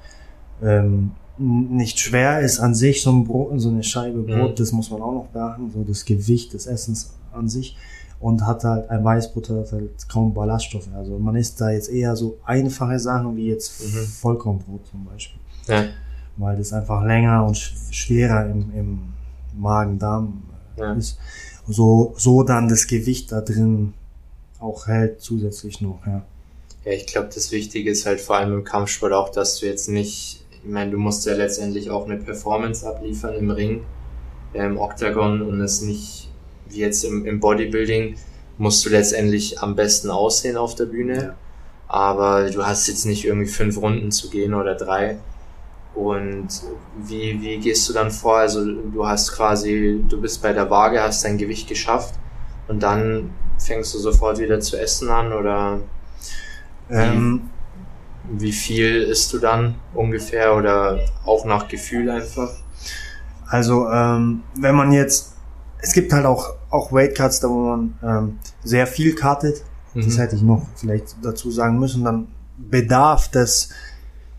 ähm, 0.63 1.13
nicht 1.39 2.01
schwer 2.01 2.41
ist 2.41 2.61
an 2.61 2.75
sich, 2.75 3.03
so 3.03 3.13
ein 3.13 3.25
Brot, 3.25 3.61
so 3.61 3.69
eine 3.69 3.83
Scheibe 3.83 4.23
Brot, 4.23 4.53
mhm. 4.53 4.55
das 4.57 4.73
muss 4.73 4.91
man 4.91 5.03
auch 5.03 5.13
noch 5.13 5.27
beachten, 5.27 5.71
so 5.71 5.85
das 5.85 6.05
Gewicht 6.05 6.55
des 6.55 6.67
Essens 6.67 7.15
an 7.33 7.49
sich 7.49 7.77
und 8.19 8.47
hat 8.47 8.65
halt 8.65 8.91
ein 8.91 9.05
Weißbrot 9.05 9.51
hat 9.51 9.73
halt 9.73 10.09
kaum 10.09 10.33
Ballaststoffe. 10.33 10.89
Also 10.97 11.19
man 11.19 11.37
isst 11.37 11.61
da 11.61 11.71
jetzt 11.71 11.91
eher 11.91 12.17
so 12.17 12.39
einfache 12.45 12.99
Sachen 12.99 13.37
wie 13.37 13.49
jetzt 13.49 13.83
mhm. 13.83 14.07
Vollkornbrot 14.07 14.87
zum 14.87 15.05
Beispiel. 15.05 15.41
Ja 15.69 15.85
weil 16.37 16.57
das 16.57 16.73
einfach 16.73 17.05
länger 17.05 17.45
und 17.45 17.57
schwerer 17.57 18.47
im, 18.47 18.73
im 18.75 18.99
Magen-Darm 19.57 20.43
ja. 20.77 20.93
ist. 20.95 21.19
So, 21.67 22.15
so 22.17 22.43
dann 22.43 22.69
das 22.69 22.87
Gewicht 22.87 23.33
da 23.33 23.41
drin 23.41 23.95
auch 24.61 24.87
hält 24.87 25.21
zusätzlich 25.21 25.81
noch, 25.81 26.01
ja. 26.07 26.23
Ja, 26.85 26.93
ich 26.93 27.07
glaube, 27.07 27.29
das 27.35 27.51
Wichtige 27.51 27.91
ist 27.91 28.07
halt 28.07 28.21
vor 28.21 28.37
allem 28.37 28.53
im 28.53 28.65
Kampfsport 28.65 29.13
auch, 29.13 29.31
dass 29.31 29.59
du 29.59 29.67
jetzt 29.67 29.89
nicht, 29.89 30.45
ich 30.51 30.71
meine, 30.71 30.93
du 30.93 30.99
musst 30.99 31.27
ja 31.27 31.35
letztendlich 31.35 31.91
auch 31.91 32.07
eine 32.07 32.17
Performance 32.17 32.87
abliefern 32.87 33.35
im 33.35 33.51
Ring, 33.51 33.85
im 34.53 34.79
Octagon 34.79 35.43
und 35.43 35.61
es 35.61 35.83
nicht, 35.83 36.31
wie 36.69 36.79
jetzt 36.79 37.05
im, 37.05 37.27
im 37.27 37.41
Bodybuilding, 37.41 38.17
musst 38.59 38.87
du 38.87 38.91
letztendlich 38.91 39.61
am 39.61 39.75
besten 39.75 40.11
aussehen 40.11 40.57
auf 40.57 40.75
der 40.77 40.87
Bühne. 40.87 41.17
Ja. 41.17 41.35
Aber 41.89 42.51
du 42.51 42.65
hast 42.65 42.87
jetzt 42.89 43.05
nicht 43.05 43.25
irgendwie 43.25 43.49
fünf 43.49 43.77
Runden 43.79 44.11
zu 44.11 44.31
gehen 44.31 44.55
oder 44.55 44.75
drei, 44.75 45.19
und 45.97 46.49
wie, 46.99 47.41
wie 47.41 47.59
gehst 47.59 47.89
du 47.89 47.95
dann 47.95 48.11
vor? 48.11 48.37
Also 48.37 48.65
du 48.65 49.07
hast 49.07 49.33
quasi, 49.33 50.05
du 50.07 50.21
bist 50.21 50.43
bei 50.43 50.53
der 50.53 50.71
Waage, 50.71 51.03
hast 51.03 51.25
dein 51.25 51.39
Gewicht 51.39 51.69
geschafft 51.69 52.15
und 52.69 52.83
dann 52.83 53.31
fängst 53.59 53.95
du 53.95 53.99
sofort 53.99 54.39
wieder 54.39 54.61
zu 54.61 54.79
essen 54.79 55.09
an 55.09 55.33
oder 55.33 55.81
wie, 56.89 56.95
ähm, 56.95 57.51
wie 58.31 58.53
viel 58.53 59.03
isst 59.05 59.33
du 59.33 59.39
dann 59.39 59.77
ungefähr 59.95 60.55
oder 60.55 61.01
auch 61.25 61.47
nach 61.47 61.67
Gefühl 61.67 62.11
einfach? 62.11 62.51
Also 63.49 63.89
ähm, 63.89 64.43
wenn 64.55 64.75
man 64.75 64.93
jetzt, 64.93 65.35
es 65.79 65.93
gibt 65.93 66.13
halt 66.13 66.27
auch, 66.27 66.57
auch 66.69 66.93
Weight 66.93 67.17
Cuts, 67.17 67.41
da 67.41 67.49
wo 67.49 67.71
man 67.71 67.99
ähm, 68.03 68.39
sehr 68.63 68.87
viel 68.87 69.15
cuttet, 69.15 69.63
mhm. 69.95 70.05
das 70.05 70.19
hätte 70.19 70.37
ich 70.37 70.43
noch 70.43 70.67
vielleicht 70.75 71.17
dazu 71.23 71.51
sagen 71.51 71.79
müssen, 71.79 72.05
dann 72.05 72.29
bedarf 72.59 73.31
das 73.31 73.71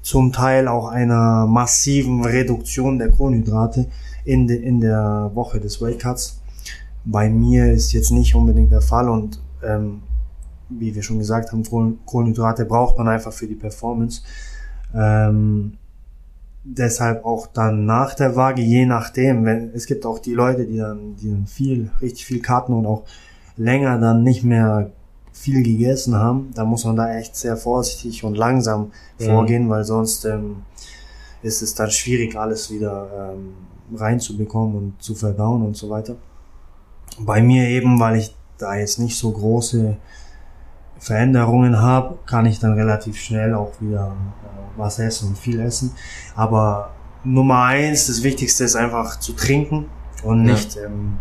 zum 0.07 0.31
Teil 0.31 0.69
auch 0.69 0.87
einer 0.87 1.47
massiven 1.47 2.23
Reduktion 2.23 2.97
der 2.97 3.11
Kohlenhydrate 3.11 3.87
in, 4.23 4.47
de, 4.47 4.57
in 4.57 4.79
der 4.79 5.31
Woche 5.33 5.59
des 5.59 5.81
Weight 5.81 5.99
Cuts. 5.99 6.41
Bei 7.03 7.29
mir 7.29 7.73
ist 7.73 7.91
jetzt 7.91 8.11
nicht 8.11 8.33
unbedingt 8.33 8.71
der 8.71 8.79
Fall 8.79 9.09
und 9.09 9.41
ähm, 9.61 10.03
wie 10.69 10.95
wir 10.95 11.03
schon 11.03 11.19
gesagt 11.19 11.51
haben, 11.51 11.61
Kohlenhydrate 12.05 12.63
braucht 12.63 12.97
man 12.97 13.09
einfach 13.09 13.33
für 13.33 13.47
die 13.47 13.55
Performance. 13.55 14.21
Ähm, 14.95 15.73
deshalb 16.63 17.25
auch 17.25 17.47
dann 17.47 17.85
nach 17.85 18.15
der 18.15 18.37
Waage, 18.37 18.61
je 18.61 18.85
nachdem, 18.85 19.43
wenn 19.43 19.71
es 19.73 19.87
gibt 19.87 20.05
auch 20.05 20.19
die 20.19 20.33
Leute, 20.33 20.67
die 20.67 20.77
dann, 20.77 21.17
die 21.17 21.31
dann 21.31 21.47
viel, 21.47 21.91
richtig 22.01 22.25
viel 22.25 22.41
Karten 22.41 22.71
und 22.71 22.85
auch 22.85 23.03
länger 23.57 23.99
dann 23.99 24.23
nicht 24.23 24.45
mehr 24.45 24.89
viel 25.37 25.63
gegessen 25.63 26.15
haben, 26.15 26.51
da 26.53 26.65
muss 26.65 26.85
man 26.85 26.95
da 26.95 27.13
echt 27.15 27.35
sehr 27.35 27.57
vorsichtig 27.57 28.23
und 28.23 28.35
langsam 28.35 28.91
mhm. 29.19 29.25
vorgehen, 29.25 29.69
weil 29.69 29.83
sonst 29.83 30.25
ähm, 30.25 30.63
ist 31.41 31.61
es 31.61 31.75
dann 31.75 31.91
schwierig, 31.91 32.35
alles 32.37 32.71
wieder 32.71 33.33
ähm, 33.33 33.53
reinzubekommen 33.97 34.75
und 34.75 35.01
zu 35.01 35.15
verdauen 35.15 35.61
und 35.63 35.77
so 35.77 35.89
weiter. 35.89 36.15
Bei 37.19 37.41
mir 37.41 37.67
eben, 37.67 37.99
weil 37.99 38.17
ich 38.17 38.35
da 38.57 38.75
jetzt 38.75 38.99
nicht 38.99 39.17
so 39.17 39.31
große 39.31 39.97
Veränderungen 40.99 41.79
habe, 41.79 42.17
kann 42.25 42.45
ich 42.45 42.59
dann 42.59 42.73
relativ 42.73 43.17
schnell 43.17 43.53
auch 43.53 43.71
wieder 43.79 44.07
äh, 44.07 44.79
was 44.79 44.99
essen 44.99 45.29
und 45.29 45.37
viel 45.37 45.59
essen. 45.59 45.91
Aber 46.35 46.91
Nummer 47.23 47.63
eins, 47.63 48.07
das 48.07 48.23
Wichtigste 48.23 48.63
ist 48.63 48.75
einfach 48.75 49.19
zu 49.19 49.33
trinken 49.33 49.85
und 50.23 50.43
nicht 50.43 50.75
ja. 50.75 50.83
ähm, 50.85 51.19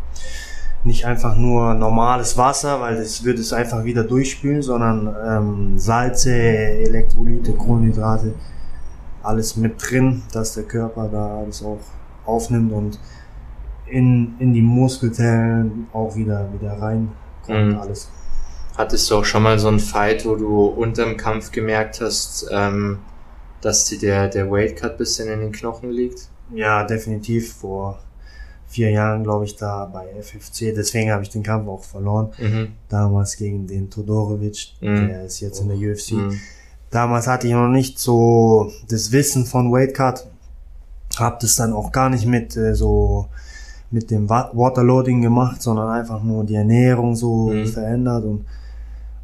nicht 0.87 1.05
einfach 1.05 1.37
nur 1.37 1.75
normales 1.75 2.39
Wasser, 2.39 2.81
weil 2.81 2.97
das 2.97 3.25
würde 3.25 3.41
es 3.41 3.53
einfach 3.53 3.85
wieder 3.85 4.05
durchspülen, 4.05 4.63
sondern 4.63 5.15
ähm, 5.27 5.79
Salze, 5.79 6.33
Elektrolyte, 6.33 7.53
Kohlenhydrate, 7.53 8.35
alles 9.23 9.57
mit 9.57 9.75
drin, 9.79 10.23
dass 10.33 10.55
der 10.55 10.65
Körper 10.65 11.09
da 11.09 11.39
alles 11.39 11.63
auch 11.63 11.81
aufnimmt 12.25 12.73
und 12.73 12.99
in, 13.87 14.35
in 14.39 14.55
die 14.55 14.63
Muskelzellen 14.63 15.89
auch 15.93 16.17
wieder, 16.17 16.49
wieder 16.53 16.73
reinkommt 16.73 17.73
mhm. 17.73 17.79
alles. 17.79 18.11
Hattest 18.77 19.11
du 19.11 19.17
auch 19.17 19.25
schon 19.25 19.43
mal 19.43 19.59
so 19.59 19.69
einen 19.69 19.81
Fight, 19.81 20.25
wo 20.27 20.37
du 20.37 20.67
unterm 20.67 21.17
Kampf 21.17 21.51
gemerkt 21.51 22.01
hast, 22.01 22.47
ähm, 22.51 22.99
dass 23.61 23.87
dir 23.87 23.99
der, 23.99 24.29
der 24.29 24.51
Weight 24.51 24.77
Cut 24.77 24.99
bisschen 24.99 25.29
in 25.29 25.41
den 25.41 25.53
Knochen 25.53 25.91
liegt? 25.91 26.29
Ja, 26.53 26.85
definitiv. 26.85 27.55
Vor 27.55 27.99
vier 28.69 28.91
Jahren, 28.91 29.23
glaube 29.23 29.45
ich, 29.45 29.57
da 29.57 29.85
bei 29.87 30.07
FFC. 30.21 30.75
Deswegen 30.75 31.11
habe 31.11 31.23
ich 31.23 31.31
den 31.31 31.43
Kampf 31.43 31.69
auch 31.69 31.83
verloren. 31.85 32.31
Mhm. 32.39 32.73
Damals 32.89 33.37
gegen 33.37 33.67
den 33.67 33.91
Todorovic, 33.91 34.75
mhm. 34.81 35.09
der 35.09 35.25
ist 35.25 35.41
jetzt 35.41 35.61
in 35.61 35.69
der 35.69 35.77
UFC. 35.77 36.13
Mhm. 36.13 36.39
Damals 36.91 37.27
hatte 37.27 37.47
ich 37.47 37.53
noch 37.53 37.69
nicht 37.69 37.99
so 37.99 38.71
das 38.89 39.13
Wissen 39.13 39.47
von 39.47 39.73
Weightcut. 39.73 40.27
Hab 41.19 41.41
das 41.41 41.57
dann 41.57 41.73
auch 41.73 41.93
gar 41.93 42.11
nicht 42.11 42.27
mit 42.27 42.57
äh, 42.57 42.75
so 42.75 43.29
mit 43.91 44.11
dem 44.11 44.29
Waterloading 44.29 45.23
gemacht, 45.23 45.63
sondern 45.63 45.89
einfach 45.89 46.23
nur 46.23 46.45
die 46.45 46.57
Ernährung 46.57 47.15
so 47.15 47.49
mhm. 47.49 47.67
verändert 47.67 48.25
und 48.25 48.45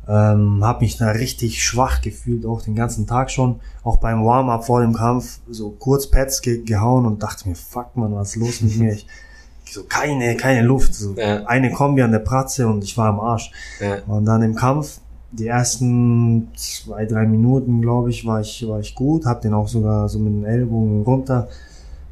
Ähm, 0.08 0.64
habe 0.64 0.80
mich 0.80 0.96
da 0.96 1.10
richtig 1.10 1.62
schwach 1.62 2.00
gefühlt, 2.00 2.44
auch 2.44 2.60
den 2.60 2.74
ganzen 2.74 3.06
Tag 3.06 3.30
schon. 3.30 3.60
Auch 3.84 3.98
beim 3.98 4.24
Warm-up 4.24 4.64
vor 4.66 4.80
dem 4.80 4.94
Kampf 4.94 5.38
so 5.48 5.70
kurz 5.70 6.08
Pads 6.08 6.42
ge 6.42 6.64
gehauen 6.64 7.06
und 7.06 7.22
dachte 7.22 7.48
mir, 7.48 7.54
fuck 7.54 7.96
man, 7.96 8.12
was 8.12 8.30
ist 8.30 8.36
los 8.36 8.60
mit 8.62 8.76
mir? 8.78 8.92
Ich, 8.94 9.06
so 9.72 9.84
keine, 9.84 10.36
keine 10.36 10.62
Luft. 10.62 10.94
So 10.94 11.14
ja. 11.16 11.44
Eine 11.46 11.70
Kombi 11.70 12.02
an 12.02 12.12
der 12.12 12.18
Pratze 12.18 12.66
und 12.66 12.84
ich 12.84 12.96
war 12.96 13.08
am 13.08 13.20
Arsch. 13.20 13.50
Ja. 13.80 13.98
Und 14.06 14.26
dann 14.26 14.42
im 14.42 14.54
Kampf, 14.54 14.98
die 15.32 15.46
ersten 15.46 16.48
zwei, 16.54 17.06
drei 17.06 17.26
Minuten, 17.26 17.80
glaube 17.80 18.10
ich, 18.10 18.26
war 18.26 18.40
ich, 18.40 18.66
war 18.68 18.80
ich 18.80 18.94
gut. 18.94 19.24
Hab 19.24 19.40
den 19.40 19.54
auch 19.54 19.68
sogar 19.68 20.08
so 20.08 20.18
mit 20.18 20.32
den 20.32 20.44
Ellbogen 20.44 21.02
runter, 21.02 21.48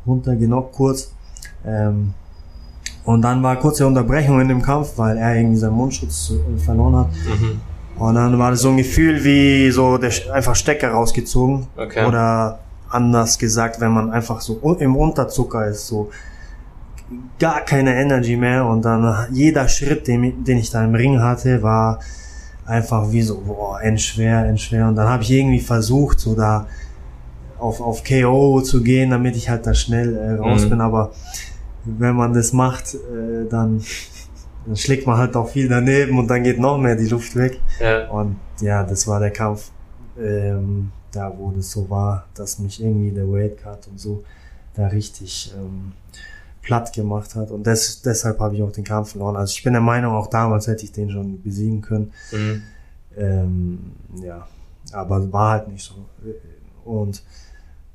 runter 0.06 0.36
genockt 0.36 0.72
kurz. 0.72 1.12
Ähm, 1.66 2.14
und 3.04 3.22
dann 3.22 3.42
war 3.42 3.56
kurze 3.56 3.86
Unterbrechung 3.86 4.40
in 4.40 4.48
dem 4.48 4.62
Kampf, 4.62 4.92
weil 4.96 5.18
er 5.18 5.36
irgendwie 5.36 5.56
seinen 5.56 5.74
Mundschutz 5.74 6.32
äh, 6.32 6.58
verloren 6.58 6.96
hat. 6.96 7.08
Mhm. 7.08 7.60
Und 7.98 8.14
dann 8.14 8.38
war 8.38 8.50
das 8.52 8.60
so 8.60 8.70
ein 8.70 8.78
Gefühl 8.78 9.22
wie 9.24 9.70
so 9.70 9.98
der 9.98 10.12
einfach 10.32 10.54
Stecker 10.54 10.92
rausgezogen. 10.92 11.66
Okay. 11.76 12.06
Oder 12.06 12.60
anders 12.88 13.38
gesagt, 13.38 13.80
wenn 13.80 13.92
man 13.92 14.10
einfach 14.10 14.40
so 14.40 14.58
im 14.78 14.96
Unterzucker 14.96 15.66
ist, 15.66 15.86
so 15.86 16.10
gar 17.38 17.62
keine 17.62 17.94
Energy 17.94 18.36
mehr 18.36 18.64
und 18.66 18.84
dann 18.84 19.26
jeder 19.32 19.68
Schritt, 19.68 20.06
den, 20.06 20.44
den 20.44 20.58
ich 20.58 20.70
da 20.70 20.84
im 20.84 20.94
Ring 20.94 21.20
hatte, 21.20 21.62
war 21.62 22.00
einfach 22.66 23.10
wie 23.10 23.22
so, 23.22 23.40
boah, 23.40 23.80
endschwer, 23.80 24.46
endschwer. 24.46 24.86
Und 24.88 24.94
dann 24.94 25.08
habe 25.08 25.22
ich 25.22 25.30
irgendwie 25.30 25.60
versucht, 25.60 26.20
so 26.20 26.34
da 26.34 26.66
auf, 27.58 27.80
auf 27.80 28.04
KO 28.04 28.60
zu 28.62 28.82
gehen, 28.82 29.10
damit 29.10 29.36
ich 29.36 29.48
halt 29.48 29.66
da 29.66 29.74
schnell 29.74 30.16
äh, 30.16 30.32
raus 30.34 30.64
mhm. 30.64 30.70
bin. 30.70 30.80
Aber 30.80 31.12
wenn 31.84 32.14
man 32.14 32.32
das 32.32 32.52
macht, 32.52 32.94
äh, 32.94 33.48
dann, 33.48 33.82
dann 34.66 34.76
schlägt 34.76 35.06
man 35.06 35.18
halt 35.18 35.34
auch 35.36 35.48
viel 35.48 35.68
daneben 35.68 36.18
und 36.18 36.28
dann 36.28 36.42
geht 36.42 36.60
noch 36.60 36.78
mehr 36.78 36.94
die 36.94 37.08
Luft 37.08 37.34
weg. 37.34 37.60
Ja. 37.80 38.08
Und 38.08 38.36
ja, 38.60 38.84
das 38.84 39.06
war 39.08 39.18
der 39.18 39.30
Kampf, 39.30 39.70
ähm, 40.18 40.92
da 41.12 41.32
wo 41.36 41.50
das 41.50 41.72
so 41.72 41.90
war, 41.90 42.26
dass 42.34 42.58
mich 42.60 42.82
irgendwie 42.82 43.10
der 43.10 43.26
Weightcut 43.26 43.88
und 43.88 43.98
so 43.98 44.22
da 44.74 44.86
richtig 44.86 45.52
ähm, 45.56 45.92
platt 46.62 46.92
gemacht 46.92 47.34
hat. 47.34 47.50
Und 47.50 47.66
des, 47.66 48.02
deshalb 48.02 48.38
habe 48.40 48.54
ich 48.54 48.62
auch 48.62 48.72
den 48.72 48.84
Kampf 48.84 49.12
verloren. 49.12 49.36
Also 49.36 49.52
ich 49.52 49.62
bin 49.62 49.72
der 49.72 49.82
Meinung, 49.82 50.14
auch 50.14 50.28
damals 50.28 50.66
hätte 50.66 50.84
ich 50.84 50.92
den 50.92 51.10
schon 51.10 51.42
besiegen 51.42 51.80
können. 51.80 52.12
Mhm. 52.32 52.62
Ähm, 53.16 53.78
ja, 54.22 54.46
aber 54.92 55.32
war 55.32 55.52
halt 55.52 55.68
nicht 55.68 55.84
so. 55.84 55.94
Und 56.84 57.22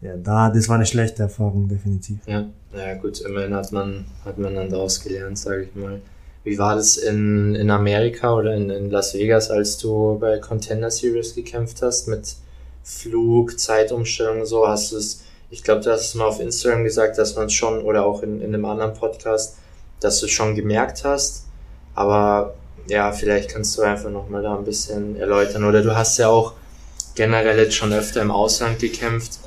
ja, 0.01 0.16
da, 0.18 0.49
das 0.49 0.68
war 0.68 0.76
eine 0.76 0.86
schlechte 0.86 1.24
Erfahrung, 1.24 1.68
definitiv. 1.68 2.20
Ja, 2.28 2.45
ja 2.76 2.93
gut, 2.95 3.22
immerhin 3.22 3.53
hat 3.53 3.72
man, 3.72 4.05
hat 4.24 4.38
man 4.38 4.55
dann 4.55 4.70
daraus 4.70 5.01
gelernt, 5.01 5.38
sage 5.38 5.63
ich 5.63 5.76
mal. 5.76 6.01
Wie 6.43 6.59
war 6.59 6.76
das 6.76 6.97
in, 6.97 7.55
in 7.55 7.72
Amerika 7.72 8.36
oder 8.36 8.53
in, 8.55 8.70
in 8.70 8.91
Las 8.91 9.16
Vegas, 9.16 9.49
als 9.49 9.80
du 9.80 10.20
bei 10.20 10.38
Contender 10.38 10.91
Series 10.91 11.34
gekämpft 11.34 11.82
hast 11.82 12.07
mit 12.07 12.36
Flug, 12.84 13.59
Zeitumstellung 13.59 14.41
und 14.41 14.45
so? 14.45 14.68
Hast 14.68 14.91
du 14.91 14.97
es, 14.97 15.24
ich 15.49 15.63
glaube, 15.63 15.81
du 15.81 15.91
hast 15.91 16.01
es 16.01 16.15
mal 16.15 16.25
auf 16.25 16.39
Instagram 16.39 16.83
gesagt, 16.83 17.17
dass 17.17 17.35
man 17.35 17.45
es 17.45 17.53
schon, 17.53 17.81
oder 17.81 18.05
auch 18.05 18.23
in, 18.23 18.41
in 18.41 18.53
einem 18.53 18.65
anderen 18.65 18.93
Podcast, 18.93 19.57
dass 19.99 20.19
du 20.19 20.25
es 20.25 20.31
schon 20.31 20.55
gemerkt 20.55 21.03
hast. 21.03 21.45
Aber 21.93 22.55
ja, 22.87 23.11
vielleicht 23.11 23.51
kannst 23.51 23.77
du 23.77 23.81
einfach 23.81 24.09
nochmal 24.09 24.43
da 24.43 24.57
ein 24.57 24.65
bisschen 24.65 25.15
erläutern. 25.15 25.63
Oder 25.63 25.81
du 25.81 25.95
hast 25.95 26.17
ja 26.17 26.27
auch 26.29 26.53
generell 27.15 27.57
jetzt 27.57 27.75
schon 27.75 27.93
öfter 27.93 28.21
im 28.21 28.31
Ausland 28.31 28.79
gekämpft 28.79 29.39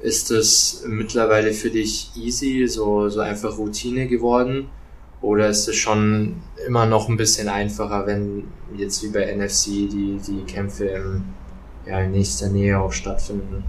ist 0.00 0.30
es 0.30 0.84
mittlerweile 0.86 1.52
für 1.52 1.70
dich 1.70 2.10
easy, 2.16 2.66
so, 2.68 3.08
so 3.08 3.20
einfach 3.20 3.58
Routine 3.58 4.06
geworden? 4.06 4.68
Oder 5.20 5.48
ist 5.48 5.68
es 5.68 5.76
schon 5.76 6.36
immer 6.66 6.86
noch 6.86 7.08
ein 7.08 7.16
bisschen 7.16 7.48
einfacher, 7.48 8.06
wenn 8.06 8.44
jetzt 8.76 9.02
wie 9.02 9.08
bei 9.08 9.34
NFC 9.34 9.66
die, 9.66 10.20
die 10.24 10.44
Kämpfe 10.46 10.84
im, 10.86 11.24
ja, 11.86 12.00
in 12.00 12.12
nächster 12.12 12.48
Nähe 12.48 12.78
auch 12.78 12.92
stattfinden? 12.92 13.64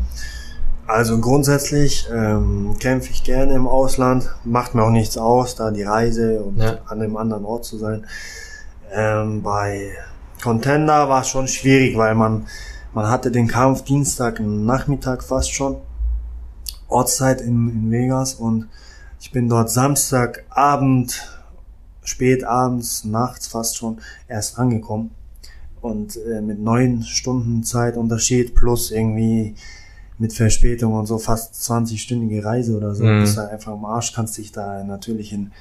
Also 0.90 1.20
grundsätzlich 1.20 2.08
ähm, 2.12 2.76
kämpfe 2.80 3.12
ich 3.12 3.24
gerne 3.24 3.54
im 3.54 3.68
Ausland, 3.68 4.34
macht 4.44 4.74
mir 4.74 4.84
auch 4.84 4.90
nichts 4.90 5.20
aus, 5.20 5.54
da 5.54 5.70
die 5.70 5.84
Reise 5.84 6.42
und 6.42 6.58
ja. 6.58 6.80
an 6.88 7.00
einem 7.00 7.16
anderen 7.16 7.46
Ort 7.46 7.64
zu 7.64 7.78
sein. 7.78 8.08
Ähm, 8.92 9.44
bei 9.44 9.92
Contender 10.42 11.08
war 11.08 11.22
es 11.22 11.28
schon 11.28 11.48
schwierig, 11.48 11.96
weil 11.96 12.16
man 12.16 12.48
man 12.92 13.08
hatte 13.08 13.30
den 13.30 13.48
Kampf 13.48 13.84
Dienstag 13.84 14.40
Nachmittag 14.40 15.24
fast 15.24 15.54
schon 15.54 15.78
Ortszeit 16.88 17.40
in, 17.40 17.70
in 17.70 17.92
Vegas 17.92 18.34
und 18.34 18.68
ich 19.22 19.32
bin 19.32 19.48
dort 19.48 19.70
Samstagabend, 19.70 21.40
spät 22.04 22.44
abends, 22.44 23.06
nachts 23.06 23.46
fast 23.46 23.78
schon 23.78 24.00
erst 24.28 24.58
angekommen 24.58 25.12
und 25.82 26.18
äh, 26.18 26.42
mit 26.42 26.60
neun 26.60 27.04
Stunden 27.04 27.64
Zeitunterschied 27.64 28.56
plus 28.56 28.90
irgendwie 28.90 29.54
mit 30.20 30.34
Verspätung 30.34 30.94
und 30.94 31.06
so 31.06 31.18
fast 31.18 31.56
20-stündige 31.56 32.44
Reise 32.44 32.76
oder 32.78 32.94
so. 32.94 33.06
Mhm. 33.06 33.22
Bist 33.22 33.38
halt 33.38 33.52
einfach 33.52 33.72
am 33.72 33.86
Arsch, 33.86 34.14
kannst 34.14 34.38
dich 34.38 34.52
da 34.52 34.84
natürlich 34.84 35.34
in, 35.34 35.52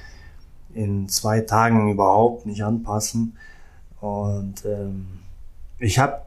in 0.75 1.09
zwei 1.09 1.41
Tagen 1.41 1.91
überhaupt 1.91 2.45
nicht 2.45 2.65
anpassen. 2.65 3.37
Und 4.01 4.65
ähm, 4.67 5.07
ich 5.79 5.99
habe 5.99 6.23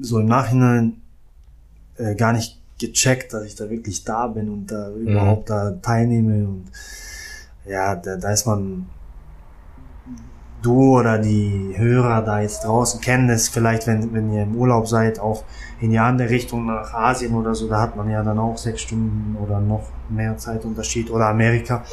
so 0.00 0.20
im 0.20 0.26
Nachhinein 0.26 1.00
äh, 1.96 2.14
gar 2.14 2.32
nicht 2.32 2.60
gecheckt, 2.78 3.32
dass 3.32 3.44
ich 3.44 3.54
da 3.54 3.70
wirklich 3.70 4.04
da 4.04 4.26
bin 4.26 4.48
und 4.50 4.66
da 4.66 4.90
mhm. 4.90 5.08
überhaupt 5.08 5.48
da 5.48 5.70
teilnehme 5.70 6.46
und 6.46 6.66
ja, 7.66 7.96
da, 7.96 8.16
da 8.16 8.30
ist 8.30 8.46
man 8.46 8.86
du 10.64 10.98
oder 10.98 11.18
die 11.18 11.74
Hörer 11.76 12.22
da 12.22 12.40
jetzt 12.40 12.64
draußen 12.64 13.00
kennen 13.00 13.28
es 13.30 13.48
vielleicht, 13.48 13.86
wenn, 13.86 14.12
wenn 14.12 14.32
ihr 14.32 14.42
im 14.44 14.56
Urlaub 14.56 14.88
seid, 14.88 15.18
auch 15.18 15.44
in 15.80 15.90
die 15.90 15.98
andere 15.98 16.30
Richtung 16.30 16.66
nach 16.66 16.94
Asien 16.94 17.34
oder 17.34 17.54
so, 17.54 17.68
da 17.68 17.80
hat 17.80 17.96
man 17.96 18.10
ja 18.10 18.22
dann 18.22 18.38
auch 18.38 18.56
sechs 18.56 18.82
Stunden 18.82 19.36
oder 19.42 19.60
noch 19.60 19.82
mehr 20.08 20.36
Zeitunterschied 20.36 21.10
oder 21.10 21.26
Amerika. 21.26 21.84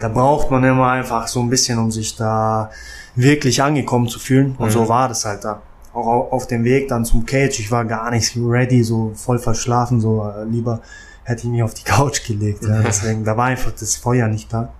Da 0.00 0.08
braucht 0.08 0.50
man 0.50 0.64
immer 0.64 0.90
einfach 0.90 1.28
so 1.28 1.40
ein 1.40 1.48
bisschen, 1.48 1.78
um 1.78 1.90
sich 1.90 2.16
da 2.16 2.70
wirklich 3.14 3.62
angekommen 3.62 4.08
zu 4.08 4.18
fühlen. 4.18 4.54
Und 4.58 4.66
mhm. 4.66 4.72
so 4.72 4.88
war 4.88 5.08
das 5.08 5.24
halt 5.24 5.44
da 5.44 5.62
auch 5.94 6.32
auf 6.32 6.46
dem 6.46 6.64
Weg 6.64 6.88
dann 6.88 7.04
zum 7.04 7.24
Cage, 7.24 7.58
ich 7.58 7.70
war 7.70 7.84
gar 7.84 8.10
nicht 8.10 8.36
ready, 8.36 8.84
so 8.84 9.12
voll 9.14 9.38
verschlafen, 9.38 10.00
so 10.00 10.22
äh, 10.22 10.44
lieber 10.44 10.80
hätte 11.24 11.42
ich 11.44 11.48
mich 11.48 11.62
auf 11.62 11.74
die 11.74 11.84
Couch 11.84 12.26
gelegt. 12.26 12.64
Ja. 12.64 12.82
Deswegen, 12.82 13.24
da 13.24 13.36
war 13.36 13.46
einfach 13.46 13.72
das 13.78 13.96
Feuer 13.96 14.28
nicht 14.28 14.52
da. 14.52 14.72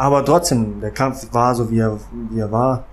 Aber 0.00 0.24
trotzdem, 0.24 0.80
der 0.80 0.92
Kampf 0.92 1.28
war 1.30 1.54
so, 1.54 1.70
wie 1.70 1.80
er, 1.80 2.00
wie 2.30 2.40
er 2.40 2.50
war. 2.50 2.86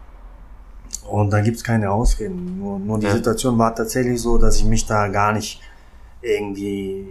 Und 1.10 1.30
da 1.30 1.40
gibt's 1.40 1.64
keine 1.64 1.90
Ausreden. 1.90 2.60
Nur, 2.60 2.80
nur 2.80 3.00
die 3.00 3.06
ja. 3.06 3.14
Situation 3.14 3.58
war 3.58 3.74
tatsächlich 3.74 4.22
so, 4.22 4.38
dass 4.38 4.58
ich 4.58 4.66
mich 4.66 4.86
da 4.86 5.08
gar 5.08 5.32
nicht 5.32 5.62
irgendwie 6.22 7.08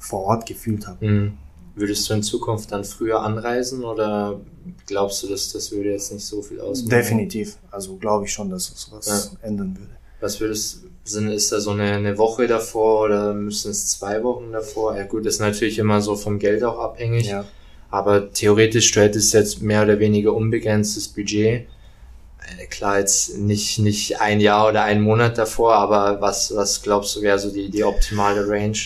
vor 0.00 0.24
Ort 0.24 0.46
gefühlt 0.46 0.88
habe. 0.88 1.06
Mhm. 1.06 1.38
Würdest 1.76 2.10
du 2.10 2.14
in 2.14 2.24
Zukunft 2.24 2.72
dann 2.72 2.82
früher 2.82 3.20
anreisen 3.20 3.84
oder 3.84 4.40
glaubst 4.84 5.22
du, 5.22 5.28
dass 5.28 5.52
das 5.52 5.70
würde 5.70 5.92
jetzt 5.92 6.12
nicht 6.12 6.26
so 6.26 6.42
viel 6.42 6.60
ausmachen? 6.60 6.90
Definitiv. 6.90 7.56
Also 7.70 7.94
glaube 7.98 8.24
ich 8.24 8.32
schon, 8.32 8.50
dass 8.50 8.68
es 8.68 8.90
was 8.90 9.06
ja. 9.06 9.46
ändern 9.46 9.76
würde. 9.78 9.92
Was 10.20 10.40
würdest 10.40 10.80
sind 11.04 11.28
ist 11.28 11.52
da 11.52 11.60
so 11.60 11.70
eine, 11.70 11.92
eine 11.92 12.18
Woche 12.18 12.48
davor 12.48 13.04
oder 13.04 13.32
müssen 13.32 13.70
es 13.70 13.90
zwei 13.90 14.24
Wochen 14.24 14.50
davor? 14.50 14.96
Ja 14.96 15.04
gut, 15.04 15.24
ist 15.24 15.38
natürlich 15.38 15.78
immer 15.78 16.00
so 16.00 16.16
vom 16.16 16.40
Geld 16.40 16.64
auch 16.64 16.80
abhängig. 16.80 17.28
Ja. 17.28 17.44
Aber 17.96 18.30
theoretisch, 18.30 18.90
du 18.92 19.00
hättest 19.00 19.32
jetzt 19.32 19.62
mehr 19.62 19.82
oder 19.82 19.98
weniger 19.98 20.34
unbegrenztes 20.34 21.08
Budget. 21.08 21.66
Äh, 22.58 22.66
klar, 22.66 22.98
jetzt 22.98 23.38
nicht, 23.38 23.78
nicht 23.78 24.20
ein 24.20 24.40
Jahr 24.40 24.68
oder 24.68 24.82
ein 24.82 25.00
Monat 25.00 25.38
davor, 25.38 25.76
aber 25.76 26.20
was, 26.20 26.54
was 26.54 26.82
glaubst 26.82 27.16
du 27.16 27.22
wäre 27.22 27.38
so 27.38 27.50
die, 27.50 27.70
die 27.70 27.84
optimale 27.84 28.46
Range? 28.46 28.76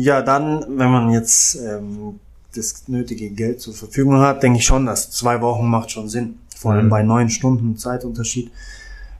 Ja, 0.00 0.22
dann, 0.22 0.64
wenn 0.78 0.90
man 0.92 1.10
jetzt 1.10 1.56
ähm, 1.56 2.20
das 2.54 2.86
nötige 2.86 3.30
Geld 3.30 3.60
zur 3.60 3.74
Verfügung 3.74 4.20
hat, 4.20 4.44
denke 4.44 4.60
ich 4.60 4.64
schon, 4.64 4.86
dass 4.86 5.10
zwei 5.10 5.40
Wochen 5.40 5.66
macht 5.66 5.90
schon 5.90 6.08
Sinn. 6.08 6.38
Vor 6.56 6.70
allem 6.70 6.84
mhm. 6.84 6.90
bei 6.90 7.02
neun 7.02 7.30
Stunden 7.30 7.76
Zeitunterschied. 7.76 8.52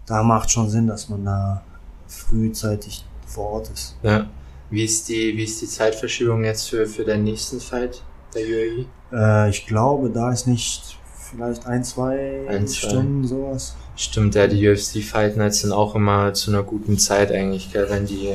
Da 0.06 0.22
macht 0.22 0.52
schon 0.52 0.70
Sinn, 0.70 0.86
dass 0.86 1.08
man 1.08 1.24
da 1.24 1.64
frühzeitig 2.06 3.04
vor 3.26 3.54
Ort 3.54 3.70
ist. 3.70 3.96
Ja. 4.04 4.28
Wie 4.70 4.84
ist 4.84 5.08
die, 5.08 5.36
wie 5.36 5.42
ist 5.42 5.60
die 5.60 5.66
Zeitverschiebung 5.66 6.44
jetzt 6.44 6.70
für, 6.70 6.86
für 6.86 7.04
den 7.04 7.24
nächsten 7.24 7.58
Fight 7.58 8.04
der 8.36 8.42
UAE? 8.42 8.86
Äh, 9.12 9.50
ich 9.50 9.66
glaube, 9.66 10.10
da 10.10 10.32
ist 10.32 10.46
nicht 10.46 10.98
vielleicht 11.30 11.66
ein, 11.66 11.84
zwei, 11.84 12.46
ein, 12.48 12.66
zwei. 12.66 12.88
Stunden 12.88 13.26
sowas. 13.26 13.76
Stimmt, 13.96 14.34
ja, 14.34 14.46
die 14.46 14.68
UFC-Fight 14.68 15.36
Nights 15.36 15.60
sind 15.60 15.72
auch 15.72 15.94
immer 15.94 16.32
zu 16.34 16.50
einer 16.50 16.62
guten 16.62 16.98
Zeit 16.98 17.30
eigentlich, 17.30 17.72
gell, 17.72 17.88
wenn 17.90 18.06
die 18.06 18.30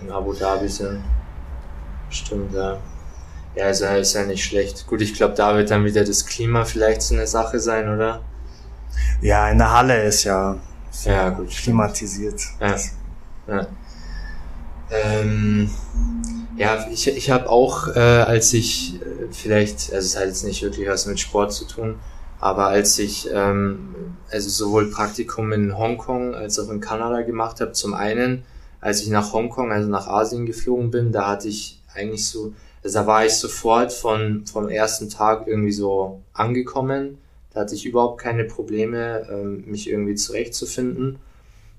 in 0.00 0.10
Abu 0.10 0.32
Dhabi 0.32 0.68
sind. 0.68 1.02
Stimmt, 2.10 2.54
ja. 2.54 2.78
Ja, 3.54 3.68
ist 3.70 3.80
ja, 3.80 3.96
ist 3.96 4.14
ja 4.14 4.24
nicht 4.24 4.44
schlecht. 4.44 4.86
Gut, 4.86 5.00
ich 5.00 5.14
glaube, 5.14 5.34
da 5.34 5.56
wird 5.56 5.70
dann 5.70 5.84
wieder 5.84 6.04
das 6.04 6.26
Klima 6.26 6.64
vielleicht 6.64 7.02
so 7.02 7.14
eine 7.14 7.26
Sache 7.26 7.58
sein, 7.58 7.92
oder? 7.92 8.20
Ja, 9.20 9.48
in 9.48 9.58
der 9.58 9.72
Halle 9.72 10.04
ist 10.04 10.24
ja, 10.24 10.56
ist 10.90 11.06
ja, 11.06 11.30
gut, 11.30 11.50
klimatisiert. 11.50 12.40
Ja. 12.60 12.76
ja. 13.48 13.66
Ähm, 14.90 15.70
ja, 16.56 16.86
ich, 16.90 17.08
ich 17.08 17.30
habe 17.30 17.48
auch, 17.48 17.88
äh, 17.94 17.98
als 17.98 18.52
ich 18.52 18.97
vielleicht, 19.30 19.92
also 19.92 20.06
es 20.06 20.16
hat 20.16 20.26
jetzt 20.26 20.44
nicht 20.44 20.62
wirklich 20.62 20.88
was 20.88 21.06
mit 21.06 21.20
Sport 21.20 21.52
zu 21.52 21.66
tun, 21.66 21.96
Aber 22.40 22.68
als 22.68 22.98
ich 22.98 23.28
ähm, 23.32 23.94
also 24.30 24.48
sowohl 24.48 24.90
Praktikum 24.90 25.52
in 25.52 25.76
Hongkong 25.76 26.34
als 26.34 26.58
auch 26.58 26.70
in 26.70 26.80
Kanada 26.80 27.22
gemacht 27.22 27.60
habe, 27.60 27.72
zum 27.72 27.94
einen, 27.94 28.44
als 28.80 29.02
ich 29.02 29.08
nach 29.08 29.32
Hongkong, 29.32 29.72
also 29.72 29.88
nach 29.88 30.06
Asien 30.06 30.46
geflogen 30.46 30.90
bin, 30.90 31.12
da 31.12 31.26
hatte 31.28 31.48
ich 31.48 31.80
eigentlich 31.94 32.28
so, 32.28 32.52
also 32.84 33.00
da 33.00 33.06
war 33.06 33.26
ich 33.26 33.34
sofort 33.34 33.92
von 33.92 34.46
vom 34.46 34.68
ersten 34.68 35.08
Tag 35.10 35.48
irgendwie 35.48 35.72
so 35.72 36.22
angekommen. 36.32 37.18
Da 37.52 37.60
hatte 37.60 37.74
ich 37.74 37.86
überhaupt 37.86 38.20
keine 38.20 38.44
Probleme, 38.44 39.26
ähm, 39.30 39.64
mich 39.66 39.90
irgendwie 39.90 40.14
zurechtzufinden. 40.14 41.18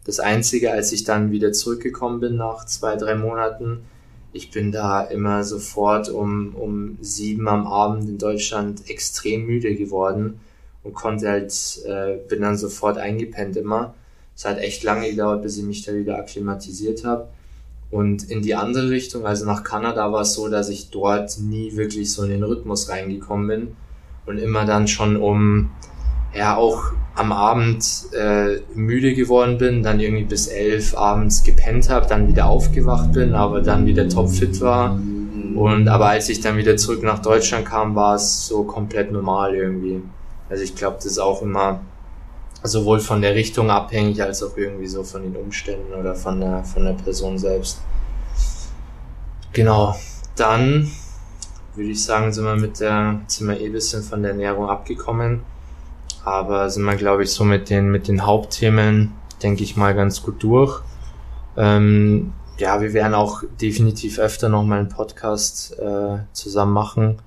Das 0.03 0.19
Einzige, 0.19 0.71
als 0.71 0.91
ich 0.91 1.03
dann 1.03 1.31
wieder 1.31 1.53
zurückgekommen 1.53 2.19
bin 2.19 2.35
nach 2.35 2.65
zwei, 2.65 2.95
drei 2.95 3.15
Monaten, 3.15 3.83
ich 4.31 4.51
bin 4.51 4.71
da 4.71 5.01
immer 5.01 5.43
sofort 5.43 6.09
um, 6.09 6.55
um 6.55 6.97
sieben 7.01 7.47
am 7.47 7.65
Abend 7.65 8.07
in 8.07 8.17
Deutschland 8.17 8.89
extrem 8.89 9.45
müde 9.45 9.75
geworden 9.75 10.39
und 10.83 10.93
konnte 10.93 11.29
halt, 11.29 11.53
äh, 11.85 12.17
bin 12.27 12.41
dann 12.41 12.57
sofort 12.57 12.97
eingepennt 12.97 13.57
immer. 13.57 13.95
Es 14.35 14.45
hat 14.45 14.59
echt 14.59 14.83
lange 14.83 15.09
gedauert, 15.09 15.41
bis 15.41 15.57
ich 15.57 15.63
mich 15.63 15.83
da 15.83 15.93
wieder 15.93 16.17
akklimatisiert 16.17 17.03
habe. 17.03 17.27
Und 17.91 18.29
in 18.29 18.41
die 18.43 18.53
andere 18.53 18.89
Richtung, 18.91 19.25
also 19.25 19.45
nach 19.45 19.63
Kanada 19.63 20.11
war 20.11 20.21
es 20.21 20.33
so, 20.33 20.47
dass 20.47 20.69
ich 20.69 20.91
dort 20.91 21.39
nie 21.39 21.75
wirklich 21.75 22.11
so 22.11 22.23
in 22.23 22.29
den 22.29 22.43
Rhythmus 22.43 22.87
reingekommen 22.89 23.47
bin 23.47 23.75
und 24.27 24.37
immer 24.37 24.65
dann 24.65 24.87
schon 24.87 25.17
um 25.17 25.71
ja 26.33 26.55
auch 26.55 26.91
am 27.15 27.31
Abend 27.31 27.85
äh, 28.13 28.59
müde 28.73 29.13
geworden 29.13 29.57
bin, 29.57 29.83
dann 29.83 29.99
irgendwie 29.99 30.23
bis 30.23 30.47
elf 30.47 30.95
abends 30.95 31.43
gepennt 31.43 31.89
habe, 31.89 32.07
dann 32.07 32.27
wieder 32.27 32.45
aufgewacht 32.45 33.11
bin, 33.11 33.33
aber 33.33 33.61
dann 33.61 33.85
wieder 33.85 34.07
topfit 34.07 34.61
war. 34.61 34.99
Und 35.55 35.87
aber 35.89 36.09
als 36.09 36.29
ich 36.29 36.39
dann 36.39 36.55
wieder 36.57 36.77
zurück 36.77 37.03
nach 37.03 37.19
Deutschland 37.19 37.65
kam, 37.65 37.95
war 37.95 38.15
es 38.15 38.47
so 38.47 38.63
komplett 38.63 39.11
normal 39.11 39.53
irgendwie. 39.55 40.01
Also 40.49 40.63
ich 40.63 40.75
glaube, 40.75 40.95
das 40.97 41.05
ist 41.05 41.19
auch 41.19 41.41
immer 41.41 41.81
sowohl 42.63 42.99
von 42.99 43.21
der 43.21 43.35
Richtung 43.35 43.69
abhängig 43.69 44.21
als 44.21 44.43
auch 44.43 44.55
irgendwie 44.55 44.87
so 44.87 45.03
von 45.03 45.23
den 45.23 45.35
Umständen 45.35 45.93
oder 45.93 46.15
von 46.15 46.39
der 46.39 46.63
von 46.63 46.85
der 46.85 46.93
Person 46.93 47.37
selbst. 47.37 47.81
Genau. 49.53 49.95
Dann 50.35 50.89
würde 51.75 51.91
ich 51.91 52.03
sagen, 52.03 52.31
sind 52.31 52.45
wir 52.45 52.55
mit 52.55 52.79
der, 52.79 53.21
sind 53.27 53.47
wir 53.47 53.59
eh 53.59 53.69
bisschen 53.69 54.03
von 54.03 54.21
der 54.21 54.31
Ernährung 54.31 54.69
abgekommen. 54.69 55.41
Aber 56.29 56.69
sind 56.69 56.83
wir, 56.83 56.95
glaube 56.95 57.23
ich, 57.23 57.31
so 57.31 57.43
mit 57.43 57.71
den, 57.71 57.89
mit 57.89 58.07
den 58.07 58.23
Hauptthemen, 58.23 59.13
denke 59.41 59.63
ich 59.63 59.75
mal, 59.75 59.95
ganz 59.95 60.21
gut 60.21 60.43
durch. 60.43 60.83
Ähm, 61.57 62.33
ja, 62.59 62.81
wir 62.81 62.93
werden 62.93 63.15
auch 63.15 63.41
definitiv 63.59 64.19
öfter 64.19 64.47
noch 64.47 64.61
mal 64.61 64.77
einen 64.77 64.89
Podcast 64.89 65.79
äh, 65.79 66.19
zusammen 66.31 66.73
machen. 66.73 67.17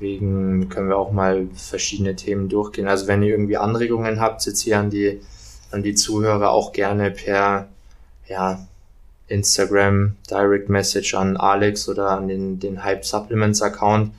Wegen 0.00 0.68
können 0.70 0.88
wir 0.88 0.96
auch 0.96 1.12
mal 1.12 1.46
verschiedene 1.54 2.16
Themen 2.16 2.48
durchgehen. 2.48 2.88
Also 2.88 3.06
wenn 3.06 3.22
ihr 3.22 3.30
irgendwie 3.30 3.58
Anregungen 3.58 4.20
habt, 4.20 4.44
jetzt 4.44 4.62
hier 4.62 4.80
an 4.80 4.90
die, 4.90 5.20
an 5.70 5.84
die 5.84 5.94
Zuhörer 5.94 6.50
auch 6.50 6.72
gerne 6.72 7.12
per 7.12 7.68
ja, 8.26 8.66
Instagram 9.28 10.16
Direct 10.28 10.68
Message 10.68 11.14
an 11.14 11.36
Alex 11.36 11.88
oder 11.88 12.10
an 12.10 12.26
den, 12.26 12.58
den 12.58 12.82
Hype 12.82 13.04
Supplements 13.04 13.62
Account 13.62 14.12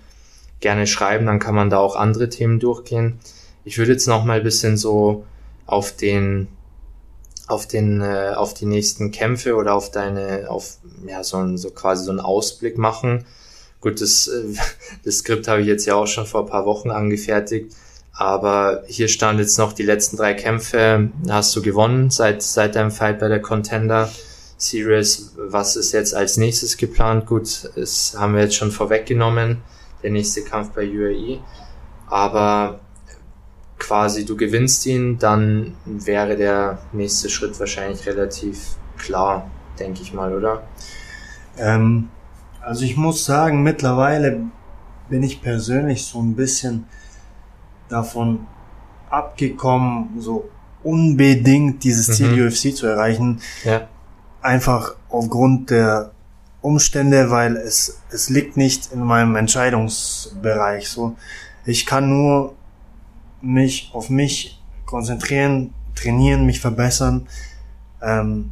gerne 0.61 0.87
schreiben, 0.87 1.25
dann 1.25 1.39
kann 1.39 1.55
man 1.55 1.69
da 1.69 1.79
auch 1.79 1.97
andere 1.97 2.29
Themen 2.29 2.61
durchgehen. 2.61 3.19
Ich 3.65 3.77
würde 3.77 3.93
jetzt 3.93 4.07
noch 4.07 4.25
mal 4.25 4.37
ein 4.37 4.43
bisschen 4.43 4.77
so 4.77 5.25
auf 5.65 5.95
den 5.95 6.47
auf 7.47 7.67
den 7.67 8.01
äh, 8.01 8.33
auf 8.35 8.53
die 8.53 8.65
nächsten 8.65 9.11
Kämpfe 9.11 9.55
oder 9.55 9.73
auf 9.73 9.91
deine 9.91 10.49
auf 10.49 10.77
ja 11.05 11.23
so 11.23 11.37
ein, 11.37 11.57
so 11.57 11.69
quasi 11.71 12.05
so 12.05 12.11
einen 12.11 12.19
Ausblick 12.19 12.77
machen. 12.77 13.25
Gut, 13.81 14.01
das 14.01 14.27
äh, 14.27 14.53
das 15.05 15.19
Skript 15.19 15.47
habe 15.47 15.61
ich 15.61 15.67
jetzt 15.67 15.85
ja 15.85 15.95
auch 15.95 16.07
schon 16.07 16.25
vor 16.25 16.41
ein 16.41 16.49
paar 16.49 16.65
Wochen 16.65 16.91
angefertigt, 16.91 17.73
aber 18.13 18.83
hier 18.87 19.07
stand 19.07 19.39
jetzt 19.39 19.57
noch 19.57 19.73
die 19.73 19.83
letzten 19.83 20.17
drei 20.17 20.33
Kämpfe 20.33 21.09
hast 21.29 21.55
du 21.55 21.61
gewonnen 21.61 22.09
seit 22.09 22.41
seit 22.41 22.75
deinem 22.75 22.91
Fight 22.91 23.19
bei 23.19 23.27
der 23.27 23.41
Contender 23.41 24.09
Series. 24.57 25.33
Was 25.37 25.75
ist 25.75 25.91
jetzt 25.91 26.15
als 26.15 26.37
nächstes 26.37 26.77
geplant? 26.77 27.25
Gut, 27.25 27.69
das 27.75 28.15
haben 28.17 28.35
wir 28.35 28.41
jetzt 28.41 28.55
schon 28.55 28.71
vorweggenommen, 28.71 29.61
der 30.01 30.11
nächste 30.11 30.43
Kampf 30.43 30.69
bei 30.69 30.87
UAE, 30.87 31.39
aber 32.09 32.79
quasi 33.79 34.25
du 34.25 34.37
gewinnst 34.37 34.85
ihn, 34.85 35.17
dann 35.17 35.75
wäre 35.85 36.37
der 36.37 36.79
nächste 36.93 37.29
Schritt 37.29 37.59
wahrscheinlich 37.59 38.05
relativ 38.05 38.75
klar, 38.97 39.49
denke 39.79 40.01
ich 40.01 40.13
mal, 40.13 40.33
oder? 40.33 40.63
Ähm, 41.57 42.09
also 42.61 42.85
ich 42.85 42.95
muss 42.95 43.25
sagen, 43.25 43.63
mittlerweile 43.63 44.41
bin 45.09 45.23
ich 45.23 45.41
persönlich 45.41 46.05
so 46.05 46.21
ein 46.21 46.35
bisschen 46.35 46.85
davon 47.89 48.47
abgekommen, 49.09 50.19
so 50.19 50.49
unbedingt 50.83 51.83
dieses 51.83 52.15
Ziel 52.15 52.35
mhm. 52.35 52.47
UFC 52.47 52.75
zu 52.75 52.87
erreichen. 52.87 53.41
Ja. 53.63 53.87
Einfach 54.41 54.95
aufgrund 55.09 55.69
der 55.69 56.11
Umstände, 56.61 57.29
weil 57.29 57.57
es, 57.57 58.01
es 58.09 58.29
liegt 58.29 58.57
nicht 58.57 58.91
in 58.91 59.03
meinem 59.03 59.35
Entscheidungsbereich. 59.35 60.89
So, 60.89 61.15
ich 61.65 61.85
kann 61.85 62.09
nur 62.09 62.55
mich 63.43 63.91
auf 63.93 64.09
mich 64.09 64.61
konzentrieren, 64.85 65.73
trainieren, 65.95 66.45
mich 66.45 66.59
verbessern 66.59 67.27
ähm, 68.01 68.51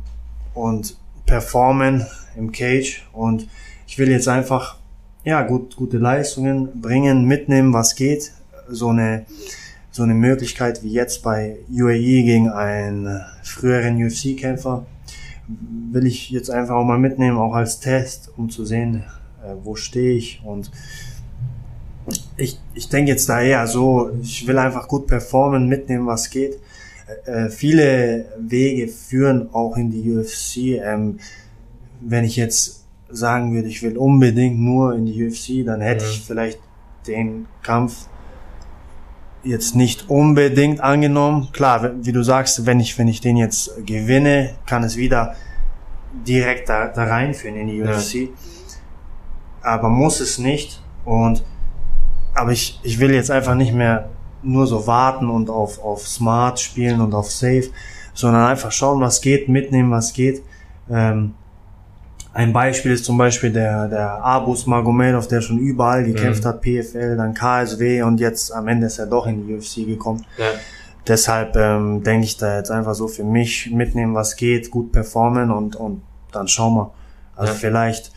und 0.53 0.97
performen 1.25 2.05
im 2.35 2.51
Cage. 2.51 3.07
Und 3.13 3.47
ich 3.87 3.97
will 3.97 4.09
jetzt 4.09 4.27
einfach 4.27 4.77
ja 5.23 5.43
gut 5.43 5.75
gute 5.75 5.97
Leistungen 5.97 6.81
bringen, 6.81 7.25
mitnehmen, 7.25 7.73
was 7.73 7.95
geht. 7.95 8.33
So 8.69 8.89
eine 8.89 9.25
so 9.93 10.03
eine 10.03 10.13
Möglichkeit 10.13 10.83
wie 10.83 10.91
jetzt 10.93 11.21
bei 11.21 11.57
UAE 11.69 12.23
gegen 12.23 12.49
einen 12.49 13.21
früheren 13.43 14.01
UFC-Kämpfer 14.01 14.85
will 15.91 16.05
ich 16.05 16.29
jetzt 16.29 16.49
einfach 16.49 16.75
auch 16.75 16.85
mal 16.85 16.97
mitnehmen, 16.97 17.37
auch 17.37 17.53
als 17.53 17.79
Test, 17.79 18.31
um 18.37 18.49
zu 18.49 18.65
sehen, 18.65 19.03
äh, 19.43 19.53
wo 19.63 19.75
stehe 19.75 20.15
ich 20.15 20.41
und 20.43 20.71
ich, 22.37 22.59
ich 22.73 22.89
denke 22.89 23.11
jetzt 23.11 23.29
daher 23.29 23.67
so, 23.67 24.11
ich 24.21 24.45
will 24.47 24.57
einfach 24.57 24.87
gut 24.87 25.07
performen, 25.07 25.67
mitnehmen, 25.67 26.07
was 26.07 26.29
geht. 26.29 26.59
Äh, 27.25 27.49
viele 27.49 28.25
Wege 28.39 28.87
führen 28.87 29.53
auch 29.53 29.77
in 29.77 29.91
die 29.91 30.11
UFC. 30.11 30.83
Ähm, 30.83 31.19
wenn 32.01 32.23
ich 32.23 32.35
jetzt 32.35 32.85
sagen 33.09 33.53
würde, 33.53 33.67
ich 33.67 33.83
will 33.83 33.97
unbedingt 33.97 34.59
nur 34.59 34.95
in 34.95 35.05
die 35.05 35.23
UFC, 35.23 35.65
dann 35.65 35.81
hätte 35.81 36.05
ja. 36.05 36.09
ich 36.09 36.21
vielleicht 36.21 36.59
den 37.07 37.47
Kampf 37.61 38.07
jetzt 39.43 39.75
nicht 39.75 40.09
unbedingt 40.09 40.81
angenommen. 40.81 41.49
Klar, 41.51 41.91
wie 42.01 42.11
du 42.11 42.23
sagst, 42.23 42.65
wenn 42.65 42.79
ich, 42.79 42.97
wenn 42.97 43.07
ich 43.07 43.21
den 43.21 43.37
jetzt 43.37 43.85
gewinne, 43.85 44.55
kann 44.65 44.83
es 44.83 44.97
wieder 44.97 45.35
direkt 46.27 46.69
da, 46.69 46.87
da 46.87 47.05
reinführen 47.05 47.55
in 47.55 47.67
die 47.67 47.81
UFC. 47.81 48.13
Ja. 48.13 48.27
Aber 49.63 49.89
muss 49.89 50.19
es 50.19 50.37
nicht. 50.37 50.81
Und 51.05 51.43
aber 52.33 52.51
ich, 52.51 52.79
ich 52.83 52.99
will 52.99 53.11
jetzt 53.13 53.31
einfach 53.31 53.55
nicht 53.55 53.73
mehr 53.73 54.09
nur 54.43 54.67
so 54.67 54.87
warten 54.87 55.29
und 55.29 55.49
auf, 55.49 55.83
auf 55.83 56.07
Smart 56.07 56.59
spielen 56.59 57.01
und 57.01 57.13
auf 57.13 57.31
Safe, 57.31 57.69
sondern 58.13 58.45
einfach 58.45 58.71
schauen, 58.71 58.99
was 59.01 59.21
geht, 59.21 59.49
mitnehmen, 59.49 59.91
was 59.91 60.13
geht. 60.13 60.41
Ähm, 60.89 61.35
ein 62.33 62.53
Beispiel 62.53 62.91
ist 62.91 63.03
zum 63.03 63.17
Beispiel 63.17 63.51
der, 63.51 63.87
der 63.89 64.23
Abus 64.23 64.65
Magomedov, 64.65 65.27
der 65.27 65.41
schon 65.41 65.59
überall 65.59 66.03
gekämpft 66.03 66.43
mhm. 66.43 66.47
hat, 66.47 66.61
PFL, 66.61 67.17
dann 67.17 67.33
KSW 67.33 68.03
und 68.03 68.19
jetzt 68.19 68.53
am 68.53 68.67
Ende 68.67 68.87
ist 68.87 68.99
er 68.99 69.07
doch 69.07 69.27
in 69.27 69.45
die 69.45 69.53
UFC 69.53 69.85
gekommen. 69.85 70.25
Ja. 70.37 70.45
Deshalb 71.07 71.55
ähm, 71.57 72.03
denke 72.03 72.25
ich 72.25 72.37
da 72.37 72.57
jetzt 72.57 72.71
einfach 72.71 72.93
so 72.93 73.07
für 73.07 73.23
mich 73.23 73.71
mitnehmen, 73.71 74.13
was 74.13 74.35
geht, 74.35 74.71
gut 74.71 74.91
performen 74.91 75.51
und, 75.51 75.75
und 75.75 76.03
dann 76.31 76.47
schauen 76.47 76.75
wir. 76.75 76.91
Also 77.35 77.53
ja. 77.53 77.59
vielleicht 77.59 78.13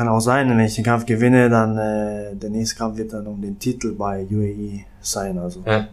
kann 0.00 0.08
auch 0.08 0.20
sein, 0.20 0.48
wenn 0.48 0.60
ich 0.60 0.76
den 0.76 0.84
Kampf 0.84 1.04
gewinne, 1.04 1.50
dann 1.50 1.76
äh, 1.76 2.34
der 2.34 2.48
nächste 2.48 2.76
Kampf 2.76 2.96
wird 2.96 3.12
dann 3.12 3.26
um 3.26 3.38
den 3.42 3.58
Titel 3.58 3.92
bei 3.92 4.26
UAE 4.30 4.86
sein. 5.02 5.36
Also 5.36 5.62
ja, 5.66 5.88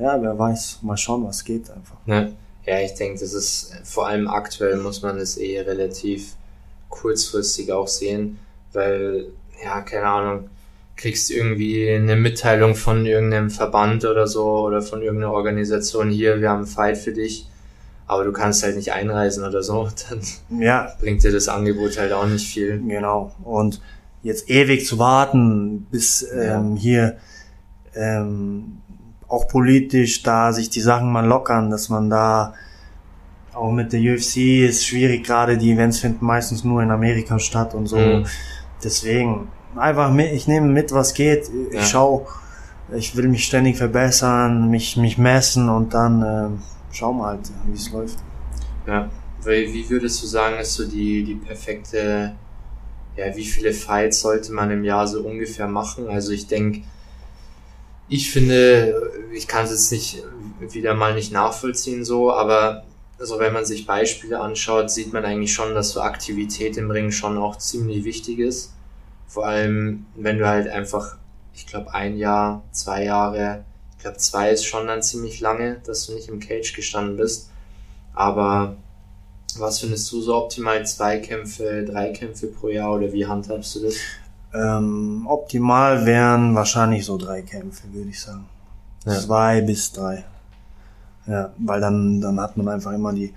ja 0.00 0.22
wer 0.22 0.38
weiß, 0.38 0.78
mal 0.80 0.96
schauen, 0.96 1.26
was 1.26 1.44
geht 1.44 1.68
einfach. 1.70 1.98
Ja, 2.06 2.28
ja 2.64 2.80
ich 2.80 2.94
denke, 2.94 3.20
das 3.20 3.34
ist 3.34 3.74
vor 3.84 4.06
allem 4.06 4.26
aktuell 4.26 4.78
muss 4.78 5.02
man 5.02 5.18
es 5.18 5.36
eh 5.36 5.60
relativ 5.60 6.32
kurzfristig 6.88 7.70
auch 7.74 7.88
sehen, 7.88 8.38
weil, 8.72 9.26
ja, 9.62 9.82
keine 9.82 10.06
Ahnung, 10.06 10.48
kriegst 10.96 11.30
irgendwie 11.30 11.90
eine 11.90 12.16
Mitteilung 12.16 12.74
von 12.74 13.04
irgendeinem 13.04 13.50
Verband 13.50 14.06
oder 14.06 14.26
so 14.28 14.46
oder 14.60 14.80
von 14.80 15.02
irgendeiner 15.02 15.34
Organisation 15.34 16.08
hier, 16.08 16.40
wir 16.40 16.48
haben 16.48 16.60
einen 16.60 16.66
Fight 16.66 16.96
für 16.96 17.12
dich 17.12 17.48
aber 18.12 18.24
du 18.24 18.32
kannst 18.32 18.62
halt 18.62 18.76
nicht 18.76 18.92
einreisen 18.92 19.44
oder 19.44 19.62
so, 19.62 19.88
dann 20.08 20.60
ja. 20.60 20.92
bringt 21.00 21.22
dir 21.22 21.32
das 21.32 21.48
Angebot 21.48 21.98
halt 21.98 22.12
auch 22.12 22.26
nicht 22.26 22.46
viel. 22.46 22.80
Genau. 22.86 23.32
Und 23.44 23.80
jetzt 24.22 24.48
ewig 24.48 24.86
zu 24.86 24.98
warten, 24.98 25.86
bis 25.90 26.26
ähm, 26.32 26.76
hier 26.76 27.16
ähm, 27.94 28.78
auch 29.28 29.48
politisch 29.48 30.22
da 30.22 30.52
sich 30.52 30.70
die 30.70 30.80
Sachen 30.80 31.10
mal 31.10 31.26
lockern, 31.26 31.70
dass 31.70 31.88
man 31.88 32.10
da 32.10 32.54
auch 33.54 33.70
mit 33.70 33.92
der 33.92 34.00
UFC 34.00 34.36
ist 34.68 34.86
schwierig, 34.86 35.24
gerade 35.24 35.58
die 35.58 35.72
Events 35.72 35.98
finden 35.98 36.24
meistens 36.24 36.64
nur 36.64 36.82
in 36.82 36.90
Amerika 36.90 37.38
statt 37.38 37.74
und 37.74 37.86
so. 37.86 37.98
Mhm. 37.98 38.26
Deswegen 38.82 39.48
einfach 39.76 40.10
mit, 40.10 40.32
ich 40.32 40.48
nehme 40.48 40.68
mit, 40.68 40.92
was 40.92 41.14
geht. 41.14 41.50
Ich 41.70 41.74
ja. 41.74 41.82
schaue 41.82 42.26
ich 42.96 43.16
will 43.16 43.28
mich 43.28 43.44
ständig 43.44 43.76
verbessern, 43.76 44.70
mich, 44.70 44.96
mich 44.96 45.18
messen 45.18 45.68
und 45.68 45.94
dann 45.94 46.22
äh, 46.22 46.94
schauen 46.94 47.18
wir 47.18 47.26
halt, 47.26 47.50
wie 47.66 47.74
es 47.74 47.90
läuft. 47.90 48.18
Ja, 48.86 49.10
wie 49.44 49.88
würdest 49.90 50.22
du 50.22 50.26
sagen, 50.26 50.58
ist 50.58 50.74
so 50.74 50.86
die, 50.86 51.24
die 51.24 51.34
perfekte, 51.34 52.34
ja, 53.16 53.36
wie 53.36 53.44
viele 53.44 53.72
Fights 53.72 54.20
sollte 54.20 54.52
man 54.52 54.70
im 54.70 54.84
Jahr 54.84 55.06
so 55.06 55.20
ungefähr 55.20 55.68
machen? 55.68 56.08
Also 56.08 56.32
ich 56.32 56.46
denke, 56.46 56.82
ich 58.08 58.30
finde, 58.30 59.10
ich 59.32 59.48
kann 59.48 59.64
es 59.64 59.70
jetzt 59.70 59.92
nicht 59.92 60.22
wieder 60.60 60.94
mal 60.94 61.14
nicht 61.14 61.32
nachvollziehen 61.32 62.04
so, 62.04 62.32
aber 62.32 62.84
also 63.18 63.38
wenn 63.38 63.52
man 63.52 63.64
sich 63.64 63.86
Beispiele 63.86 64.40
anschaut, 64.40 64.90
sieht 64.90 65.12
man 65.12 65.24
eigentlich 65.24 65.52
schon, 65.52 65.74
dass 65.74 65.90
so 65.90 66.00
Aktivität 66.00 66.76
im 66.76 66.90
Ring 66.90 67.10
schon 67.10 67.38
auch 67.38 67.56
ziemlich 67.56 68.04
wichtig 68.04 68.38
ist. 68.38 68.74
Vor 69.28 69.46
allem, 69.46 70.06
wenn 70.16 70.38
du 70.38 70.46
halt 70.46 70.68
einfach, 70.68 71.16
ich 71.54 71.66
glaube, 71.66 71.92
ein 71.94 72.16
Jahr, 72.16 72.62
zwei 72.72 73.04
Jahre, 73.04 73.64
ich 73.96 74.02
glaube, 74.02 74.18
zwei 74.18 74.50
ist 74.50 74.64
schon 74.64 74.86
dann 74.86 75.02
ziemlich 75.02 75.40
lange, 75.40 75.76
dass 75.86 76.06
du 76.06 76.14
nicht 76.14 76.28
im 76.28 76.40
Cage 76.40 76.74
gestanden 76.74 77.16
bist. 77.16 77.50
Aber 78.14 78.76
was 79.58 79.80
findest 79.80 80.10
du 80.12 80.20
so 80.20 80.36
optimal? 80.36 80.84
Zwei 80.86 81.18
Kämpfe, 81.18 81.84
drei 81.84 82.10
Kämpfe 82.10 82.48
pro 82.48 82.68
Jahr 82.68 82.92
oder 82.92 83.12
wie 83.12 83.26
handhabst 83.26 83.76
du 83.76 83.80
das? 83.84 83.94
Ähm, 84.54 85.26
optimal 85.26 86.04
wären 86.04 86.54
wahrscheinlich 86.54 87.04
so 87.04 87.16
drei 87.16 87.42
Kämpfe, 87.42 87.84
würde 87.92 88.10
ich 88.10 88.20
sagen. 88.20 88.46
Ja. 89.06 89.18
Zwei 89.18 89.60
bis 89.60 89.92
drei. 89.92 90.24
Ja, 91.26 91.52
weil 91.58 91.80
dann, 91.80 92.20
dann 92.20 92.40
hat 92.40 92.56
man 92.56 92.68
einfach 92.68 92.92
immer 92.92 93.12
die 93.12 93.32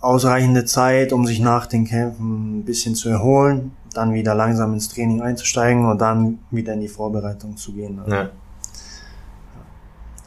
ausreichende 0.00 0.64
Zeit, 0.64 1.12
um 1.12 1.26
sich 1.26 1.40
nach 1.40 1.66
den 1.66 1.84
Kämpfen 1.84 2.58
ein 2.58 2.64
bisschen 2.64 2.94
zu 2.94 3.08
erholen, 3.08 3.72
dann 3.94 4.12
wieder 4.12 4.34
langsam 4.34 4.74
ins 4.74 4.88
Training 4.88 5.22
einzusteigen 5.22 5.86
und 5.86 6.00
dann 6.00 6.38
wieder 6.50 6.74
in 6.74 6.80
die 6.80 6.88
Vorbereitung 6.88 7.56
zu 7.56 7.72
gehen. 7.72 7.98
Also. 8.00 8.14
Ja. 8.14 8.30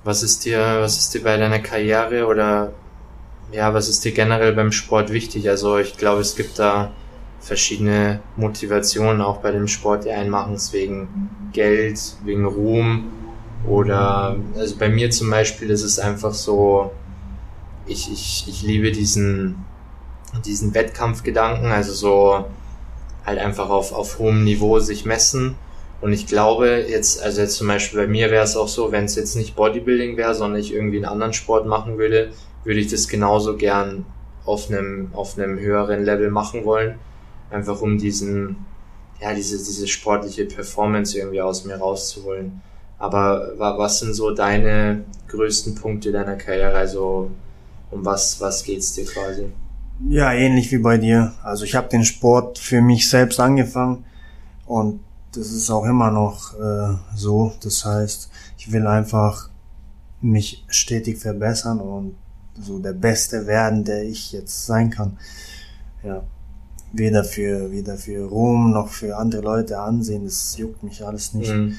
Was 0.03 0.24
ist 0.24 0.45
dir, 0.45 0.80
was 0.82 0.97
ist 0.97 1.13
dir 1.13 1.24
bei 1.24 1.38
deiner 1.38 1.59
Karriere 1.59 2.26
oder 2.26 2.72
ja, 3.51 3.74
was 3.74 3.89
ist 3.89 4.03
dir 4.05 4.11
generell 4.11 4.53
beim 4.53 4.72
Sport 4.72 5.11
wichtig? 5.11 5.49
Also 5.49 5.78
ich 5.78 5.97
glaube, 5.97 6.22
es 6.22 6.36
gibt 6.36 6.57
da 6.59 6.91
verschiedene 7.39 8.20
Motivationen 8.36 9.22
auch 9.22 9.38
bei 9.38 9.51
dem 9.51 9.67
Sport, 9.67 10.05
die 10.05 10.11
einen 10.11 10.30
machen 10.30 10.55
es 10.55 10.74
wegen 10.74 11.30
Geld, 11.53 11.99
wegen 12.24 12.45
Ruhm 12.45 13.11
oder 13.67 14.38
also 14.57 14.76
bei 14.78 14.89
mir 14.89 15.09
zum 15.11 15.30
Beispiel 15.30 15.70
ist 15.70 15.84
es 15.84 15.99
einfach 15.99 16.34
so, 16.34 16.91
ich, 17.89 18.11
ich, 18.11 18.45
ich 18.47 18.61
liebe 18.61 18.91
diesen, 18.91 19.65
diesen 20.45 20.73
Wettkampfgedanken, 20.73 21.71
also 21.71 21.93
so 21.93 22.45
halt 23.25 23.39
einfach 23.39 23.69
auf, 23.69 23.91
auf 23.91 24.19
hohem 24.19 24.43
Niveau 24.43 24.79
sich 24.79 25.05
messen. 25.05 25.55
Und 26.01 26.13
ich 26.13 26.27
glaube, 26.27 26.85
jetzt, 26.87 27.21
also 27.21 27.41
jetzt 27.41 27.55
zum 27.55 27.67
Beispiel 27.67 27.99
bei 27.99 28.07
mir 28.07 28.31
wäre 28.31 28.43
es 28.43 28.55
auch 28.55 28.69
so, 28.69 28.91
wenn 28.91 29.05
es 29.05 29.15
jetzt 29.15 29.35
nicht 29.35 29.55
Bodybuilding 29.55 30.15
wäre, 30.15 30.33
sondern 30.33 30.59
ich 30.59 30.73
irgendwie 30.73 30.97
einen 30.97 31.05
anderen 31.05 31.33
Sport 31.33 31.67
machen 31.67 31.97
würde, 31.97 32.31
würde 32.63 32.79
ich 32.79 32.87
das 32.87 33.07
genauso 33.07 33.57
gern 33.57 34.05
auf 34.45 34.69
einem, 34.69 35.09
auf 35.13 35.37
einem 35.37 35.59
höheren 35.59 36.03
Level 36.03 36.31
machen 36.31 36.63
wollen. 36.63 36.95
Einfach 37.51 37.81
um 37.81 37.97
diesen, 37.97 38.65
ja, 39.21 39.33
diese, 39.33 39.57
diese 39.57 39.87
sportliche 39.87 40.45
Performance 40.45 41.17
irgendwie 41.17 41.41
aus 41.41 41.65
mir 41.65 41.75
rauszuholen. 41.75 42.61
Aber 42.97 43.53
was 43.57 43.99
sind 43.99 44.13
so 44.13 44.31
deine 44.31 45.03
größten 45.29 45.75
Punkte 45.75 46.11
deiner 46.11 46.35
Karriere? 46.35 46.75
Also 46.75 47.31
um 47.91 48.05
was, 48.05 48.39
was 48.39 48.63
geht's 48.63 48.93
dir 48.93 49.05
quasi? 49.05 49.51
Ja, 50.07 50.31
ähnlich 50.31 50.71
wie 50.71 50.77
bei 50.77 50.97
dir. 50.97 51.33
Also 51.43 51.65
ich 51.65 51.75
habe 51.75 51.89
den 51.89 52.05
Sport 52.05 52.57
für 52.57 52.81
mich 52.81 53.09
selbst 53.09 53.39
angefangen 53.39 54.05
und 54.65 55.01
das 55.33 55.51
ist 55.51 55.69
auch 55.69 55.85
immer 55.85 56.09
noch 56.11 56.53
äh, 56.59 56.95
so. 57.15 57.53
Das 57.61 57.85
heißt, 57.85 58.29
ich 58.57 58.71
will 58.71 58.87
einfach 58.87 59.49
mich 60.21 60.65
stetig 60.69 61.19
verbessern 61.19 61.79
und 61.79 62.15
so 62.59 62.79
der 62.79 62.93
Beste 62.93 63.45
werden, 63.47 63.83
der 63.83 64.03
ich 64.03 64.31
jetzt 64.31 64.65
sein 64.65 64.89
kann. 64.89 65.17
Ja. 66.03 66.23
Weder 66.91 67.23
für, 67.23 67.71
weder 67.71 67.97
für 67.97 68.25
Ruhm 68.25 68.71
noch 68.71 68.89
für 68.89 69.17
andere 69.17 69.41
Leute 69.41 69.79
ansehen, 69.79 70.25
das 70.25 70.57
juckt 70.57 70.81
mich 70.83 71.05
alles 71.05 71.33
nicht. 71.33 71.51
Mhm. 71.51 71.75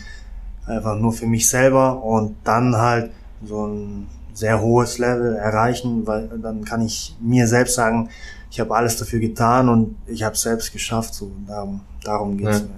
Einfach 0.66 0.96
nur 0.98 1.12
für 1.12 1.26
mich 1.26 1.48
selber 1.48 2.02
und 2.04 2.36
dann 2.44 2.76
halt 2.76 3.10
so 3.44 3.66
ein 3.66 4.06
sehr 4.34 4.60
hohes 4.60 4.98
Level 4.98 5.36
erreichen, 5.36 6.06
weil 6.06 6.28
dann 6.42 6.64
kann 6.64 6.82
ich 6.82 7.16
mir 7.20 7.46
selbst 7.46 7.74
sagen, 7.74 8.10
ich 8.50 8.58
habe 8.60 8.74
alles 8.74 8.96
dafür 8.96 9.20
getan 9.20 9.68
und 9.68 9.96
ich 10.06 10.22
habe 10.22 10.34
es 10.34 10.42
selbst 10.42 10.72
geschafft. 10.72 11.14
So 11.14 11.30
darum, 11.46 11.80
darum 12.02 12.36
geht's 12.36 12.58
ja. 12.58 12.64
eigentlich. 12.64 12.76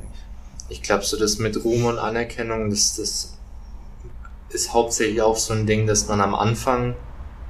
Ich 0.69 0.83
glaube, 0.83 1.05
so 1.05 1.19
das 1.19 1.39
mit 1.39 1.65
Ruhm 1.65 1.87
und 1.87 1.99
Anerkennung, 1.99 2.71
das, 2.71 2.97
das 2.97 3.35
ist 4.51 4.73
hauptsächlich 4.73 5.23
auch 5.23 5.37
so 5.37 5.55
ein 5.55 5.67
Ding, 5.67 5.87
dass 5.87 6.09
man 6.09 6.21
am 6.21 6.35
Anfang 6.35 6.95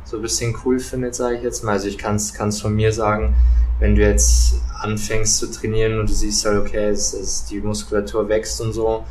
so 0.05 0.17
ein 0.17 0.23
bisschen 0.23 0.57
cool 0.65 0.79
findet, 0.79 1.15
sage 1.15 1.37
ich 1.37 1.43
jetzt 1.43 1.65
mal. 1.65 1.73
Also 1.73 1.89
ich 1.89 1.99
kann 1.99 2.17
es 2.17 2.61
von 2.61 2.75
mir 2.75 2.93
sagen, 2.93 3.35
wenn 3.79 3.95
du 3.95 4.03
jetzt 4.03 4.55
anfängst 4.81 5.39
zu 5.39 5.51
trainieren 5.51 5.99
und 5.99 6.09
du 6.09 6.15
siehst 6.15 6.45
halt, 6.45 6.59
okay, 6.59 6.89
es, 6.89 7.13
es, 7.15 7.45
die 7.47 7.61
Muskulatur 7.61 8.29
wächst 8.29 8.61
und 8.61 8.73
so, 8.73 9.05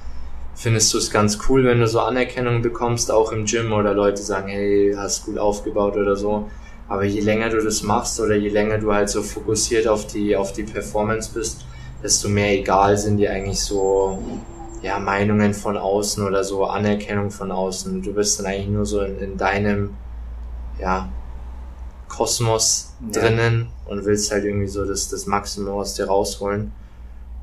findest 0.56 0.94
du 0.94 0.98
es 0.98 1.12
ganz 1.12 1.40
cool, 1.48 1.66
wenn 1.66 1.80
du 1.80 1.88
so 1.88 2.02
Anerkennung 2.02 2.62
bekommst, 2.62 3.12
auch 3.12 3.32
im 3.32 3.46
Gym 3.46 3.72
oder 3.74 3.94
Leute 3.94 4.22
sagen, 4.22 4.50
hey, 4.50 4.94
hast 4.96 5.26
gut 5.26 5.38
aufgebaut 5.38 5.96
oder 5.96 6.16
so. 6.16 6.50
Aber 6.88 7.04
je 7.04 7.22
länger 7.22 7.50
du 7.50 7.64
das 7.64 7.84
machst 7.84 8.20
oder 8.20 8.36
je 8.36 8.50
länger 8.50 8.78
du 8.78 8.94
halt 8.94 9.10
so 9.10 9.22
fokussiert 9.22 9.88
auf 9.88 10.08
die, 10.08 10.36
auf 10.36 10.52
die 10.52 10.64
Performance 10.64 11.32
bist, 11.34 11.66
desto 12.04 12.28
mehr 12.28 12.52
egal 12.52 12.98
sind 12.98 13.18
dir 13.18 13.32
eigentlich 13.32 13.62
so, 13.62 14.20
ja, 14.82 15.00
Meinungen 15.00 15.54
von 15.54 15.78
außen 15.78 16.26
oder 16.26 16.44
so 16.44 16.66
Anerkennung 16.66 17.32
von 17.32 17.52
außen. 17.52 18.02
Du 18.02 18.14
bist 18.14 18.40
dann 18.40 18.48
eigentlich 18.48 18.68
nur 18.68 18.86
so 18.86 19.02
in, 19.02 19.20
in 19.20 19.38
deinem, 19.38 19.92
ja, 20.80 21.10
Kosmos 22.10 22.94
ja. 23.14 23.22
drinnen 23.22 23.68
und 23.86 24.06
willst 24.06 24.32
halt 24.32 24.44
irgendwie 24.44 24.68
so 24.68 24.84
das, 24.86 25.08
das 25.10 25.26
Maximum 25.28 25.76
aus 25.76 25.94
dir 25.94 26.08
rausholen. 26.08 26.74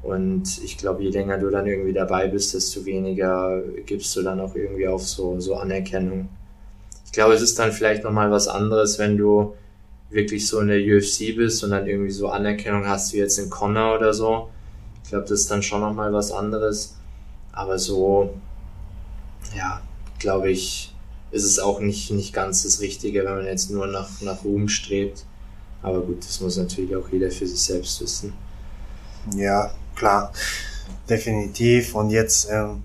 Und 0.09 0.63
ich 0.65 0.79
glaube, 0.79 1.03
je 1.03 1.11
länger 1.11 1.37
du 1.37 1.51
dann 1.51 1.67
irgendwie 1.67 1.93
dabei 1.93 2.29
bist, 2.29 2.55
desto 2.55 2.87
weniger 2.87 3.63
gibst 3.85 4.17
du 4.17 4.23
dann 4.23 4.41
auch 4.41 4.55
irgendwie 4.55 4.89
auf 4.89 5.07
so, 5.07 5.39
so 5.39 5.57
Anerkennung. 5.57 6.31
Ich 7.05 7.13
glaube, 7.13 7.35
es 7.35 7.43
ist 7.43 7.59
dann 7.59 7.73
vielleicht 7.73 8.05
nochmal 8.05 8.31
was 8.31 8.49
anderes, 8.49 8.99
wenn 8.99 9.19
du 9.19 9.55
wirklich 10.09 10.47
so 10.47 10.61
in 10.61 10.69
der 10.69 10.79
UFC 10.79 11.37
bist 11.37 11.63
und 11.63 11.71
dann 11.71 11.87
irgendwie 11.87 12.11
so 12.11 12.29
Anerkennung 12.29 12.87
hast 12.87 13.13
wie 13.13 13.19
jetzt 13.19 13.39
in 13.39 13.51
Connor 13.51 13.97
oder 13.97 14.15
so. 14.15 14.49
Ich 15.05 15.11
glaube, 15.11 15.27
das 15.27 15.41
ist 15.41 15.51
dann 15.51 15.63
schon 15.63 15.83
nochmal 15.83 16.11
was 16.13 16.33
anderes. 16.33 16.97
Aber 17.53 17.79
so, 17.79 18.35
ja, 19.55 19.83
glaube 20.19 20.51
ich, 20.51 20.95
ist 21.33 21.45
es 21.45 21.59
auch 21.59 21.81
nicht, 21.81 22.11
nicht 22.13 22.33
ganz 22.33 22.63
das 22.63 22.81
Richtige, 22.81 23.27
wenn 23.27 23.35
man 23.35 23.45
jetzt 23.45 23.71
nur 23.71 23.87
nach, 23.87 24.09
nach 24.23 24.43
Ruhm 24.43 24.69
strebt. 24.69 25.27
Aber 25.83 26.01
gut, 26.01 26.25
das 26.25 26.41
muss 26.41 26.57
natürlich 26.57 26.97
auch 26.97 27.09
jeder 27.11 27.31
für 27.31 27.47
sich 27.47 27.61
selbst 27.61 28.01
wissen. 28.01 28.33
Ja, 29.37 29.71
klar, 29.99 30.33
definitiv. 31.09 31.95
Und 31.95 32.11
jetzt 32.11 32.49
ähm, 32.51 32.85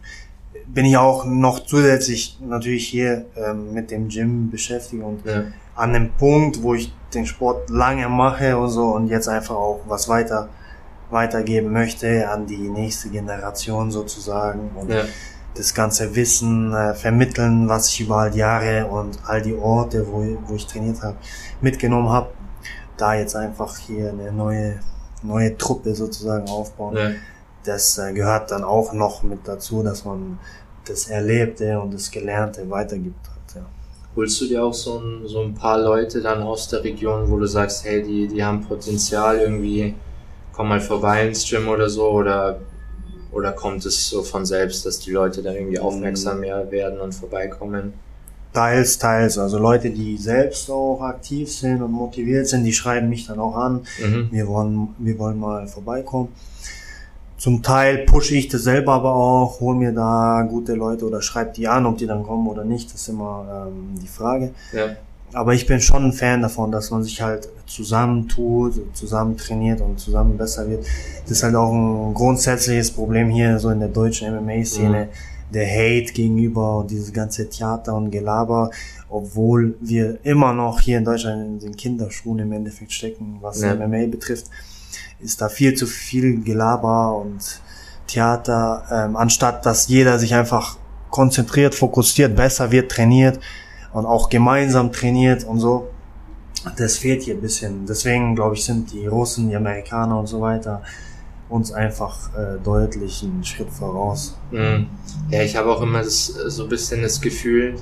bin 0.68 0.86
ich 0.86 0.98
auch 0.98 1.26
noch 1.26 1.60
zusätzlich 1.66 2.38
natürlich 2.42 2.88
hier 2.88 3.26
ähm, 3.36 3.74
mit 3.74 3.92
dem 3.92 4.10
Gym 4.10 4.50
beschäftigt 4.50 5.04
und 5.04 5.26
ja. 5.26 5.44
an 5.76 5.94
dem 5.94 6.12
Punkt, 6.14 6.62
wo 6.64 6.74
ich 6.74 6.94
den 7.14 7.26
Sport 7.26 7.70
lange 7.70 8.10
mache 8.10 8.58
und 8.58 8.70
so 8.70 8.88
und 8.88 9.08
jetzt 9.08 9.28
einfach 9.28 9.56
auch 9.56 9.82
was 9.88 10.10
weiter 10.10 10.50
weitergeben 11.10 11.72
möchte 11.72 12.28
an 12.28 12.48
die 12.48 12.70
nächste 12.70 13.10
Generation 13.10 13.92
sozusagen 13.92 14.72
und 14.76 14.90
ja. 14.90 15.04
das 15.54 15.76
ganze 15.76 16.16
Wissen 16.16 16.74
äh, 16.74 16.96
vermitteln, 16.96 17.70
was 17.70 17.90
ich 17.90 18.02
über 18.02 18.18
all 18.18 18.32
die 18.32 18.40
Jahre 18.40 18.88
und 18.88 19.20
all 19.28 19.42
die 19.42 19.54
Orte, 19.54 20.08
wo, 20.08 20.26
wo 20.48 20.56
ich 20.56 20.66
trainiert 20.66 21.04
habe, 21.04 21.16
mitgenommen 21.62 22.10
habe, 22.10 22.32
da 22.98 23.14
jetzt 23.14 23.36
einfach 23.36 23.78
hier 23.78 24.10
eine 24.10 24.32
neue 24.32 24.80
neue 25.24 25.58
Truppe 25.58 25.96
sozusagen 25.96 26.48
aufbauen. 26.48 26.98
Ja. 26.98 27.12
Das 27.64 27.98
äh, 27.98 28.14
gehört 28.14 28.52
dann 28.52 28.64
auch 28.64 28.94
noch 28.94 29.24
mit 29.24 29.40
dazu, 29.46 29.84
dass 29.84 30.06
man 30.06 30.40
das 30.86 31.08
Erlebte 31.08 31.80
und 31.80 31.94
das 31.94 32.12
Gelernte 32.12 32.70
weitergibt. 32.70 33.28
Halt, 33.28 33.56
ja. 33.56 33.66
Holst 34.16 34.42
du 34.42 34.48
dir 34.48 34.64
auch 34.64 34.74
so 34.74 35.00
ein, 35.00 35.28
so 35.28 35.42
ein 35.42 35.54
paar 35.54 35.80
Leute 35.80 36.22
dann 36.22 36.42
aus 36.42 36.68
der 36.68 36.84
Region, 36.84 37.30
wo 37.30 37.40
du 37.40 37.48
sagst, 37.48 37.86
hey, 37.86 38.04
die, 38.04 38.28
die 38.28 38.44
haben 38.44 38.62
Potenzial 38.62 39.40
irgendwie, 39.40 39.96
komm 40.52 40.70
mal 40.70 40.82
vorbei 40.82 41.28
ins 41.28 41.50
Gym 41.50 41.68
oder 41.70 41.90
so, 41.90 42.10
oder, 42.10 42.60
oder 43.32 43.54
kommt 43.54 43.86
es 43.86 44.10
so 44.10 44.22
von 44.22 44.46
selbst, 44.46 44.86
dass 44.86 45.00
die 45.00 45.12
Leute 45.12 45.42
dann 45.42 45.56
irgendwie 45.56 45.80
aufmerksam 45.80 46.42
mehr 46.42 46.70
werden 46.70 47.00
und 47.00 47.14
vorbeikommen? 47.14 47.94
Teils, 48.54 49.00
teils. 49.00 49.38
Also 49.38 49.58
Leute, 49.58 49.90
die 49.90 50.16
selbst 50.18 50.70
auch 50.70 51.02
aktiv 51.02 51.52
sind 51.52 51.82
und 51.82 51.92
motiviert 51.92 52.48
sind, 52.48 52.64
die 52.64 52.74
schreiben 52.74 53.10
mich 53.10 53.26
dann 53.26 53.40
auch 53.40 53.56
an. 53.56 53.82
Mhm. 54.00 54.28
Wir 54.32 54.48
wollen, 54.48 54.90
wir 55.00 55.18
wollen 55.18 55.40
mal 55.40 55.68
vorbeikommen. 55.68 56.30
Zum 57.38 57.62
Teil 57.62 58.06
pushe 58.06 58.36
ich 58.36 58.48
das 58.48 58.64
selber 58.64 58.94
aber 58.94 59.14
auch, 59.14 59.60
hol 59.60 59.76
mir 59.76 59.92
da 59.92 60.48
gute 60.48 60.76
Leute 60.76 61.06
oder 61.06 61.22
schreib 61.22 61.56
die 61.56 61.68
an, 61.68 61.86
ob 61.86 61.98
die 61.98 62.06
dann 62.06 62.24
kommen 62.24 62.48
oder 62.48 62.64
nicht, 62.64 62.94
das 62.94 63.02
ist 63.02 63.10
immer 63.10 63.68
ähm, 63.68 64.00
die 64.02 64.08
Frage. 64.08 64.54
Ja. 64.72 64.96
Aber 65.34 65.54
ich 65.54 65.66
bin 65.66 65.82
schon 65.82 66.06
ein 66.06 66.14
Fan 66.14 66.44
davon, 66.44 66.72
dass 66.72 66.92
man 66.92 67.04
sich 67.04 67.22
halt 67.22 67.50
zusammen 67.66 68.30
tut, 68.30 68.76
zusammen 68.96 69.36
trainiert 69.36 69.82
und 69.82 70.00
zusammen 70.00 70.38
besser 70.38 70.70
wird. 70.70 70.86
Das 71.24 71.32
ist 71.32 71.44
halt 71.44 71.56
auch 71.56 71.74
ein 71.74 72.14
grundsätzliches 72.14 72.92
Problem 72.92 73.30
hier 73.30 73.60
so 73.60 73.72
in 73.72 73.80
der 73.80 73.90
deutschen 73.90 74.34
MMA-Szene. 74.34 75.06
Mhm 75.06 75.33
der 75.54 75.68
Hate 75.68 76.14
gegenüber 76.14 76.86
dieses 76.90 77.14
ganze 77.14 77.50
Theater 77.50 77.96
und 77.96 78.12
Gelaber, 78.12 78.72
obwohl 79.10 79.76
wir 79.80 80.20
immer 80.24 80.54
noch 80.54 80.82
hier 80.82 80.98
in 80.98 81.06
Deutschland 81.06 81.46
in 81.46 81.60
den 81.60 81.78
Kinderschuhen 81.78 82.40
im 82.40 82.52
Endeffekt 82.52 82.92
stecken, 82.92 83.38
was 83.42 83.62
ja. 83.62 83.76
MMA 83.76 84.08
betrifft, 84.08 84.48
ist 85.20 85.42
da 85.42 85.50
viel 85.50 85.76
zu 85.76 85.86
viel 85.86 86.42
Gelaber 86.42 87.16
und 87.16 87.62
Theater, 88.08 88.84
ähm, 88.92 89.16
anstatt 89.16 89.66
dass 89.66 89.88
jeder 89.88 90.20
sich 90.20 90.34
einfach 90.34 90.78
konzentriert, 91.10 91.76
fokussiert, 91.76 92.36
besser 92.36 92.72
wird, 92.72 92.92
trainiert 92.92 93.40
und 93.94 94.06
auch 94.06 94.30
gemeinsam 94.30 94.92
trainiert 94.92 95.44
und 95.44 95.60
so. 95.60 95.88
Das 96.78 96.98
fehlt 96.98 97.24
hier 97.24 97.36
ein 97.36 97.42
bisschen. 97.42 97.86
Deswegen, 97.86 98.36
glaube 98.36 98.56
ich, 98.56 98.66
sind 98.66 98.92
die 98.92 99.06
Russen, 99.06 99.50
die 99.50 99.56
Amerikaner 99.56 100.20
und 100.20 100.28
so 100.28 100.42
weiter 100.42 100.82
uns 101.54 101.72
einfach 101.72 102.36
äh, 102.36 102.58
deutlich 102.64 103.24
einen 103.24 103.44
Schritt 103.44 103.70
voraus. 103.70 104.36
Mhm. 104.52 104.88
Ja, 105.30 105.44
ich 105.44 105.56
habe 105.56 105.70
auch 105.70 105.82
immer 105.82 106.00
das, 106.00 106.26
so 106.26 106.64
ein 106.64 106.70
bisschen 106.70 107.04
das 107.04 107.22
Gefühl, 107.22 107.76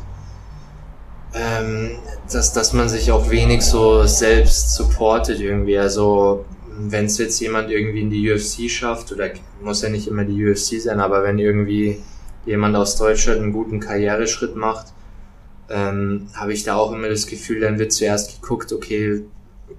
ähm, 1.33 1.91
dass, 2.31 2.51
dass 2.51 2.73
man 2.73 2.89
sich 2.89 3.11
auch 3.11 3.29
wenig 3.29 3.61
so 3.61 4.05
selbst 4.05 4.75
supportet 4.75 5.39
irgendwie. 5.39 5.77
Also 5.77 6.43
wenn 6.77 7.05
es 7.05 7.17
jetzt 7.17 7.39
jemand 7.39 7.71
irgendwie 7.71 8.01
in 8.01 8.09
die 8.09 8.29
UFC 8.29 8.69
schafft, 8.69 9.11
oder 9.13 9.29
muss 9.61 9.81
ja 9.81 9.89
nicht 9.89 10.07
immer 10.07 10.25
die 10.25 10.45
UFC 10.45 10.81
sein, 10.81 10.99
aber 10.99 11.23
wenn 11.23 11.39
irgendwie 11.39 12.01
jemand 12.45 12.75
aus 12.75 12.97
Deutschland 12.97 13.39
einen 13.39 13.53
guten 13.53 13.79
Karriereschritt 13.79 14.57
macht, 14.57 14.87
ähm, 15.69 16.27
habe 16.33 16.51
ich 16.51 16.63
da 16.63 16.75
auch 16.75 16.91
immer 16.91 17.07
das 17.07 17.25
Gefühl, 17.25 17.61
dann 17.61 17.79
wird 17.79 17.93
zuerst 17.93 18.41
geguckt, 18.41 18.73
okay, 18.73 19.23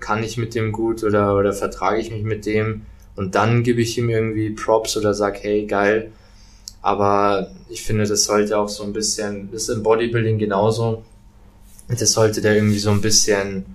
kann 0.01 0.23
ich 0.23 0.39
mit 0.39 0.55
dem 0.55 0.73
gut 0.73 1.05
oder, 1.05 1.37
oder 1.37 1.53
vertrage 1.53 2.01
ich 2.01 2.11
mich 2.11 2.23
mit 2.23 2.47
dem? 2.47 2.87
Und 3.17 3.35
dann 3.35 3.63
gebe 3.63 3.83
ich 3.83 3.99
ihm 3.99 4.09
irgendwie 4.09 4.51
Props 4.51 4.97
oder 4.97 5.15
sag, 5.15 5.43
hey, 5.43 5.67
geil. 5.67 6.13
Aber 6.81 7.51
ich 7.69 7.83
finde, 7.83 8.07
das 8.07 8.25
sollte 8.25 8.59
auch 8.59 8.69
so 8.69 8.83
ein 8.85 8.93
bisschen, 8.93 9.51
das 9.53 9.65
ist 9.65 9.69
im 9.69 9.83
Bodybuilding 9.83 10.39
genauso. 10.39 11.05
Das 11.89 12.13
sollte 12.13 12.41
da 12.41 12.53
irgendwie 12.53 12.79
so 12.79 12.91
ein 12.91 13.01
bisschen, 13.01 13.67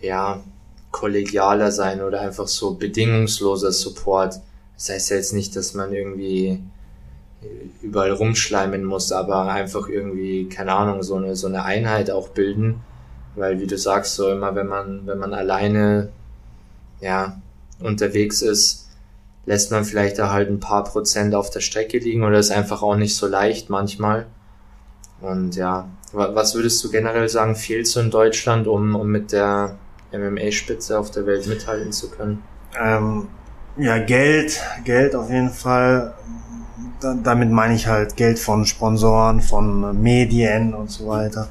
ja, 0.00 0.42
kollegialer 0.90 1.72
sein 1.72 2.02
oder 2.02 2.20
einfach 2.20 2.48
so 2.48 2.74
bedingungsloser 2.74 3.72
Support. 3.72 4.40
Das 4.76 4.88
heißt 4.88 5.10
ja 5.10 5.16
jetzt 5.16 5.32
nicht, 5.32 5.56
dass 5.56 5.74
man 5.74 5.92
irgendwie 5.92 6.60
überall 7.82 8.12
rumschleimen 8.12 8.84
muss, 8.84 9.12
aber 9.12 9.50
einfach 9.50 9.88
irgendwie, 9.88 10.48
keine 10.48 10.72
Ahnung, 10.72 11.02
so 11.02 11.16
eine, 11.16 11.36
so 11.36 11.46
eine 11.46 11.64
Einheit 11.64 12.10
auch 12.10 12.28
bilden. 12.28 12.80
Weil, 13.36 13.60
wie 13.60 13.66
du 13.66 13.78
sagst, 13.78 14.16
so 14.16 14.30
immer, 14.30 14.54
wenn 14.54 14.66
man, 14.66 15.06
wenn 15.06 15.18
man 15.18 15.32
alleine, 15.32 16.10
ja, 17.00 17.40
unterwegs 17.80 18.42
ist, 18.42 18.88
lässt 19.46 19.70
man 19.70 19.84
vielleicht 19.84 20.18
da 20.18 20.30
halt 20.30 20.48
ein 20.48 20.60
paar 20.60 20.84
Prozent 20.84 21.34
auf 21.34 21.50
der 21.50 21.60
Strecke 21.60 21.98
liegen 21.98 22.22
oder 22.22 22.38
ist 22.38 22.50
einfach 22.50 22.82
auch 22.82 22.96
nicht 22.96 23.16
so 23.16 23.26
leicht 23.26 23.70
manchmal. 23.70 24.26
Und 25.20 25.56
ja, 25.56 25.88
was 26.12 26.54
würdest 26.54 26.82
du 26.82 26.90
generell 26.90 27.28
sagen, 27.28 27.54
fehlt 27.54 27.86
so 27.86 28.00
in 28.00 28.10
Deutschland, 28.10 28.66
um, 28.66 28.94
um 28.94 29.08
mit 29.08 29.32
der 29.32 29.76
MMA-Spitze 30.12 30.98
auf 30.98 31.10
der 31.10 31.26
Welt 31.26 31.46
mithalten 31.46 31.92
zu 31.92 32.10
können? 32.10 32.42
Ähm, 32.80 33.28
ja, 33.76 33.98
Geld, 33.98 34.60
Geld 34.84 35.14
auf 35.14 35.30
jeden 35.30 35.50
Fall. 35.50 36.14
Da, 37.00 37.14
damit 37.14 37.50
meine 37.50 37.74
ich 37.74 37.86
halt 37.86 38.16
Geld 38.16 38.38
von 38.38 38.66
Sponsoren, 38.66 39.40
von 39.40 40.00
Medien 40.02 40.74
und 40.74 40.90
so 40.90 41.08
weiter 41.08 41.48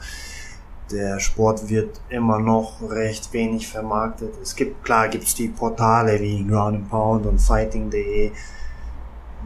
der 0.91 1.19
Sport 1.19 1.69
wird 1.69 2.01
immer 2.09 2.39
noch 2.39 2.81
recht 2.89 3.31
wenig 3.33 3.67
vermarktet. 3.67 4.33
Es 4.41 4.55
gibt, 4.55 4.83
klar 4.83 5.07
gibt's 5.07 5.35
die 5.35 5.47
Portale 5.47 6.19
wie 6.19 6.45
Ground 6.45 6.77
and 6.77 6.89
Pound 6.89 7.25
und 7.25 7.39
Fighting.de, 7.39 8.31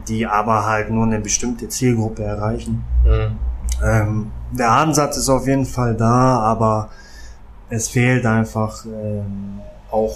die 0.08 0.26
aber 0.26 0.66
halt 0.66 0.90
nur 0.90 1.04
eine 1.04 1.20
bestimmte 1.20 1.68
Zielgruppe 1.68 2.24
erreichen. 2.24 2.84
Mhm. 3.04 3.38
Ähm, 3.82 4.32
der 4.52 4.70
Ansatz 4.70 5.16
ist 5.16 5.28
auf 5.28 5.46
jeden 5.46 5.66
Fall 5.66 5.94
da, 5.94 6.38
aber 6.38 6.90
es 7.68 7.88
fehlt 7.88 8.24
einfach 8.24 8.84
ähm, 8.86 9.60
auch 9.90 10.14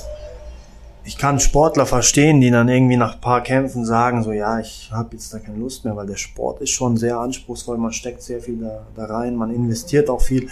ich 1.09 1.17
kann 1.17 1.41
Sportler 1.41 1.87
verstehen, 1.87 2.43
die 2.43 2.51
dann 2.51 2.69
irgendwie 2.69 2.99
nach 2.99 3.19
paar 3.19 3.43
Kämpfen 3.43 3.87
sagen, 3.87 4.23
so 4.23 4.31
ja, 4.31 4.61
ich 4.61 4.91
habe 4.93 5.17
jetzt 5.17 5.33
da 5.33 5.39
keine 5.39 5.57
Lust 5.57 5.87
mehr, 5.87 5.97
weil 5.97 6.07
der 6.07 6.17
Sport 6.17 6.61
ist 6.61 6.69
schon 6.69 6.99
sehr 6.99 7.19
anspruchsvoll, 7.19 7.79
man 7.79 7.95
steckt 7.95 8.21
sehr 8.21 8.43
viel 8.43 8.59
da, 8.59 8.87
da 8.95 9.07
rein, 9.07 9.35
man 9.35 9.51
investiert 9.51 10.11
auch 10.11 10.21
viel. 10.21 10.51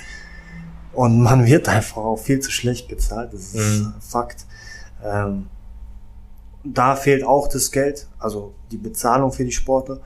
Und 0.97 1.21
man 1.21 1.45
wird 1.45 1.69
einfach 1.69 1.99
auch 1.99 2.17
viel 2.17 2.41
zu 2.41 2.51
schlecht 2.51 2.89
bezahlt. 2.89 3.33
Das 3.35 3.55
ist 3.55 3.83
mhm. 3.83 3.95
Fakt. 4.01 4.47
Ähm, 5.05 5.49
da 6.65 6.97
fehlt 6.97 7.23
auch 7.23 7.49
das 7.49 7.71
Geld, 7.71 8.09
also 8.19 8.55
die 8.71 8.79
Bezahlung 8.79 9.31
für 9.31 9.45
die 9.45 9.53
Sportler 9.53 10.01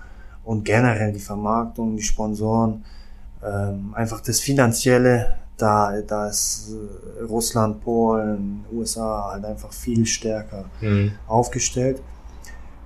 und 0.44 0.64
generell 0.64 1.12
die 1.12 1.20
Vermarktung, 1.20 1.96
die 1.96 2.02
Sponsoren, 2.02 2.84
ähm, 3.42 3.94
einfach 3.94 4.20
das 4.20 4.40
Finanzielle. 4.40 5.36
Da, 5.56 6.00
da 6.02 6.28
ist 6.28 6.72
äh, 6.72 7.22
Russland, 7.22 7.80
Polen, 7.82 8.64
USA 8.72 9.30
halt 9.32 9.44
einfach 9.44 9.72
viel 9.72 10.04
stärker 10.06 10.64
mhm. 10.80 11.12
aufgestellt. 11.28 12.02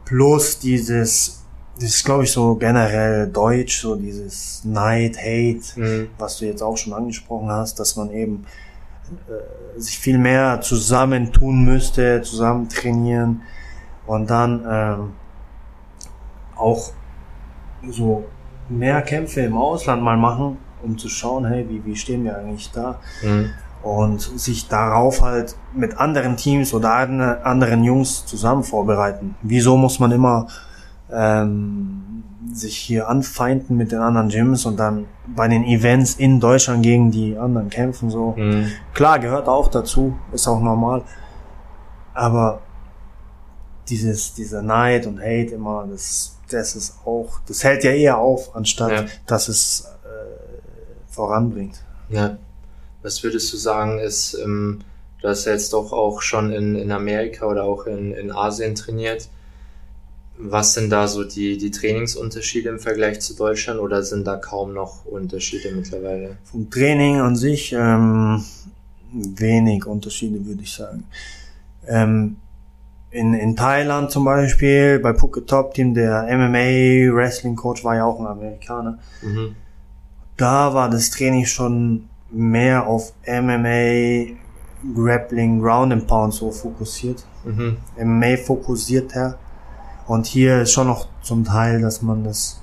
Plus 0.05 0.59
dieses 0.59 1.44
das 1.77 1.85
ist, 1.85 2.05
glaube 2.05 2.25
ich, 2.25 2.33
so 2.33 2.55
generell 2.55 3.27
deutsch, 3.27 3.81
so 3.81 3.97
dieses 3.97 4.64
Neid, 4.64 5.16
Hate, 5.18 5.62
mhm. 5.77 6.09
was 6.18 6.39
du 6.39 6.47
jetzt 6.47 6.62
auch 6.62 6.77
schon 6.77 6.93
angesprochen 6.93 7.51
hast, 7.51 7.81
dass 7.81 7.97
man 7.97 8.11
eben 8.11 8.45
äh, 9.29 9.81
sich 9.81 9.99
viel 9.99 10.18
mehr 10.18 10.61
zusammentun 10.61 11.64
müsste, 11.64 12.22
zusammen 12.22 12.68
trainieren 12.68 13.43
und 14.07 14.31
dann 14.31 14.64
ähm, 14.68 15.12
auch 16.57 16.93
so 17.91 18.25
mehr 18.68 19.03
Kämpfe 19.03 19.41
im 19.41 19.57
Ausland 19.57 20.03
mal 20.03 20.16
machen, 20.16 20.59
um 20.83 20.97
zu 20.97 21.09
schauen, 21.09 21.47
hey, 21.47 21.66
wie, 21.68 21.85
wie 21.85 21.97
stehen 21.97 22.25
wir 22.25 22.39
eigentlich 22.39 22.70
da? 22.70 23.01
Mhm. 23.22 23.51
Und 23.83 24.20
sich 24.20 24.68
darauf 24.68 25.20
halt 25.20 25.57
mit 25.75 25.99
anderen 25.99 26.39
Teams 26.39 26.72
oder 26.72 26.95
anderen 27.45 27.85
Jungs 27.85 28.25
zusammen 28.25 28.62
vorbereiten. 28.62 29.35
Wieso 29.43 29.77
muss 29.77 29.99
man 29.99 30.11
immer 30.11 30.47
ähm, 31.11 32.25
sich 32.53 32.77
hier 32.77 33.09
anfeinden 33.09 33.77
mit 33.77 33.93
den 33.93 34.01
anderen 34.01 34.29
Gyms 34.29 34.67
und 34.67 34.79
dann 34.79 35.07
bei 35.27 35.49
den 35.49 35.65
Events 35.65 36.15
in 36.15 36.41
Deutschland 36.41 36.83
gegen 36.83 37.11
die 37.11 37.37
anderen 37.37 37.71
kämpfen 37.71 38.11
so. 38.11 38.35
Mhm. 38.37 38.71
Klar, 38.93 39.19
gehört 39.19 39.49
auch 39.49 39.69
dazu, 39.69 40.17
ist 40.33 40.47
auch 40.49 40.61
normal. 40.61 41.03
Aber 42.13 42.61
dieses, 43.89 44.35
dieser 44.35 44.63
Neid 44.63 45.07
und 45.07 45.21
Hate 45.21 45.55
immer, 45.55 45.87
das, 45.91 46.39
das 46.51 46.77
ist 46.77 46.99
auch, 47.05 47.41
das 47.47 47.65
hält 47.65 47.85
ja 47.85 47.91
eher 47.91 48.19
auf, 48.19 48.55
anstatt 48.55 48.93
ja. 48.93 49.05
dass 49.27 49.49
es 49.49 49.87
äh, 50.05 51.13
voranbringt. 51.13 51.83
Ja. 52.09 52.39
Was 53.03 53.23
würdest 53.23 53.53
du 53.53 53.57
sagen, 53.57 53.99
ist, 53.99 54.35
ähm, 54.35 54.81
du 55.21 55.29
hast 55.29 55.45
ja 55.45 55.53
jetzt 55.53 55.73
doch 55.73 55.93
auch 55.93 56.23
schon 56.23 56.53
in, 56.53 56.75
in 56.77 56.93
Amerika 56.93 57.47
oder 57.47 57.65
auch 57.65 57.87
in, 57.87 58.13
in 58.13 58.33
Asien 58.33 58.75
trainiert. 58.75 59.29
Was 60.37 60.74
sind 60.74 60.91
da 60.91 61.07
so 61.07 61.22
die, 61.24 61.59
die 61.59 61.70
Trainingsunterschiede 61.70 62.68
im 62.68 62.80
Vergleich 62.80 63.20
zu 63.20 63.35
Deutschland 63.37 63.78
oder 63.78 64.03
sind 64.03 64.26
da 64.26 64.37
kaum 64.37 64.74
noch 64.74 65.05
Unterschiede 65.05 65.72
mittlerweile? 65.72 66.39
Vom 66.45 66.68
Training 66.70 67.20
an 67.20 67.37
sich 67.37 67.72
ähm, 67.72 68.43
wenig 69.12 69.87
Unterschiede, 69.87 70.45
würde 70.45 70.62
ich 70.62 70.72
sagen. 70.72 71.05
Ähm, 71.87 72.37
in, 73.11 73.32
in 73.32 73.55
Thailand 73.55 74.11
zum 74.11 74.24
Beispiel, 74.24 74.99
bei 74.99 75.14
Phuket 75.14 75.47
Top 75.47 75.72
Team, 75.72 75.95
der 75.95 76.24
MMA 76.24 77.14
Wrestling 77.14 77.55
Coach 77.55 77.85
war 77.85 77.95
ja 77.95 78.05
auch 78.05 78.18
ein 78.18 78.26
Amerikaner. 78.26 78.99
Mhm. 79.22 79.55
Da 80.37 80.74
war 80.74 80.91
das 80.91 81.11
Training 81.11 81.47
schon 81.47 82.09
mehr 82.32 82.89
auf 82.89 83.12
MMA, 83.24 84.35
Grappling, 84.95 85.61
Ground 85.61 85.93
and 85.93 86.07
Pound 86.09 86.35
so 86.35 86.51
fokussiert. 86.51 87.24
Mhm. 87.45 87.76
MMA 87.97 88.37
fokussierter. 88.37 89.39
Und 90.07 90.27
hier 90.27 90.63
ist 90.63 90.73
schon 90.73 90.87
noch 90.87 91.09
zum 91.23 91.45
Teil, 91.45 91.81
dass 91.81 92.03
man 92.03 92.25
das 92.25 92.61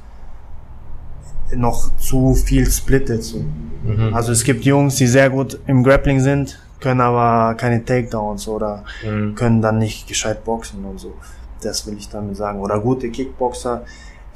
noch 1.55 1.95
zu 1.97 2.33
viel 2.33 2.69
splittet. 2.69 3.23
So. 3.23 3.39
Mhm. 3.83 4.13
Also 4.13 4.31
es 4.31 4.43
gibt 4.43 4.63
Jungs, 4.63 4.95
die 4.95 5.07
sehr 5.07 5.29
gut 5.29 5.59
im 5.67 5.83
Grappling 5.83 6.19
sind, 6.19 6.59
können 6.79 7.01
aber 7.01 7.55
keine 7.55 7.83
Takedowns 7.83 8.47
oder 8.47 8.83
mhm. 9.03 9.35
können 9.35 9.61
dann 9.61 9.77
nicht 9.77 10.07
gescheit 10.07 10.43
boxen 10.43 10.85
und 10.85 10.99
so. 10.99 11.13
Das 11.61 11.85
will 11.85 11.97
ich 11.97 12.09
damit 12.09 12.37
sagen. 12.37 12.59
Oder 12.59 12.79
gute 12.79 13.09
Kickboxer, 13.09 13.83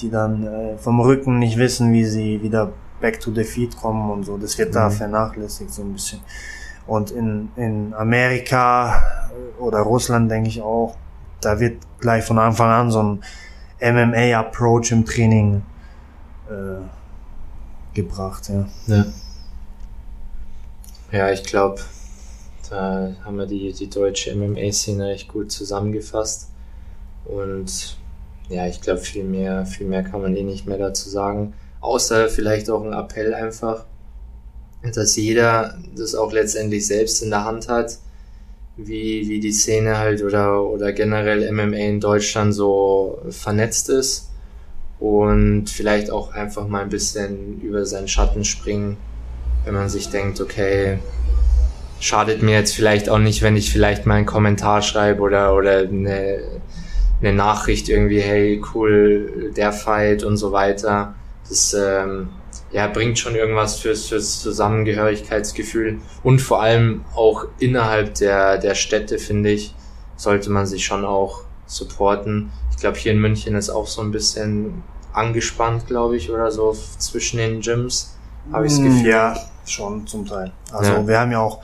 die 0.01 0.10
dann 0.10 0.45
äh, 0.45 0.78
vom 0.78 0.99
Rücken 0.99 1.39
nicht 1.39 1.58
wissen, 1.58 1.91
wie 1.93 2.06
sie 2.06 2.41
wieder 2.41 2.72
back 3.01 3.20
to 3.20 3.32
the 3.34 3.43
feet 3.43 3.76
kommen 3.78 4.12
und 4.12 4.24
so. 4.24 4.38
Das 4.38 4.58
wird 4.58 4.70
mhm. 4.70 4.74
da 4.74 4.89
vernachlässigt 4.89 5.72
so 5.72 5.82
ein 5.82 5.93
bisschen. 5.93 6.20
Und 6.88 7.12
in, 7.12 7.49
in 7.56 7.93
Amerika 7.95 9.01
oder 9.60 9.80
Russland 9.80 10.30
denke 10.30 10.49
ich 10.49 10.62
auch, 10.62 10.95
da 11.46 11.60
wird 11.60 11.78
gleich 12.00 12.24
von 12.24 12.39
Anfang 12.39 12.70
an 12.70 12.91
so 12.91 13.02
ein 13.02 13.24
MMA-Approach 13.82 14.91
im 14.91 15.06
Training 15.06 15.62
äh, 16.50 16.82
gebracht, 17.93 18.50
ja. 18.50 18.68
Ja, 18.88 19.06
ja 21.12 21.32
ich 21.32 21.43
glaube, 21.43 21.82
da 22.70 23.14
haben 23.24 23.38
wir 23.38 23.46
die, 23.46 23.74
die 23.74 23.89
deutsche 23.89 24.36
MMA-Szene 24.36 25.12
echt 25.12 25.28
gut 25.28 25.52
zusammengefasst. 25.52 26.50
Und 27.26 27.98
ja, 28.50 28.68
ich 28.68 28.82
glaube, 28.82 29.00
viel 29.00 29.24
mehr, 29.24 29.66
viel 29.66 29.88
mehr 29.88 30.04
kann 30.04 30.22
man 30.22 30.36
eh 30.36 30.43
nicht 30.43 30.68
mehr 30.68 30.78
dazu 30.78 31.10
sagen. 31.10 31.54
außer 31.82 32.30
vielleicht 32.30 32.70
auch 32.70 32.84
ein 32.84 32.93
Appell 32.93 33.34
einfach, 33.34 33.86
dass 34.93 35.16
jeder 35.16 35.78
das 35.96 36.16
auch 36.16 36.32
letztendlich 36.32 36.88
selbst 36.88 37.22
in 37.22 37.30
der 37.30 37.46
Hand 37.46 37.68
hat, 37.68 38.00
wie, 38.78 39.28
wie 39.30 39.39
die 39.39 39.51
Szene 39.51 39.97
halt 39.97 40.21
oder, 40.23 40.63
oder 40.63 40.91
generell 40.91 41.51
MMA 41.51 41.78
in 41.78 41.99
Deutschland 41.99 42.53
so 42.53 43.19
vernetzt 43.30 43.89
ist 43.89 44.32
und 44.99 45.69
vielleicht 45.69 46.11
auch 46.11 46.34
einfach 46.34 46.67
mal 46.67 46.82
ein 46.82 46.89
bisschen 46.89 47.61
über 47.61 47.86
seinen 47.86 48.07
Schatten 48.07 48.43
springen, 48.43 48.97
wenn 49.63 49.73
man 49.73 49.89
sich 49.89 50.09
denkt, 50.09 50.41
okay, 50.41 50.99
schadet 51.99 52.43
mir 52.43 52.53
jetzt 52.53 52.76
vielleicht 52.76 53.09
auch 53.09 53.19
nicht, 53.19 53.41
wenn 53.41 53.55
ich 53.55 53.71
vielleicht 53.71 54.05
mal 54.05 54.15
einen 54.15 54.26
Kommentar 54.26 54.82
schreibe 54.82 55.21
oder, 55.21 55.55
oder 55.55 55.80
eine, 55.80 56.39
eine 57.21 57.34
Nachricht 57.34 57.89
irgendwie, 57.89 58.19
hey, 58.19 58.61
cool, 58.73 59.53
der 59.55 59.71
Fight 59.71 60.23
und 60.23 60.38
so 60.38 60.51
weiter. 60.51 61.15
Das 61.47 61.73
ähm, 61.73 62.30
ja, 62.76 62.88
bringt 62.88 63.17
schon 63.17 63.36
irgendwas 63.36 63.80
fürs, 63.80 64.07
fürs 64.07 64.41
Zusammengehörigkeitsgefühl 64.41 66.01
und 66.23 66.41
vor 66.41 66.61
allem 66.61 67.05
auch 67.15 67.45
innerhalb 67.57 68.15
der, 68.15 68.57
der 68.57 68.76
Städte, 68.76 69.17
finde 69.17 69.51
ich, 69.51 69.73
sollte 70.17 70.49
man 70.51 70.65
sich 70.65 70.84
schon 70.84 71.05
auch 71.05 71.45
supporten. 71.67 72.51
Ich 72.71 72.78
glaube, 72.78 72.97
hier 72.97 73.13
in 73.13 73.21
München 73.21 73.55
ist 73.55 73.69
auch 73.69 73.88
so 73.88 74.01
ein 74.01 74.11
bisschen 74.11 74.84
angespannt, 75.13 75.88
glaube 75.88 76.17
ich, 76.17 76.30
oder 76.30 76.51
so 76.51 76.76
zwischen 76.97 77.38
den 77.38 77.61
Gyms, 77.61 78.17
habe 78.51 78.65
ich 78.65 78.73
das 78.73 78.82
Gefühl. 78.82 79.09
Ja, 79.09 79.38
schon 79.65 80.05
zum 80.05 80.26
Teil. 80.26 80.51
Also 80.73 80.91
ja. 80.91 81.07
wir 81.07 81.19
haben 81.21 81.32
ja 81.32 81.39
auch 81.39 81.61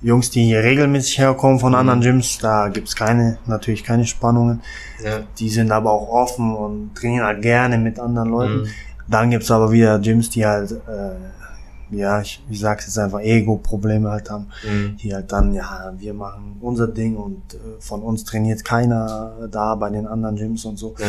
Jungs, 0.00 0.30
die 0.30 0.44
hier 0.44 0.64
regelmäßig 0.64 1.18
herkommen 1.18 1.60
von 1.60 1.70
mhm. 1.70 1.78
anderen 1.78 2.00
Gyms, 2.00 2.38
da 2.38 2.66
gibt's 2.66 2.96
keine, 2.96 3.38
natürlich 3.46 3.84
keine 3.84 4.04
Spannungen. 4.04 4.60
Ja. 5.04 5.20
Die 5.38 5.48
sind 5.48 5.70
aber 5.70 5.92
auch 5.92 6.08
offen 6.08 6.56
und 6.56 6.96
trainieren 6.96 7.26
halt 7.26 7.42
gerne 7.42 7.78
mit 7.78 8.00
anderen 8.00 8.30
Leuten. 8.30 8.62
Mhm. 8.62 8.68
Dann 9.12 9.30
gibt's 9.30 9.50
aber 9.50 9.70
wieder 9.70 9.98
Gyms, 9.98 10.30
die 10.30 10.46
halt, 10.46 10.72
äh, 10.72 11.96
ja, 11.96 12.22
ich, 12.22 12.42
ich 12.48 12.60
sag's 12.60 12.86
jetzt 12.86 12.98
einfach, 12.98 13.20
Ego-Probleme 13.20 14.10
halt 14.10 14.30
haben, 14.30 14.46
mhm. 14.66 14.96
die 14.96 15.14
halt 15.14 15.30
dann, 15.30 15.52
ja, 15.52 15.92
wir 15.98 16.14
machen 16.14 16.56
unser 16.60 16.88
Ding 16.88 17.16
und 17.16 17.54
äh, 17.54 17.58
von 17.78 18.02
uns 18.02 18.24
trainiert 18.24 18.64
keiner 18.64 19.48
da 19.50 19.74
bei 19.74 19.90
den 19.90 20.06
anderen 20.06 20.36
Gyms 20.36 20.64
und 20.64 20.78
so. 20.78 20.94
Ja. 20.98 21.06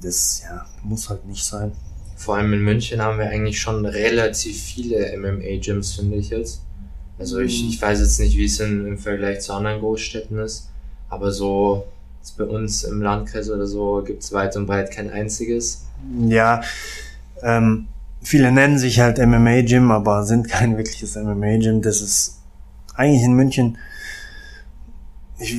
Das, 0.00 0.42
ja, 0.44 0.64
muss 0.82 1.10
halt 1.10 1.26
nicht 1.26 1.44
sein. 1.44 1.72
Vor 2.16 2.36
allem 2.36 2.52
in 2.52 2.60
München 2.60 3.02
haben 3.02 3.18
wir 3.18 3.28
eigentlich 3.28 3.60
schon 3.60 3.84
relativ 3.84 4.60
viele 4.62 5.16
MMA-Gyms, 5.18 5.94
finde 5.94 6.16
ich 6.16 6.30
jetzt. 6.30 6.62
Also 7.18 7.40
ich, 7.40 7.62
mhm. 7.62 7.68
ich 7.70 7.82
weiß 7.82 7.98
jetzt 8.00 8.20
nicht, 8.20 8.36
wie 8.36 8.44
es 8.44 8.60
in, 8.60 8.86
im 8.86 8.98
Vergleich 8.98 9.40
zu 9.40 9.52
anderen 9.52 9.80
Großstädten 9.80 10.38
ist, 10.38 10.70
aber 11.08 11.32
so 11.32 11.86
bei 12.38 12.44
uns 12.44 12.84
im 12.84 13.02
Landkreis 13.02 13.50
oder 13.50 13.66
so 13.66 14.02
gibt's 14.04 14.32
weit 14.32 14.56
und 14.56 14.66
breit 14.66 14.90
kein 14.90 15.10
einziges. 15.10 15.84
Ja, 16.26 16.62
ähm, 17.42 17.88
viele 18.22 18.52
nennen 18.52 18.78
sich 18.78 19.00
halt 19.00 19.18
MMA-Gym, 19.18 19.90
aber 19.90 20.24
sind 20.24 20.48
kein 20.48 20.76
wirkliches 20.76 21.16
MMA-Gym. 21.16 21.82
Das 21.82 22.00
ist 22.00 22.40
eigentlich 22.94 23.22
in 23.22 23.34
München, 23.34 23.78
ich, 25.38 25.56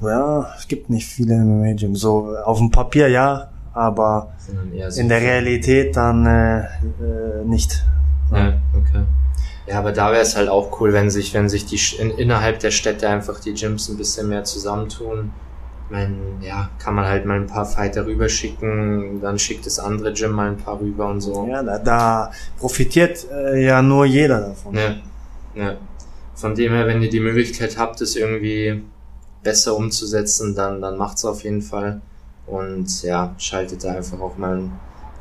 ja, 0.00 0.52
es 0.56 0.68
gibt 0.68 0.90
nicht 0.90 1.06
viele 1.06 1.36
MMA-Gyms. 1.36 2.00
So 2.00 2.36
auf 2.44 2.58
dem 2.58 2.70
Papier 2.70 3.08
ja, 3.08 3.50
aber 3.72 4.34
so 4.88 5.00
in 5.00 5.08
der 5.08 5.20
Realität 5.20 5.96
dann 5.96 6.26
äh, 6.26 6.60
äh, 6.60 7.44
nicht. 7.44 7.84
Ja, 8.32 8.54
okay. 8.74 9.04
Ja, 9.66 9.78
aber 9.78 9.92
da 9.92 10.10
wäre 10.10 10.20
es 10.20 10.36
halt 10.36 10.48
auch 10.48 10.80
cool, 10.80 10.92
wenn 10.92 11.08
sich, 11.08 11.32
wenn 11.32 11.48
sich 11.48 11.64
die 11.64 11.80
in, 11.98 12.10
innerhalb 12.10 12.58
der 12.58 12.70
Städte 12.70 13.08
einfach 13.08 13.40
die 13.40 13.54
Gyms 13.54 13.88
ein 13.88 13.96
bisschen 13.96 14.28
mehr 14.28 14.44
zusammentun. 14.44 15.32
Ich 15.86 15.90
meine, 15.90 16.16
ja, 16.40 16.70
kann 16.78 16.94
man 16.94 17.04
halt 17.04 17.26
mal 17.26 17.38
ein 17.38 17.46
paar 17.46 17.66
Fighter 17.66 18.06
rüberschicken, 18.06 19.20
dann 19.20 19.38
schickt 19.38 19.66
das 19.66 19.78
andere 19.78 20.12
Gym 20.14 20.32
mal 20.32 20.48
ein 20.48 20.56
paar 20.56 20.80
rüber 20.80 21.08
und 21.08 21.20
so. 21.20 21.46
Ja, 21.46 21.62
da, 21.62 21.78
da 21.78 22.30
profitiert 22.58 23.26
äh, 23.30 23.64
ja 23.64 23.82
nur 23.82 24.06
jeder 24.06 24.40
davon. 24.40 24.74
Ja, 24.74 24.94
ja. 25.54 25.76
Von 26.34 26.54
dem 26.54 26.72
her, 26.72 26.86
wenn 26.86 27.02
ihr 27.02 27.10
die 27.10 27.20
Möglichkeit 27.20 27.78
habt, 27.78 28.00
es 28.00 28.16
irgendwie 28.16 28.82
besser 29.42 29.76
umzusetzen, 29.76 30.54
dann, 30.54 30.80
dann 30.80 30.96
macht's 30.96 31.24
auf 31.24 31.44
jeden 31.44 31.62
Fall. 31.62 32.00
Und 32.46 33.02
ja, 33.02 33.34
schaltet 33.38 33.84
da 33.84 33.92
einfach 33.92 34.20
auch 34.20 34.36
mal 34.36 34.62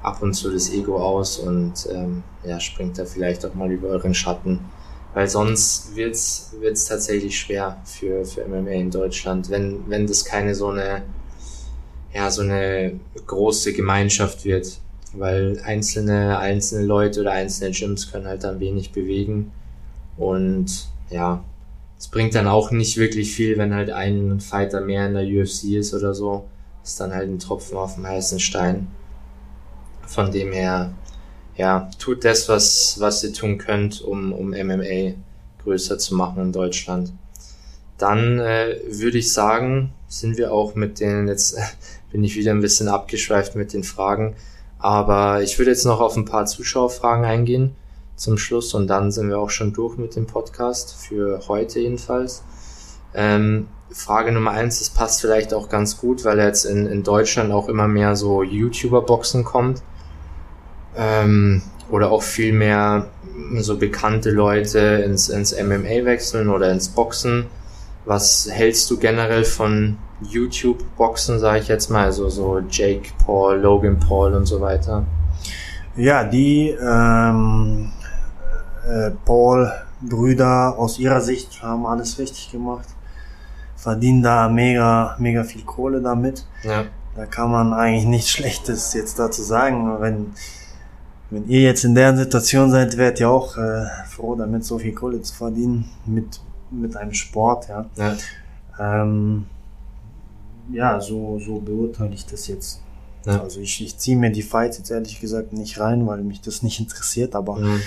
ab 0.02 0.22
und 0.22 0.34
zu 0.34 0.52
das 0.52 0.72
Ego 0.72 0.98
aus 0.98 1.38
und 1.38 1.88
ähm, 1.92 2.24
ja, 2.44 2.60
springt 2.60 2.98
da 2.98 3.06
vielleicht 3.06 3.46
auch 3.46 3.54
mal 3.54 3.72
über 3.72 3.90
euren 3.90 4.14
Schatten. 4.14 4.60
Weil 5.14 5.28
sonst 5.28 5.96
wird's 5.96 6.52
wird's 6.60 6.86
tatsächlich 6.86 7.38
schwer 7.40 7.78
für, 7.86 8.26
für 8.26 8.48
MMA 8.48 8.72
in 8.72 8.92
Deutschland, 8.92 9.50
wenn, 9.50 9.88
wenn 9.88 10.08
das 10.08 10.26
keine 10.26 10.56
so 10.56 10.70
eine, 10.70 11.04
ja, 12.14 12.32
so 12.32 12.42
eine 12.42 13.00
große 13.28 13.74
Gemeinschaft 13.74 14.46
wird. 14.46 14.80
Weil 15.16 15.62
einzelne, 15.64 16.40
einzelne 16.40 16.86
Leute 16.86 17.22
oder 17.22 17.34
einzelne 17.34 17.72
Gyms 17.72 18.12
können 18.12 18.26
halt 18.26 18.44
dann 18.44 18.60
wenig 18.60 18.92
bewegen. 18.92 19.52
Und 20.18 20.90
ja, 21.12 21.44
es 22.00 22.08
bringt 22.08 22.36
dann 22.36 22.48
auch 22.48 22.72
nicht 22.72 22.98
wirklich 22.98 23.34
viel, 23.34 23.58
wenn 23.58 23.74
halt 23.74 23.92
ein 23.92 24.40
Fighter 24.40 24.82
mehr 24.82 25.08
in 25.08 25.14
der 25.14 25.24
UFC 25.24 25.76
ist 25.76 25.94
oder 25.94 26.14
so. 26.14 26.46
ist 26.84 27.00
dann 27.00 27.14
halt 27.14 27.30
ein 27.30 27.40
Tropfen 27.40 27.78
auf 27.78 27.96
dem 27.96 28.08
heißen 28.08 28.40
Stein. 28.40 28.88
Von 30.06 30.32
dem 30.32 30.52
her, 30.52 30.94
ja, 31.56 31.90
tut 32.00 32.26
das, 32.26 32.50
was, 32.50 33.00
was 33.00 33.24
ihr 33.24 33.34
tun 33.34 33.58
könnt, 33.58 34.02
um, 34.02 34.34
um 34.34 34.50
MMA 34.50 35.14
größer 35.64 35.98
zu 35.98 36.16
machen 36.16 36.42
in 36.42 36.52
Deutschland. 36.52 37.14
Dann 37.98 38.40
äh, 38.40 38.80
würde 38.88 39.20
ich 39.20 39.32
sagen, 39.32 39.94
sind 40.08 40.38
wir 40.38 40.52
auch 40.52 40.76
mit 40.76 41.00
den, 41.00 41.28
jetzt 41.28 41.58
bin 42.12 42.24
ich 42.24 42.36
wieder 42.36 42.52
ein 42.52 42.62
bisschen 42.62 42.88
abgeschweift 42.88 43.56
mit 43.56 43.74
den 43.74 43.84
Fragen, 43.84 44.36
aber 44.80 45.42
ich 45.42 45.58
würde 45.60 45.72
jetzt 45.72 45.86
noch 45.86 46.02
auf 46.02 46.18
ein 46.18 46.26
paar 46.26 46.46
Zuschauerfragen 46.46 47.24
eingehen 47.24 47.76
zum 48.16 48.38
Schluss 48.38 48.74
und 48.74 48.88
dann 48.88 49.12
sind 49.12 49.30
wir 49.30 49.40
auch 49.40 49.50
schon 49.50 49.74
durch 49.74 49.98
mit 49.98 50.16
dem 50.16 50.28
Podcast, 50.28 50.94
für 50.94 51.42
heute 51.48 51.80
jedenfalls. 51.80 52.44
Ähm, 53.16 53.68
Frage 53.92 54.32
Nummer 54.32 54.52
eins, 54.52 54.80
das 54.80 54.90
passt 54.90 55.22
vielleicht 55.22 55.54
auch 55.54 55.70
ganz 55.70 55.98
gut, 55.98 56.26
weil 56.26 56.40
jetzt 56.40 56.66
in, 56.66 56.88
in 56.88 57.04
Deutschland 57.04 57.52
auch 57.52 57.70
immer 57.70 57.88
mehr 57.88 58.16
so 58.16 58.42
YouTuber-Boxen 58.42 59.44
kommt 59.44 59.84
ähm, 60.98 61.62
oder 61.90 62.12
auch 62.12 62.24
viel 62.24 62.54
mehr 62.54 63.08
so 63.58 63.78
bekannte 63.78 64.32
Leute 64.32 64.80
ins, 64.80 65.30
ins 65.30 65.52
MMA 65.52 66.06
wechseln 66.06 66.50
oder 66.50 66.72
ins 66.72 66.90
Boxen. 66.90 67.46
Was 68.06 68.48
hältst 68.52 68.90
du 68.92 68.98
generell 68.98 69.44
von 69.44 69.98
YouTube-Boxen, 70.22 71.40
sage 71.40 71.60
ich 71.60 71.68
jetzt 71.68 71.90
mal, 71.90 72.06
also 72.06 72.30
so 72.30 72.60
Jake 72.70 73.10
Paul, 73.26 73.60
Logan 73.60 74.00
Paul 74.00 74.34
und 74.34 74.46
so 74.46 74.62
weiter? 74.62 75.06
Ja, 75.96 76.24
die 76.24 76.70
ähm, 76.70 77.92
äh, 78.88 79.12
Paul-Brüder 79.26 80.76
aus 80.78 81.00
ihrer 81.00 81.22
Sicht 81.22 81.62
haben 81.62 81.86
alles 81.86 82.18
richtig 82.20 82.52
gemacht, 82.52 82.88
verdienen 83.76 84.24
da 84.24 84.50
mega, 84.50 85.16
mega 85.20 85.44
viel 85.44 85.64
Kohle 85.64 86.02
damit. 86.02 86.46
Ja. 86.64 86.86
Da 87.16 87.26
kann 87.26 87.52
man 87.52 87.74
eigentlich 87.74 88.06
nichts 88.06 88.32
Schlechtes 88.32 88.94
jetzt 88.94 89.20
dazu 89.20 89.44
sagen, 89.44 89.98
wenn 90.00 90.34
wenn 91.34 91.50
ihr 91.50 91.62
jetzt 91.62 91.84
in 91.84 91.96
der 91.96 92.16
Situation 92.16 92.70
seid, 92.70 92.96
werdet 92.96 93.20
ihr 93.20 93.30
auch 93.30 93.58
äh, 93.58 93.86
froh, 94.08 94.36
damit 94.36 94.64
so 94.64 94.78
viel 94.78 94.94
Kohle 94.94 95.22
zu 95.22 95.34
verdienen 95.34 95.90
mit, 96.06 96.40
mit 96.70 96.96
einem 96.96 97.14
Sport, 97.14 97.70
ja. 97.70 97.90
Ja, 97.98 98.16
ähm, 98.80 99.46
ja 100.72 101.02
so, 101.02 101.40
so 101.40 101.60
beurteile 101.60 102.14
ich 102.14 102.26
das 102.26 102.48
jetzt. 102.48 102.82
Ja. 103.26 103.42
Also 103.42 103.62
ich, 103.62 103.82
ich 103.82 103.98
ziehe 103.98 104.16
mir 104.18 104.32
die 104.32 104.44
Fights 104.44 104.78
jetzt 104.78 104.92
ehrlich 104.92 105.20
gesagt 105.20 105.54
nicht 105.54 105.80
rein, 105.80 106.06
weil 106.06 106.22
mich 106.22 106.42
das 106.42 106.62
nicht 106.62 106.80
interessiert, 106.80 107.36
aber 107.36 107.56
mhm. 107.56 107.82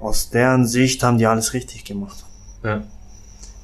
aus 0.00 0.30
deren 0.30 0.66
Sicht 0.66 1.02
haben 1.02 1.18
die 1.18 1.26
alles 1.26 1.52
richtig 1.52 1.84
gemacht. 1.84 2.24
Ja, 2.62 2.82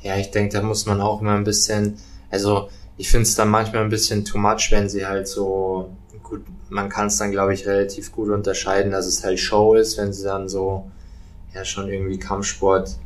ja 0.03 0.17
ich 0.17 0.31
denke, 0.31 0.53
da 0.53 0.63
muss 0.63 0.85
man 0.85 1.01
auch 1.01 1.23
mal 1.23 1.37
ein 1.37 1.45
bisschen, 1.45 1.97
also 2.31 2.69
ich 2.99 3.09
finde 3.09 3.23
es 3.23 3.35
dann 3.35 3.49
manchmal 3.49 3.83
ein 3.83 3.89
bisschen 3.89 4.27
too 4.27 4.37
much, 4.37 4.71
wenn 4.71 4.91
sie 4.91 5.07
halt 5.07 5.27
so 5.27 5.91
gut, 6.31 6.45
man 6.71 6.89
kann 6.89 7.09
es 7.09 7.19
dann, 7.19 7.33
glaube 7.33 7.53
ich, 7.53 7.67
relativ 7.67 8.13
gut 8.13 8.31
unterscheiden, 8.31 8.93
dass 8.93 9.07
es 9.07 9.23
halt 9.25 9.39
Show 9.39 9.75
ist, 9.75 9.99
wenn 9.99 10.13
sie 10.13 10.25
dann 10.25 10.49
so, 10.49 10.91
ja, 11.53 11.65
schon 11.65 11.89
irgendwie 11.89 12.19
Kampfsport 12.19 12.97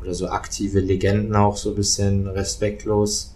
oder 0.00 0.12
so 0.12 0.28
aktive 0.28 0.80
Legenden 0.80 1.36
auch 1.36 1.56
so 1.56 1.70
ein 1.70 1.76
bisschen 1.76 2.26
respektlos 2.26 3.34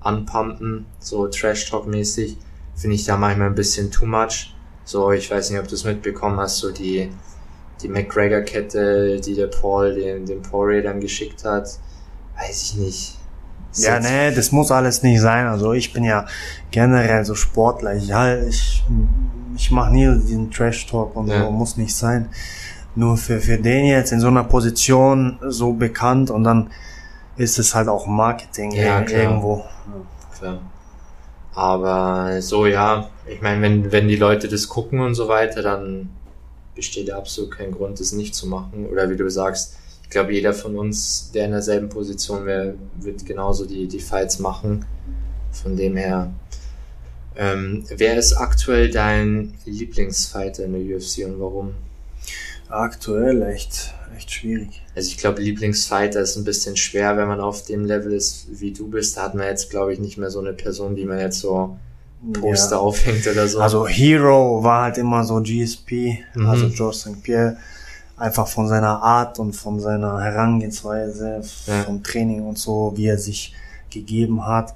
anpumpen, 0.00 0.86
so 1.00 1.26
Trash-Talk-mäßig, 1.26 2.36
finde 2.74 2.96
ich 2.96 3.04
da 3.04 3.16
manchmal 3.16 3.48
ein 3.48 3.54
bisschen 3.54 3.90
too 3.90 4.06
much. 4.06 4.54
So, 4.84 5.12
ich 5.12 5.30
weiß 5.30 5.50
nicht, 5.50 5.60
ob 5.60 5.68
du 5.68 5.74
es 5.74 5.84
mitbekommen 5.84 6.38
hast, 6.38 6.58
so 6.58 6.70
die, 6.70 7.10
die 7.82 7.88
McGregor-Kette, 7.88 9.20
die 9.20 9.34
der 9.34 9.48
Paul 9.48 9.94
den, 9.94 10.26
den 10.26 10.42
Poirier 10.42 10.82
dann 10.82 11.00
geschickt 11.00 11.44
hat, 11.44 11.68
weiß 12.36 12.62
ich 12.62 12.74
nicht 12.76 13.21
ja, 13.74 14.00
nee, 14.00 14.34
das 14.34 14.52
muss 14.52 14.70
alles 14.70 15.02
nicht 15.02 15.20
sein. 15.20 15.46
Also 15.46 15.72
ich 15.72 15.92
bin 15.92 16.04
ja 16.04 16.26
generell 16.70 17.24
so 17.24 17.34
Sportler. 17.34 17.94
Ich, 17.94 18.08
ja, 18.08 18.36
ich, 18.36 18.84
ich 19.56 19.70
mache 19.70 19.92
nie 19.92 20.06
diesen 20.18 20.50
Trash-Talk 20.50 21.16
und 21.16 21.28
ja. 21.28 21.44
so, 21.44 21.50
muss 21.50 21.76
nicht 21.76 21.94
sein. 21.94 22.28
Nur 22.94 23.16
für, 23.16 23.40
für 23.40 23.58
den 23.58 23.86
jetzt 23.86 24.12
in 24.12 24.20
so 24.20 24.28
einer 24.28 24.44
Position 24.44 25.38
so 25.48 25.72
bekannt 25.72 26.30
und 26.30 26.44
dann 26.44 26.70
ist 27.36 27.58
es 27.58 27.74
halt 27.74 27.88
auch 27.88 28.06
Marketing 28.06 28.72
ja, 28.72 29.00
irgendwo. 29.00 29.64
Klar. 30.38 30.60
Aber 31.54 32.40
so 32.40 32.66
ja, 32.66 33.08
ich 33.26 33.40
meine, 33.40 33.62
wenn, 33.62 33.92
wenn 33.92 34.08
die 34.08 34.16
Leute 34.16 34.48
das 34.48 34.68
gucken 34.68 35.00
und 35.00 35.14
so 35.14 35.28
weiter, 35.28 35.62
dann 35.62 36.10
besteht 36.74 37.10
absolut 37.10 37.50
kein 37.50 37.72
Grund, 37.72 38.00
das 38.00 38.12
nicht 38.12 38.34
zu 38.34 38.46
machen. 38.46 38.86
Oder 38.90 39.10
wie 39.10 39.16
du 39.16 39.28
sagst, 39.30 39.76
glaube, 40.12 40.32
jeder 40.32 40.54
von 40.54 40.76
uns, 40.76 41.30
der 41.32 41.46
in 41.46 41.52
derselben 41.52 41.88
Position 41.88 42.46
wäre, 42.46 42.74
wird 43.00 43.26
genauso 43.26 43.66
die, 43.66 43.88
die 43.88 44.00
Fights 44.00 44.38
machen. 44.38 44.84
Von 45.50 45.76
dem 45.76 45.96
her, 45.96 46.32
ähm, 47.36 47.84
wer 47.88 48.16
ist 48.16 48.34
aktuell 48.34 48.90
dein 48.90 49.54
Lieblingsfighter 49.64 50.64
in 50.64 50.72
der 50.72 50.96
UFC 50.96 51.24
und 51.24 51.40
warum? 51.40 51.74
Aktuell 52.68 53.42
echt, 53.42 53.92
echt 54.16 54.30
schwierig. 54.30 54.82
Also 54.94 55.08
ich 55.08 55.18
glaube, 55.18 55.42
Lieblingsfighter 55.42 56.20
ist 56.20 56.36
ein 56.36 56.44
bisschen 56.44 56.76
schwer, 56.76 57.16
wenn 57.16 57.28
man 57.28 57.40
auf 57.40 57.64
dem 57.64 57.84
Level 57.84 58.12
ist, 58.12 58.46
wie 58.50 58.72
du 58.72 58.88
bist. 58.88 59.16
Da 59.16 59.24
hat 59.24 59.34
man 59.34 59.46
jetzt, 59.46 59.70
glaube 59.70 59.92
ich, 59.92 59.98
nicht 59.98 60.16
mehr 60.16 60.30
so 60.30 60.40
eine 60.40 60.52
Person, 60.52 60.94
die 60.94 61.04
man 61.04 61.18
jetzt 61.18 61.40
so 61.40 61.76
Poster 62.32 62.76
ja. 62.76 62.78
aufhängt 62.78 63.26
oder 63.26 63.48
so. 63.48 63.60
Also 63.60 63.86
Hero 63.86 64.62
war 64.62 64.84
halt 64.84 64.98
immer 64.98 65.24
so 65.24 65.42
GSP, 65.42 66.18
mhm. 66.34 66.46
also 66.46 66.68
George 66.68 66.96
St. 66.96 67.22
Pierre, 67.22 67.56
einfach 68.22 68.46
von 68.46 68.68
seiner 68.68 69.02
Art 69.02 69.40
und 69.40 69.52
von 69.52 69.80
seiner 69.80 70.20
Herangehensweise, 70.20 71.42
ja. 71.66 71.82
vom 71.82 72.04
Training 72.04 72.46
und 72.46 72.56
so, 72.56 72.92
wie 72.94 73.06
er 73.06 73.18
sich 73.18 73.52
gegeben 73.90 74.46
hat. 74.46 74.74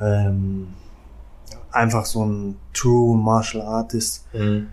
Ähm, 0.00 0.74
einfach 1.70 2.04
so 2.04 2.24
ein 2.26 2.56
True 2.74 3.16
Martial 3.16 3.64
Artist. 3.64 4.24
Mhm. 4.32 4.66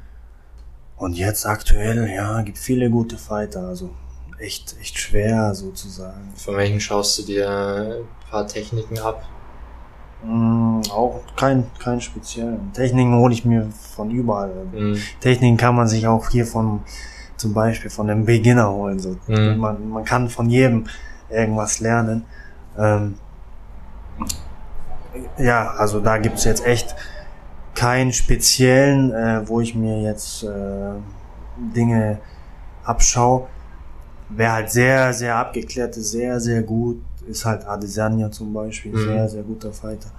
Und 0.98 1.18
jetzt 1.18 1.46
aktuell, 1.46 2.10
ja, 2.10 2.42
gibt 2.42 2.58
viele 2.58 2.90
gute 2.90 3.16
Fighter, 3.16 3.68
also 3.68 3.92
echt, 4.40 4.76
echt 4.82 4.98
schwer 4.98 5.54
sozusagen. 5.54 6.34
Von 6.36 6.58
welchen 6.58 6.80
schaust 6.80 7.20
du 7.20 7.24
dir 7.24 7.48
ein 7.48 8.30
paar 8.32 8.48
Techniken 8.48 8.98
ab? 8.98 9.24
Mm, 10.24 10.82
auch 10.90 11.22
kein, 11.36 11.68
kein 11.78 12.02
speziellen. 12.02 12.74
Techniken 12.74 13.14
hole 13.20 13.34
ich 13.36 13.46
mir 13.46 13.70
von 13.96 14.10
überall. 14.10 14.66
Mhm. 14.74 14.98
Techniken 15.20 15.58
kann 15.58 15.76
man 15.76 15.88
sich 15.88 16.08
auch 16.08 16.28
hier 16.30 16.48
von, 16.48 16.82
zum 17.40 17.54
Beispiel 17.54 17.90
von 17.90 18.10
einem 18.10 18.26
Beginner 18.26 18.72
holen. 18.72 19.00
So. 19.00 19.16
Mhm. 19.28 19.58
Man, 19.58 19.90
man 19.90 20.04
kann 20.04 20.30
von 20.30 20.50
jedem 20.50 20.86
irgendwas 21.30 21.80
lernen. 21.80 22.26
Ähm, 22.78 23.16
ja, 25.38 25.72
also 25.72 26.00
da 26.00 26.18
gibt's 26.18 26.44
jetzt 26.44 26.66
echt 26.66 26.96
keinen 27.76 28.12
speziellen, 28.12 29.12
äh, 29.14 29.48
wo 29.48 29.62
ich 29.62 29.74
mir 29.74 30.02
jetzt 30.02 30.44
äh, 30.44 30.92
Dinge 31.76 32.20
abschaue. 32.84 33.48
Wer 34.30 34.54
halt 34.54 34.72
sehr, 34.72 35.14
sehr 35.14 35.36
abgeklärt 35.38 35.98
ist, 35.98 36.12
sehr, 36.12 36.40
sehr 36.40 36.62
gut, 36.62 37.02
ist 37.28 37.46
halt 37.46 37.66
Adesanya 37.66 38.30
zum 38.30 38.54
Beispiel, 38.54 38.92
mhm. 38.92 39.08
sehr, 39.08 39.30
sehr 39.30 39.44
guter 39.44 39.72
Fighter. 39.72 40.10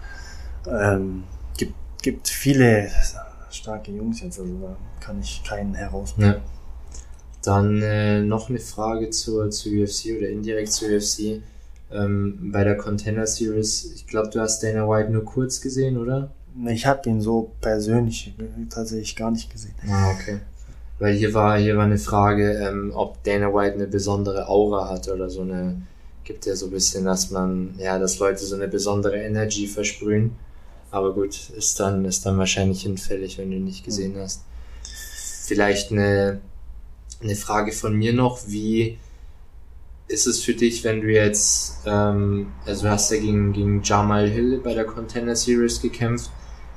Ähm, 0.66 1.24
gibt, 1.56 1.74
gibt 2.02 2.28
viele 2.28 2.88
starke 3.50 3.92
Jungs 3.92 4.20
jetzt, 4.20 4.40
also 4.40 4.52
da 4.58 4.76
kann 5.00 5.20
ich 5.20 5.42
keinen 5.44 5.74
herausnehmen. 5.74 6.36
Ja. 6.36 6.59
Dann 7.42 7.80
äh, 7.82 8.20
noch 8.22 8.50
eine 8.50 8.58
Frage 8.58 9.10
zur, 9.10 9.50
zur 9.50 9.72
UFC 9.72 10.16
oder 10.16 10.28
indirekt 10.28 10.72
zur 10.72 10.88
UFC. 10.88 11.42
Ähm, 11.92 12.50
bei 12.52 12.64
der 12.64 12.76
Contender 12.76 13.26
Series, 13.26 13.92
ich 13.94 14.06
glaube, 14.06 14.28
du 14.28 14.40
hast 14.40 14.62
Dana 14.62 14.88
White 14.88 15.10
nur 15.10 15.24
kurz 15.24 15.60
gesehen, 15.60 15.96
oder? 15.96 16.30
Ich 16.68 16.86
habe 16.86 17.08
ihn 17.08 17.20
so 17.20 17.52
persönlich 17.60 18.34
tatsächlich 18.68 19.16
gar 19.16 19.30
nicht 19.30 19.50
gesehen. 19.50 19.74
Ah, 19.88 20.12
okay. 20.12 20.40
Weil 20.98 21.14
hier 21.14 21.32
war, 21.32 21.58
hier 21.58 21.76
war 21.76 21.84
eine 21.84 21.98
Frage, 21.98 22.52
ähm, 22.52 22.92
ob 22.94 23.22
Dana 23.24 23.54
White 23.54 23.74
eine 23.74 23.86
besondere 23.86 24.48
Aura 24.48 24.90
hat 24.90 25.08
oder 25.08 25.30
so 25.30 25.40
eine, 25.40 25.80
gibt 26.24 26.44
ja 26.44 26.54
so 26.54 26.66
ein 26.66 26.72
bisschen, 26.72 27.06
dass 27.06 27.30
man, 27.30 27.74
ja, 27.78 27.98
dass 27.98 28.18
Leute 28.18 28.44
so 28.44 28.54
eine 28.54 28.68
besondere 28.68 29.16
Energy 29.16 29.66
versprühen. 29.66 30.32
Aber 30.90 31.14
gut, 31.14 31.50
ist 31.56 31.80
dann, 31.80 32.04
ist 32.04 32.26
dann 32.26 32.36
wahrscheinlich 32.36 32.82
hinfällig, 32.82 33.38
wenn 33.38 33.50
du 33.50 33.56
ihn 33.56 33.64
nicht 33.64 33.84
gesehen 33.84 34.16
hast. 34.18 34.42
Vielleicht 35.46 35.90
eine, 35.90 36.40
eine 37.22 37.36
Frage 37.36 37.72
von 37.72 37.94
mir 37.94 38.12
noch, 38.12 38.40
wie 38.46 38.98
ist 40.08 40.26
es 40.26 40.42
für 40.42 40.54
dich, 40.54 40.82
wenn 40.82 41.00
du 41.00 41.08
jetzt, 41.08 41.82
ähm, 41.86 42.48
also 42.66 42.84
du 42.84 42.90
hast 42.90 43.10
ja 43.12 43.18
gegen, 43.18 43.52
gegen 43.52 43.82
Jamal 43.82 44.28
Hill 44.28 44.60
bei 44.62 44.74
der 44.74 44.84
Contender 44.84 45.36
Series 45.36 45.80
gekämpft, 45.80 46.30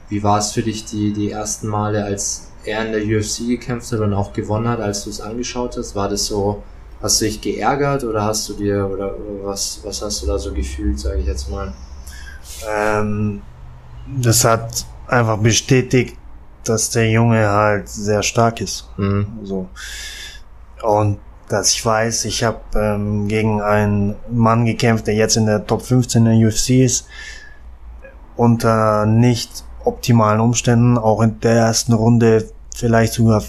wie 0.09 0.21
war 0.21 0.37
es 0.37 0.51
für 0.51 0.61
dich 0.61 0.85
die, 0.85 1.13
die 1.13 1.31
ersten 1.31 1.67
Male, 1.67 2.03
als 2.03 2.51
er 2.65 2.85
in 2.85 2.91
der 2.91 3.01
UFC 3.01 3.47
gekämpft 3.47 3.91
hat 3.91 3.99
und 3.99 4.13
auch 4.13 4.33
gewonnen 4.33 4.67
hat, 4.67 4.79
als 4.79 5.03
du 5.05 5.09
es 5.09 5.19
angeschaut 5.19 5.75
hast? 5.77 5.95
War 5.95 6.09
das 6.09 6.27
so, 6.27 6.61
hast 7.01 7.19
du 7.21 7.25
dich 7.25 7.41
geärgert 7.41 8.03
oder 8.03 8.23
hast 8.23 8.47
du 8.49 8.53
dir, 8.53 8.87
oder 8.87 9.15
was, 9.43 9.79
was 9.83 10.01
hast 10.01 10.21
du 10.21 10.27
da 10.27 10.37
so 10.37 10.53
gefühlt, 10.53 10.99
sage 10.99 11.19
ich 11.21 11.25
jetzt 11.25 11.49
mal? 11.49 11.73
Ähm, 12.69 13.41
das 14.21 14.45
hat 14.45 14.85
einfach 15.07 15.39
bestätigt, 15.39 16.17
dass 16.63 16.91
der 16.91 17.09
Junge 17.09 17.47
halt 17.47 17.89
sehr 17.89 18.21
stark 18.21 18.61
ist. 18.61 18.89
Mhm. 18.97 19.27
So. 19.43 19.69
Und 20.83 21.19
dass 21.49 21.73
ich 21.73 21.85
weiß, 21.85 22.25
ich 22.25 22.43
habe 22.43 22.59
ähm, 22.75 23.27
gegen 23.27 23.61
einen 23.61 24.15
Mann 24.29 24.65
gekämpft, 24.65 25.07
der 25.07 25.15
jetzt 25.15 25.37
in 25.37 25.45
der 25.45 25.65
Top 25.65 25.81
15 25.81 26.25
der 26.25 26.35
UFC 26.35 26.71
ist, 26.71 27.07
unter 28.35 29.05
nicht 29.05 29.63
optimalen 29.85 30.39
Umständen, 30.39 30.97
auch 30.97 31.21
in 31.21 31.39
der 31.39 31.55
ersten 31.55 31.93
Runde 31.93 32.49
vielleicht 32.75 33.13
sogar, 33.13 33.43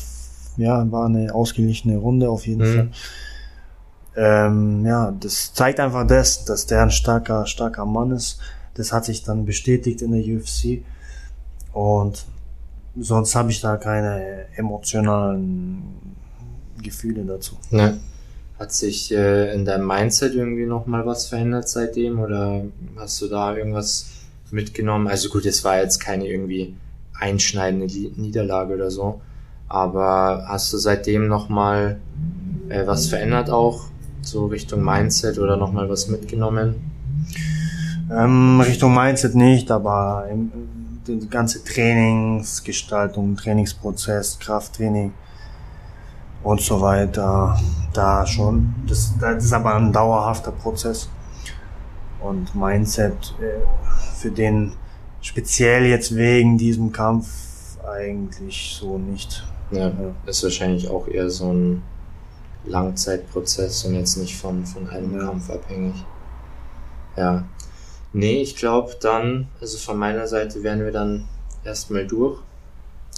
ja, 0.57 0.91
war 0.93 1.07
eine 1.07 1.35
ausgeglichene 1.35 1.97
Runde 1.97 2.29
auf 2.31 2.47
jeden 2.47 2.63
mhm. 2.63 2.75
Fall. 2.75 2.91
Ähm, 4.17 4.87
ja, 4.87 5.11
das 5.11 5.53
zeigt 5.55 5.81
einfach 5.81 6.07
das, 6.07 6.45
dass 6.45 6.67
der 6.67 6.83
ein 6.83 6.91
starker, 6.91 7.47
starker 7.47 7.85
Mann 7.85 8.13
ist. 8.13 8.39
Das 8.75 8.93
hat 8.93 9.05
sich 9.05 9.25
dann 9.25 9.45
bestätigt 9.45 10.03
in 10.03 10.13
der 10.13 10.21
UFC. 10.21 10.85
Und 11.73 12.27
sonst 12.97 13.35
habe 13.35 13.51
ich 13.51 13.61
da 13.61 13.77
keine 13.77 14.47
emotionalen 14.57 16.14
Gefühle 16.85 17.25
dazu. 17.25 17.57
Ne. 17.71 17.99
Hat 18.59 18.73
sich 18.73 19.13
äh, 19.13 19.53
in 19.53 19.65
deinem 19.65 19.89
Mindset 19.89 20.35
irgendwie 20.35 20.67
nochmal 20.67 21.05
was 21.05 21.27
verändert 21.27 21.69
seitdem 21.69 22.21
oder 22.21 22.63
hast 22.97 23.21
du 23.21 23.27
da 23.27 23.57
irgendwas 23.57 24.11
mitgenommen. 24.53 25.09
Also 25.09 25.29
gut, 25.29 25.45
es 25.45 25.65
war 25.65 25.81
jetzt 25.81 25.99
keine 25.99 26.29
irgendwie 26.29 26.77
einschneidende 27.19 27.87
Niederlage 27.87 28.75
oder 28.75 28.91
so. 28.91 29.21
Aber 29.69 30.45
hast 30.47 30.73
du 30.73 30.79
seitdem 30.79 31.27
nochmal 31.27 31.99
äh, 32.69 32.87
was 32.87 33.09
verändert 33.09 33.51
auch? 33.51 33.87
So 34.23 34.47
Richtung 34.47 34.85
Mindset 34.85 35.39
oder 35.39 35.57
nochmal 35.57 35.89
was 35.89 36.09
mitgenommen? 36.09 36.77
Ähm, 38.11 38.61
Richtung 38.61 38.95
Mindset 38.95 39.35
nicht, 39.35 39.71
aber 39.71 40.29
im, 40.31 40.53
die 41.07 41.29
ganze 41.29 41.65
Trainingsgestaltung, 41.65 43.37
Trainingsprozess, 43.37 44.39
Krafttraining 44.39 45.13
und 46.45 46.61
so 46.61 46.81
weiter, 46.81 47.59
da 47.93 48.27
schon. 48.27 48.75
Das, 48.87 49.15
das 49.19 49.45
ist 49.45 49.53
aber 49.53 49.75
ein 49.75 49.93
dauerhafter 49.93 50.53
Prozess. 50.53 51.09
Und 52.21 52.55
Mindset 52.55 53.35
äh, 53.41 53.67
für 54.17 54.31
den 54.31 54.73
speziell 55.21 55.87
jetzt 55.87 56.15
wegen 56.15 56.57
diesem 56.57 56.93
Kampf 56.93 57.27
eigentlich 57.87 58.77
so 58.79 58.99
nicht. 58.99 59.43
Ja, 59.71 59.89
ja. 59.89 60.15
ist 60.27 60.43
wahrscheinlich 60.43 60.89
auch 60.89 61.09
eher 61.09 61.31
so 61.31 61.53
ein 61.53 61.83
Langzeitprozess 62.65 63.85
und 63.85 63.95
jetzt 63.95 64.17
nicht 64.17 64.37
von, 64.37 64.65
von 64.65 64.89
einem 64.89 65.19
ja. 65.19 65.27
Kampf 65.27 65.51
abhängig. 65.51 65.95
Ja. 67.17 67.45
Nee, 68.13 68.43
ich 68.43 68.57
glaube 68.57 68.97
dann, 69.01 69.49
also 69.61 69.77
von 69.79 69.99
meiner 69.99 70.29
Seite 70.29 70.63
wären 70.63 70.85
wir 70.85 70.93
dann 70.93 71.27
erstmal 71.65 72.07
durch. 72.07 72.39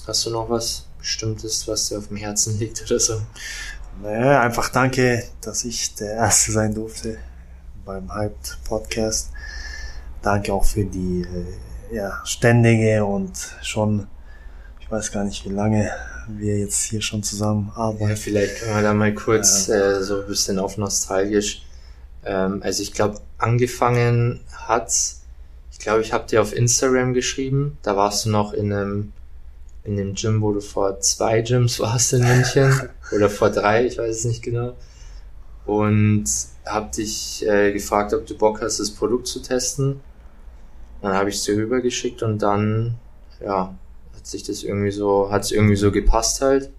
Hast 0.07 0.25
du 0.27 0.31
noch 0.31 0.49
was 0.49 0.86
Bestimmtes, 1.07 1.69
was 1.69 1.89
dir 1.89 1.99
auf 1.99 2.09
dem 2.09 2.17
Herzen 2.17 2.59
liegt 2.59 2.83
oder 2.83 2.99
so? 2.99 3.23
Naja, 4.03 4.41
einfach 4.41 4.71
danke, 4.71 5.23
dass 5.41 5.65
ich 5.65 5.95
der 5.95 6.15
Erste 6.15 6.51
sein 6.51 6.75
durfte 6.75 7.19
beim 7.85 8.13
Hyped 8.13 8.59
Podcast. 8.65 9.31
Danke 10.21 10.53
auch 10.53 10.65
für 10.65 10.85
die 10.85 11.23
äh, 11.23 11.95
ja, 11.95 12.21
ständige 12.25 13.05
und 13.05 13.31
schon, 13.63 14.09
ich 14.81 14.91
weiß 14.91 15.13
gar 15.13 15.23
nicht, 15.23 15.45
wie 15.45 15.53
lange 15.53 15.93
wir 16.27 16.59
jetzt 16.59 16.83
hier 16.83 17.01
schon 17.01 17.23
zusammen 17.23 17.71
arbeiten. 17.77 18.09
Ja, 18.09 18.17
vielleicht 18.17 18.59
können 18.59 18.75
wir 18.75 18.83
da 18.83 18.93
mal 18.93 19.15
kurz 19.15 19.69
ja. 19.69 19.77
äh, 19.77 20.03
so 20.03 20.23
ein 20.23 20.27
bisschen 20.27 20.59
auf 20.59 20.77
nostalgisch. 20.77 21.63
Ähm, 22.25 22.63
also 22.65 22.83
ich 22.83 22.93
glaube, 22.93 23.21
angefangen 23.39 24.41
hat, 24.57 24.93
ich 25.71 25.79
glaube, 25.79 26.01
ich 26.01 26.13
habe 26.13 26.27
dir 26.27 26.43
auf 26.43 26.53
Instagram 26.53 27.15
geschrieben, 27.15 27.79
da 27.83 27.97
warst 27.97 28.25
du 28.25 28.31
noch 28.31 28.53
in 28.53 28.73
einem 28.73 29.13
in 29.87 29.97
dem 29.97 30.15
Gym, 30.15 30.43
wo 30.43 30.53
du 30.53 30.61
vor 30.61 31.01
zwei 31.01 31.43
Gyms 31.43 31.79
warst 31.81 32.13
in 32.13 32.23
München 32.23 32.91
oder 33.13 33.31
vor 33.31 33.51
drei, 33.51 33.87
ich 33.87 33.99
weiß 33.99 34.17
es 34.17 34.25
nicht 34.25 34.43
genau. 34.43 34.75
Und 35.65 36.25
habe 36.65 36.91
dich 36.95 37.47
äh, 37.47 37.73
gefragt, 37.73 38.13
ob 38.13 38.27
du 38.27 38.37
Bock 38.37 38.61
hast, 38.61 38.81
das 38.81 38.91
Produkt 38.91 39.27
zu 39.27 39.41
testen. 39.41 40.01
Dann 41.03 41.15
habe 41.15 41.29
ich 41.29 41.37
es 41.37 41.45
dir 41.45 41.57
rübergeschickt 41.57 42.23
und 42.23 42.43
dann, 42.43 42.97
ja, 43.41 43.75
hat 44.15 44.27
sich 44.27 44.43
das 44.43 44.63
irgendwie 44.63 44.91
so, 44.91 45.31
hat 45.31 45.45
es 45.45 45.53
irgendwie 45.53 45.77
so 45.77 45.91
gepasst 45.93 46.41
halt. 46.41 46.71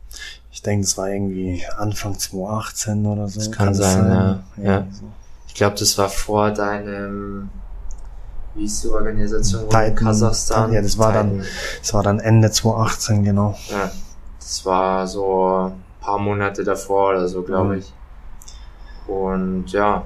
Ich 0.52 0.62
denke, 0.62 0.86
es 0.86 0.98
war 0.98 1.10
irgendwie 1.10 1.64
Anfang 1.78 2.18
2018 2.18 3.06
oder 3.06 3.28
so. 3.28 3.40
Das 3.40 3.52
kann, 3.52 3.68
kann 3.68 3.76
sein, 3.76 4.04
sein, 4.04 4.44
ja. 4.58 4.64
ja. 4.64 4.88
So. 4.92 5.06
Ich 5.48 5.54
glaube, 5.54 5.76
das 5.78 5.98
war 5.98 6.10
vor 6.10 6.52
deinem 6.52 7.50
wie 8.58 8.66
ist 8.66 8.84
die 8.84 8.90
Organisation 8.90 9.70
in 9.70 9.96
Kasachstan? 9.96 10.74
Ja, 10.74 10.82
das 10.82 10.98
war 10.98 11.12
Titan. 11.12 11.38
dann, 11.38 11.48
das 11.80 11.94
war 11.94 12.04
dann 12.04 12.20
Ende 12.20 12.52
2018, 12.52 13.24
genau. 13.24 13.56
Ja, 13.70 13.92
das 14.40 14.66
war 14.66 15.08
so 15.08 15.72
ein 15.72 15.84
paar 16.02 16.18
Monate 16.18 16.64
davor 16.64 17.12
oder 17.12 17.28
so, 17.28 17.44
glaube 17.44 17.76
mhm. 17.76 17.80
ich. 17.80 17.94
Und 19.08 19.72
ja, 19.72 20.04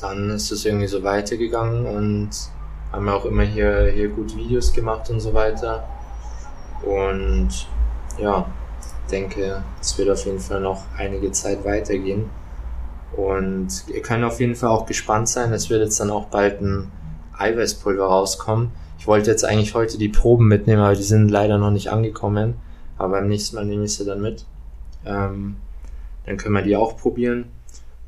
dann 0.00 0.30
ist 0.30 0.50
es 0.52 0.64
irgendwie 0.64 0.86
so 0.86 1.02
weitergegangen 1.02 1.86
und 1.86 2.30
haben 2.92 3.08
auch 3.08 3.24
immer 3.24 3.42
hier, 3.42 3.90
hier 3.92 4.08
gut 4.08 4.36
Videos 4.36 4.72
gemacht 4.72 5.10
und 5.10 5.20
so 5.20 5.34
weiter. 5.34 5.84
Und 6.82 7.66
ja, 8.18 8.46
denke, 9.10 9.62
es 9.80 9.98
wird 9.98 10.08
auf 10.08 10.24
jeden 10.24 10.40
Fall 10.40 10.60
noch 10.60 10.84
einige 10.96 11.32
Zeit 11.32 11.64
weitergehen. 11.64 12.30
Und 13.16 13.84
ihr 13.88 14.02
könnt 14.02 14.24
auf 14.24 14.40
jeden 14.40 14.54
Fall 14.54 14.70
auch 14.70 14.86
gespannt 14.86 15.28
sein. 15.28 15.52
Es 15.52 15.68
wird 15.70 15.82
jetzt 15.82 15.98
dann 16.00 16.10
auch 16.10 16.26
bald 16.26 16.60
ein 16.60 16.90
Eiweißpulver 17.38 18.04
rauskommen. 18.04 18.70
Ich 18.98 19.06
wollte 19.06 19.30
jetzt 19.30 19.44
eigentlich 19.44 19.74
heute 19.74 19.98
die 19.98 20.08
Proben 20.08 20.48
mitnehmen, 20.48 20.82
aber 20.82 20.94
die 20.94 21.02
sind 21.02 21.28
leider 21.28 21.58
noch 21.58 21.70
nicht 21.70 21.90
angekommen. 21.90 22.54
Aber 22.96 23.18
beim 23.18 23.28
nächsten 23.28 23.56
Mal 23.56 23.64
nehme 23.64 23.84
ich 23.84 23.94
sie 23.94 24.04
dann 24.04 24.22
mit. 24.22 24.44
Ähm, 25.04 25.56
dann 26.26 26.36
können 26.36 26.54
wir 26.54 26.62
die 26.62 26.76
auch 26.76 26.96
probieren. 26.96 27.46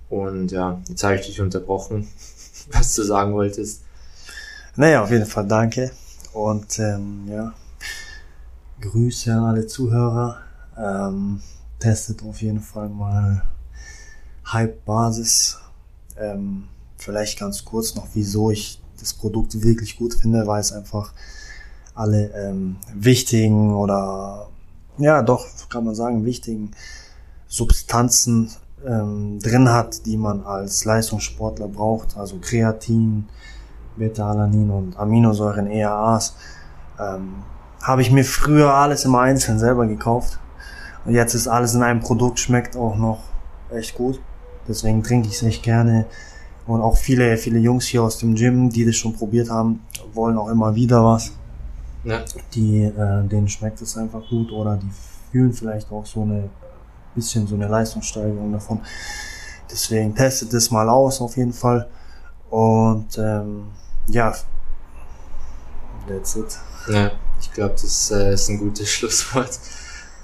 Und 0.08 0.52
ja, 0.52 0.80
jetzt 0.88 1.02
habe 1.02 1.16
ich 1.16 1.26
dich 1.26 1.40
unterbrochen, 1.40 2.08
was 2.72 2.94
du 2.94 3.02
sagen 3.02 3.34
wolltest. 3.34 3.82
Naja, 4.76 5.02
auf 5.02 5.10
jeden 5.10 5.26
Fall 5.26 5.46
danke. 5.46 5.90
Und 6.32 6.78
ähm, 6.78 7.26
ja, 7.28 7.52
Grüße 8.80 9.32
an 9.32 9.44
alle 9.44 9.66
Zuhörer. 9.66 10.38
Ähm, 10.78 11.40
testet 11.78 12.22
auf 12.22 12.42
jeden 12.42 12.60
Fall 12.60 12.88
mal 12.88 13.42
Hype-Basis. 14.52 15.58
Ähm, 16.18 16.68
vielleicht 16.96 17.38
ganz 17.38 17.64
kurz 17.64 17.94
noch, 17.94 18.08
wieso 18.14 18.50
ich 18.50 18.80
das 19.00 19.14
Produkt 19.14 19.62
wirklich 19.62 19.96
gut 19.96 20.14
finde, 20.14 20.46
weil 20.46 20.60
es 20.60 20.72
einfach 20.72 21.12
alle 21.94 22.30
ähm, 22.34 22.76
wichtigen 22.94 23.74
oder 23.74 24.48
ja 24.98 25.22
doch, 25.22 25.46
kann 25.68 25.84
man 25.84 25.94
sagen, 25.94 26.24
wichtigen 26.24 26.70
Substanzen 27.48 28.50
ähm, 28.86 29.38
drin 29.40 29.70
hat, 29.70 30.06
die 30.06 30.16
man 30.16 30.44
als 30.44 30.84
Leistungssportler 30.84 31.68
braucht, 31.68 32.16
also 32.16 32.38
Kreatin, 32.40 33.26
Beta-Alanin 33.96 34.70
und 34.70 34.96
Aminosäuren, 34.96 35.66
EAAs. 35.70 36.36
Ähm, 36.98 37.36
Habe 37.82 38.02
ich 38.02 38.10
mir 38.10 38.24
früher 38.24 38.74
alles 38.74 39.04
im 39.04 39.14
Einzelnen 39.14 39.58
selber 39.58 39.86
gekauft. 39.86 40.38
Und 41.04 41.14
jetzt 41.14 41.34
ist 41.34 41.46
alles 41.46 41.74
in 41.74 41.82
einem 41.82 42.00
Produkt, 42.00 42.40
schmeckt 42.40 42.76
auch 42.76 42.96
noch 42.96 43.20
echt 43.70 43.94
gut. 43.94 44.20
Deswegen 44.68 45.02
trinke 45.02 45.28
ich 45.28 45.36
es 45.36 45.42
echt 45.42 45.62
gerne. 45.62 46.06
Und 46.66 46.80
auch 46.80 46.96
viele, 46.96 47.36
viele 47.36 47.58
Jungs 47.58 47.86
hier 47.86 48.02
aus 48.02 48.18
dem 48.18 48.34
Gym, 48.34 48.70
die 48.70 48.84
das 48.84 48.96
schon 48.96 49.12
probiert 49.12 49.50
haben, 49.50 49.80
wollen 50.14 50.36
auch 50.36 50.48
immer 50.48 50.74
wieder 50.74 51.04
was. 51.04 51.32
Ja. 52.04 52.24
Die, 52.54 52.82
äh, 52.82 53.26
denen 53.28 53.48
schmeckt 53.48 53.80
es 53.82 53.96
einfach 53.96 54.28
gut 54.28 54.50
oder 54.52 54.76
die 54.76 54.90
fühlen 55.30 55.52
vielleicht 55.52 55.90
auch 55.90 56.06
so 56.06 56.22
eine 56.22 56.48
bisschen 57.14 57.46
so 57.46 57.54
eine 57.54 57.66
Leistungssteigerung 57.66 58.52
davon. 58.52 58.80
Deswegen 59.70 60.14
testet 60.14 60.52
es 60.52 60.70
mal 60.70 60.88
aus 60.88 61.20
auf 61.20 61.36
jeden 61.36 61.52
Fall. 61.52 61.88
Und 62.50 63.18
ähm, 63.18 63.64
ja, 64.08 64.32
that's 66.06 66.36
it. 66.36 66.58
Ja, 66.88 67.10
ich 67.40 67.52
glaube, 67.52 67.74
das 67.80 68.10
äh, 68.12 68.34
ist 68.34 68.48
ein 68.48 68.58
gutes 68.58 68.88
Schlusswort. 68.92 69.58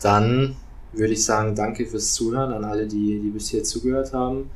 Dann 0.00 0.56
würde 0.92 1.12
ich 1.12 1.24
sagen, 1.24 1.54
danke 1.54 1.86
fürs 1.86 2.12
Zuhören 2.12 2.52
an 2.52 2.64
alle, 2.64 2.86
die, 2.86 3.20
die 3.20 3.30
bis 3.30 3.48
hier 3.48 3.64
zugehört 3.64 4.12
haben. 4.12 4.50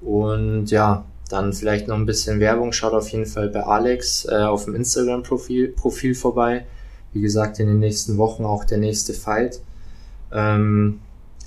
Und 0.00 0.70
ja, 0.70 1.04
dann 1.28 1.52
vielleicht 1.52 1.88
noch 1.88 1.96
ein 1.96 2.06
bisschen 2.06 2.40
Werbung. 2.40 2.72
Schaut 2.72 2.92
auf 2.92 3.08
jeden 3.08 3.26
Fall 3.26 3.48
bei 3.48 3.62
Alex 3.62 4.26
äh, 4.26 4.42
auf 4.42 4.64
dem 4.64 4.74
Instagram-Profil 4.74 5.68
Profil 5.68 6.14
vorbei. 6.14 6.66
Wie 7.12 7.20
gesagt, 7.20 7.60
in 7.60 7.68
den 7.68 7.78
nächsten 7.78 8.18
Wochen 8.18 8.44
auch 8.44 8.64
der 8.64 8.78
nächste 8.78 9.14
Fight. 9.14 9.60
Ähm, 10.32 11.00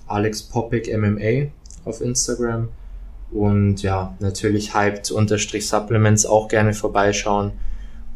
Alex 0.08 0.44
Popic 0.44 0.96
MMA 0.96 1.52
auf 1.86 2.02
Instagram. 2.02 2.70
Und 3.32 3.84
ja, 3.84 4.16
natürlich 4.20 4.74
hyped 4.74 5.12
unterstrich 5.12 5.68
Supplements 5.68 6.26
auch 6.26 6.48
gerne 6.48 6.74
vorbeischauen. 6.74 7.52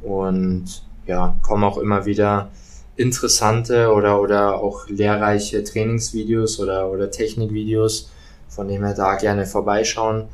Und 0.01 0.83
ja, 1.05 1.35
kommen 1.41 1.63
auch 1.63 1.77
immer 1.77 2.05
wieder 2.05 2.49
interessante 2.95 3.91
oder, 3.91 4.21
oder 4.21 4.55
auch 4.55 4.87
lehrreiche 4.87 5.63
Trainingsvideos 5.63 6.59
oder, 6.59 6.89
oder 6.89 7.11
Technikvideos, 7.11 8.11
von 8.47 8.67
dem 8.67 8.83
her 8.83 8.93
da 8.93 9.15
gerne 9.15 9.45
vorbeischauen. 9.45 10.25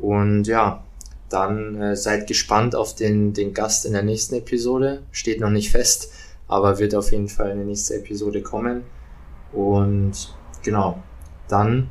Und 0.00 0.46
ja, 0.46 0.84
dann 1.28 1.80
äh, 1.80 1.96
seid 1.96 2.26
gespannt 2.26 2.74
auf 2.74 2.94
den, 2.94 3.32
den 3.32 3.54
Gast 3.54 3.86
in 3.86 3.92
der 3.92 4.02
nächsten 4.02 4.34
Episode. 4.34 5.02
Steht 5.12 5.40
noch 5.40 5.50
nicht 5.50 5.70
fest, 5.70 6.12
aber 6.48 6.78
wird 6.78 6.94
auf 6.94 7.12
jeden 7.12 7.28
Fall 7.28 7.50
in 7.50 7.58
der 7.58 7.66
nächsten 7.66 7.94
Episode 7.94 8.42
kommen. 8.42 8.84
Und 9.52 10.34
genau, 10.62 11.02
dann, 11.48 11.90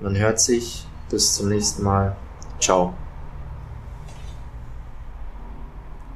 man 0.00 0.16
hört 0.16 0.40
sich. 0.40 0.86
Bis 1.10 1.34
zum 1.34 1.50
nächsten 1.50 1.82
Mal. 1.82 2.16
Ciao. 2.58 2.94